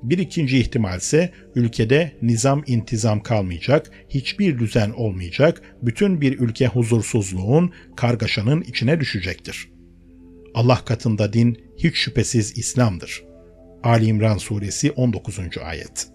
[0.04, 7.72] Bir ikinci ihtimal ise ülkede nizam intizam kalmayacak, hiçbir düzen olmayacak, bütün bir ülke huzursuzluğun,
[7.96, 9.77] kargaşanın içine düşecektir.''
[10.54, 13.24] Allah katında din hiç şüphesiz İslam'dır.
[13.84, 15.40] Ali İmran suresi 19.
[15.64, 16.08] ayet.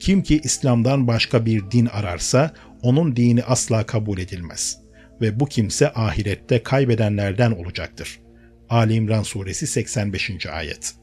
[0.00, 4.78] Kim ki İslam'dan başka bir din ararsa onun dini asla kabul edilmez
[5.20, 8.20] ve bu kimse ahirette kaybedenlerden olacaktır.
[8.68, 10.46] Ali İmran suresi 85.
[10.46, 10.94] ayet.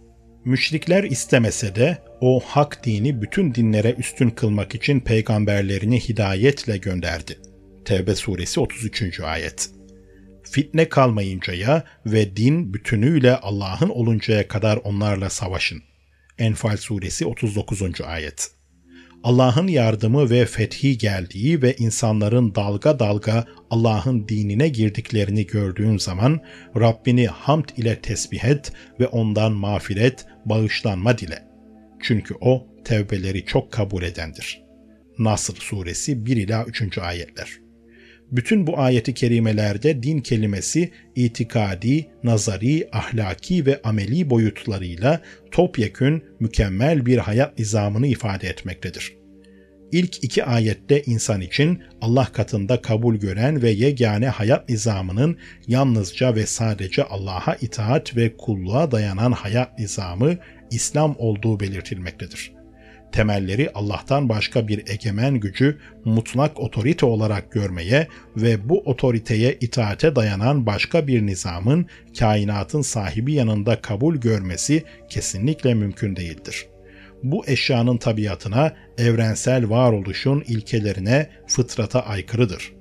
[0.46, 7.40] Müşrikler istemese de o hak dini bütün dinlere üstün kılmak için peygamberlerini hidayetle gönderdi.
[7.86, 9.20] Tevbe suresi 33.
[9.20, 9.75] ayet
[10.56, 15.82] fitne kalmayıncaya ve din bütünüyle Allah'ın oluncaya kadar onlarla savaşın.
[16.38, 18.02] Enfal suresi 39.
[18.02, 18.52] ayet.
[19.24, 26.42] Allah'ın yardımı ve fethi geldiği ve insanların dalga dalga Allah'ın dinine girdiklerini gördüğün zaman
[26.80, 31.44] Rabbini hamd ile tesbih et ve ondan mağfiret, bağışlanma dile.
[32.02, 34.62] Çünkü o tevbeleri çok kabul edendir.
[35.20, 36.98] Nasr suresi 1 ila 3.
[36.98, 37.65] ayetler.
[38.32, 45.22] Bütün bu ayeti kerimelerde din kelimesi itikadi, nazari, ahlaki ve ameli boyutlarıyla
[45.52, 49.14] topyekün mükemmel bir hayat nizamını ifade etmektedir.
[49.92, 55.38] İlk iki ayette insan için Allah katında kabul gören ve yegane hayat nizamının
[55.68, 60.38] yalnızca ve sadece Allah'a itaat ve kulluğa dayanan hayat nizamı
[60.72, 62.55] İslam olduğu belirtilmektedir.
[63.16, 70.66] Temelleri Allah'tan başka bir egemen gücü mutlak otorite olarak görmeye ve bu otoriteye itaate dayanan
[70.66, 71.86] başka bir nizamın
[72.20, 76.76] kainatın sahibi yanında kabul görmesi kesinlikle mümkün değildir.''
[77.24, 82.74] bu eşyanın tabiatına, evrensel varoluşun ilkelerine, fıtrata aykırıdır.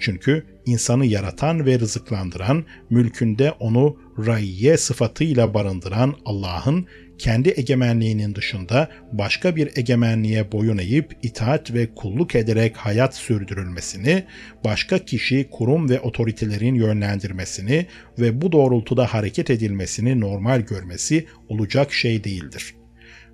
[0.00, 3.96] Çünkü insanı yaratan ve rızıklandıran, mülkünde onu
[4.26, 6.86] rayye sıfatıyla barındıran Allah'ın
[7.22, 14.24] kendi egemenliğinin dışında başka bir egemenliğe boyun eğip itaat ve kulluk ederek hayat sürdürülmesini,
[14.64, 17.86] başka kişi, kurum ve otoritelerin yönlendirmesini
[18.18, 22.74] ve bu doğrultuda hareket edilmesini normal görmesi olacak şey değildir.''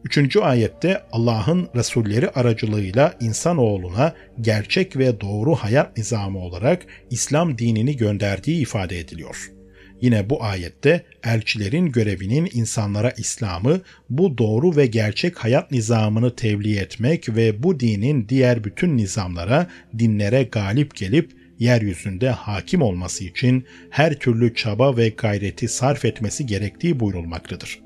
[0.05, 8.63] Üçüncü ayette Allah'ın Resulleri aracılığıyla insanoğluna gerçek ve doğru hayat nizamı olarak İslam dinini gönderdiği
[8.63, 9.58] ifade ediliyor.
[10.01, 13.81] Yine bu ayette elçilerin görevinin insanlara İslam'ı,
[14.11, 19.67] bu doğru ve gerçek hayat nizamını tebliğ etmek ve bu dinin diğer bütün nizamlara,
[19.99, 27.01] dinlere galip gelip yeryüzünde hakim olması için her türlü çaba ve gayreti sarf etmesi gerektiği
[27.01, 27.79] buyurulmaktadır.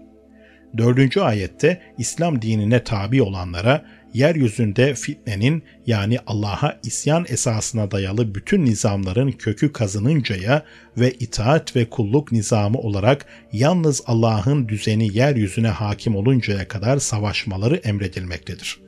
[0.78, 3.84] Dördüncü ayette İslam dinine tabi olanlara
[4.14, 10.64] yeryüzünde fitnenin yani Allah'a isyan esasına dayalı bütün nizamların kökü kazınıncaya
[10.97, 18.82] ve itaat ve kulluk nizamı olarak yalnız Allah'ın düzeni yeryüzüne hakim oluncaya kadar savaşmaları emredilmektedir.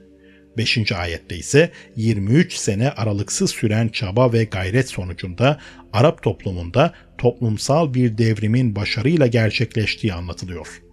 [0.56, 0.92] 5.
[0.92, 5.60] ayette ise 23 sene aralıksız süren çaba ve gayret sonucunda
[5.92, 10.83] Arap toplumunda toplumsal bir devrimin başarıyla gerçekleştiği anlatılıyor.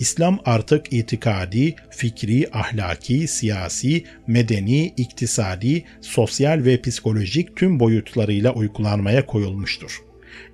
[0.00, 9.98] İslam artık itikadi, fikri, ahlaki, siyasi, medeni, iktisadi, sosyal ve psikolojik tüm boyutlarıyla uygulanmaya koyulmuştur.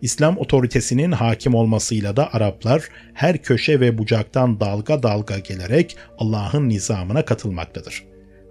[0.02, 2.82] İslam otoritesinin hakim olmasıyla da Araplar
[3.14, 8.04] her köşe ve bucaktan dalga dalga gelerek Allah'ın nizamına katılmaktadır.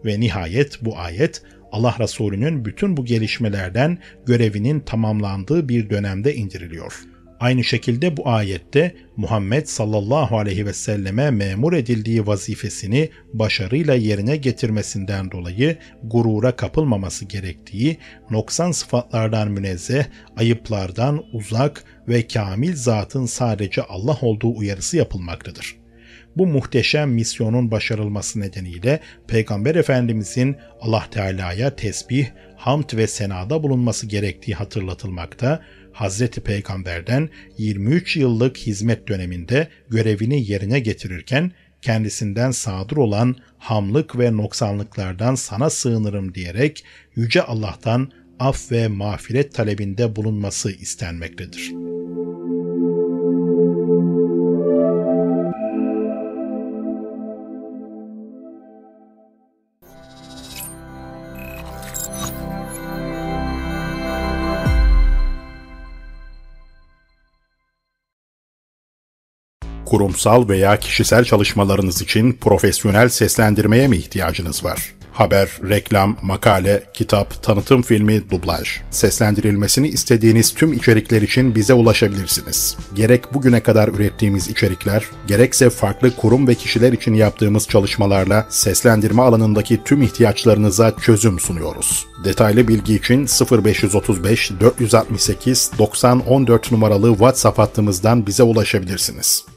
[0.06, 1.42] Ve nihayet bu ayet
[1.72, 9.66] Allah Resulü'nün bütün bu gelişmelerden görevinin tamamlandığı bir dönemde indiriliyor.'' Aynı şekilde bu ayette Muhammed
[9.66, 17.98] sallallahu aleyhi ve selleme memur edildiği vazifesini başarıyla yerine getirmesinden dolayı gurura kapılmaması gerektiği,
[18.30, 20.06] noksan sıfatlardan münezzeh,
[20.38, 25.76] ayıplardan uzak ve kamil zatın sadece Allah olduğu uyarısı yapılmaktadır.
[26.38, 34.54] Bu muhteşem misyonun başarılması nedeniyle Peygamber Efendimizin Allah Teala'ya tesbih, hamd ve senada bulunması gerektiği
[34.54, 35.62] hatırlatılmakta,
[35.96, 41.52] Hazreti Peygamber'den 23 yıllık hizmet döneminde görevini yerine getirirken
[41.82, 46.86] kendisinden sadır olan hamlık ve noksanlıklardan sana sığınırım diyerek
[47.16, 52.05] Yüce Allah'tan af ve mağfiret talebinde bulunması istenmektedir.''
[69.96, 74.94] Kurumsal veya kişisel çalışmalarınız için profesyonel seslendirmeye mi ihtiyacınız var?
[75.14, 78.70] Haber, reklam, makale, kitap, tanıtım filmi, dublaj.
[78.92, 82.78] Seslendirilmesini istediğiniz tüm içerikler için bize ulaşabilirsiniz.
[82.96, 89.84] Gerek bugüne kadar ürettiğimiz içerikler, gerekse farklı kurum ve kişiler için yaptığımız çalışmalarla seslendirme alanındaki
[89.84, 92.06] tüm ihtiyaçlarınıza çözüm sunuyoruz.
[92.24, 93.28] Detaylı bilgi için
[93.64, 99.55] 0535 468 90 14 numaralı WhatsApp hattımızdan bize ulaşabilirsiniz.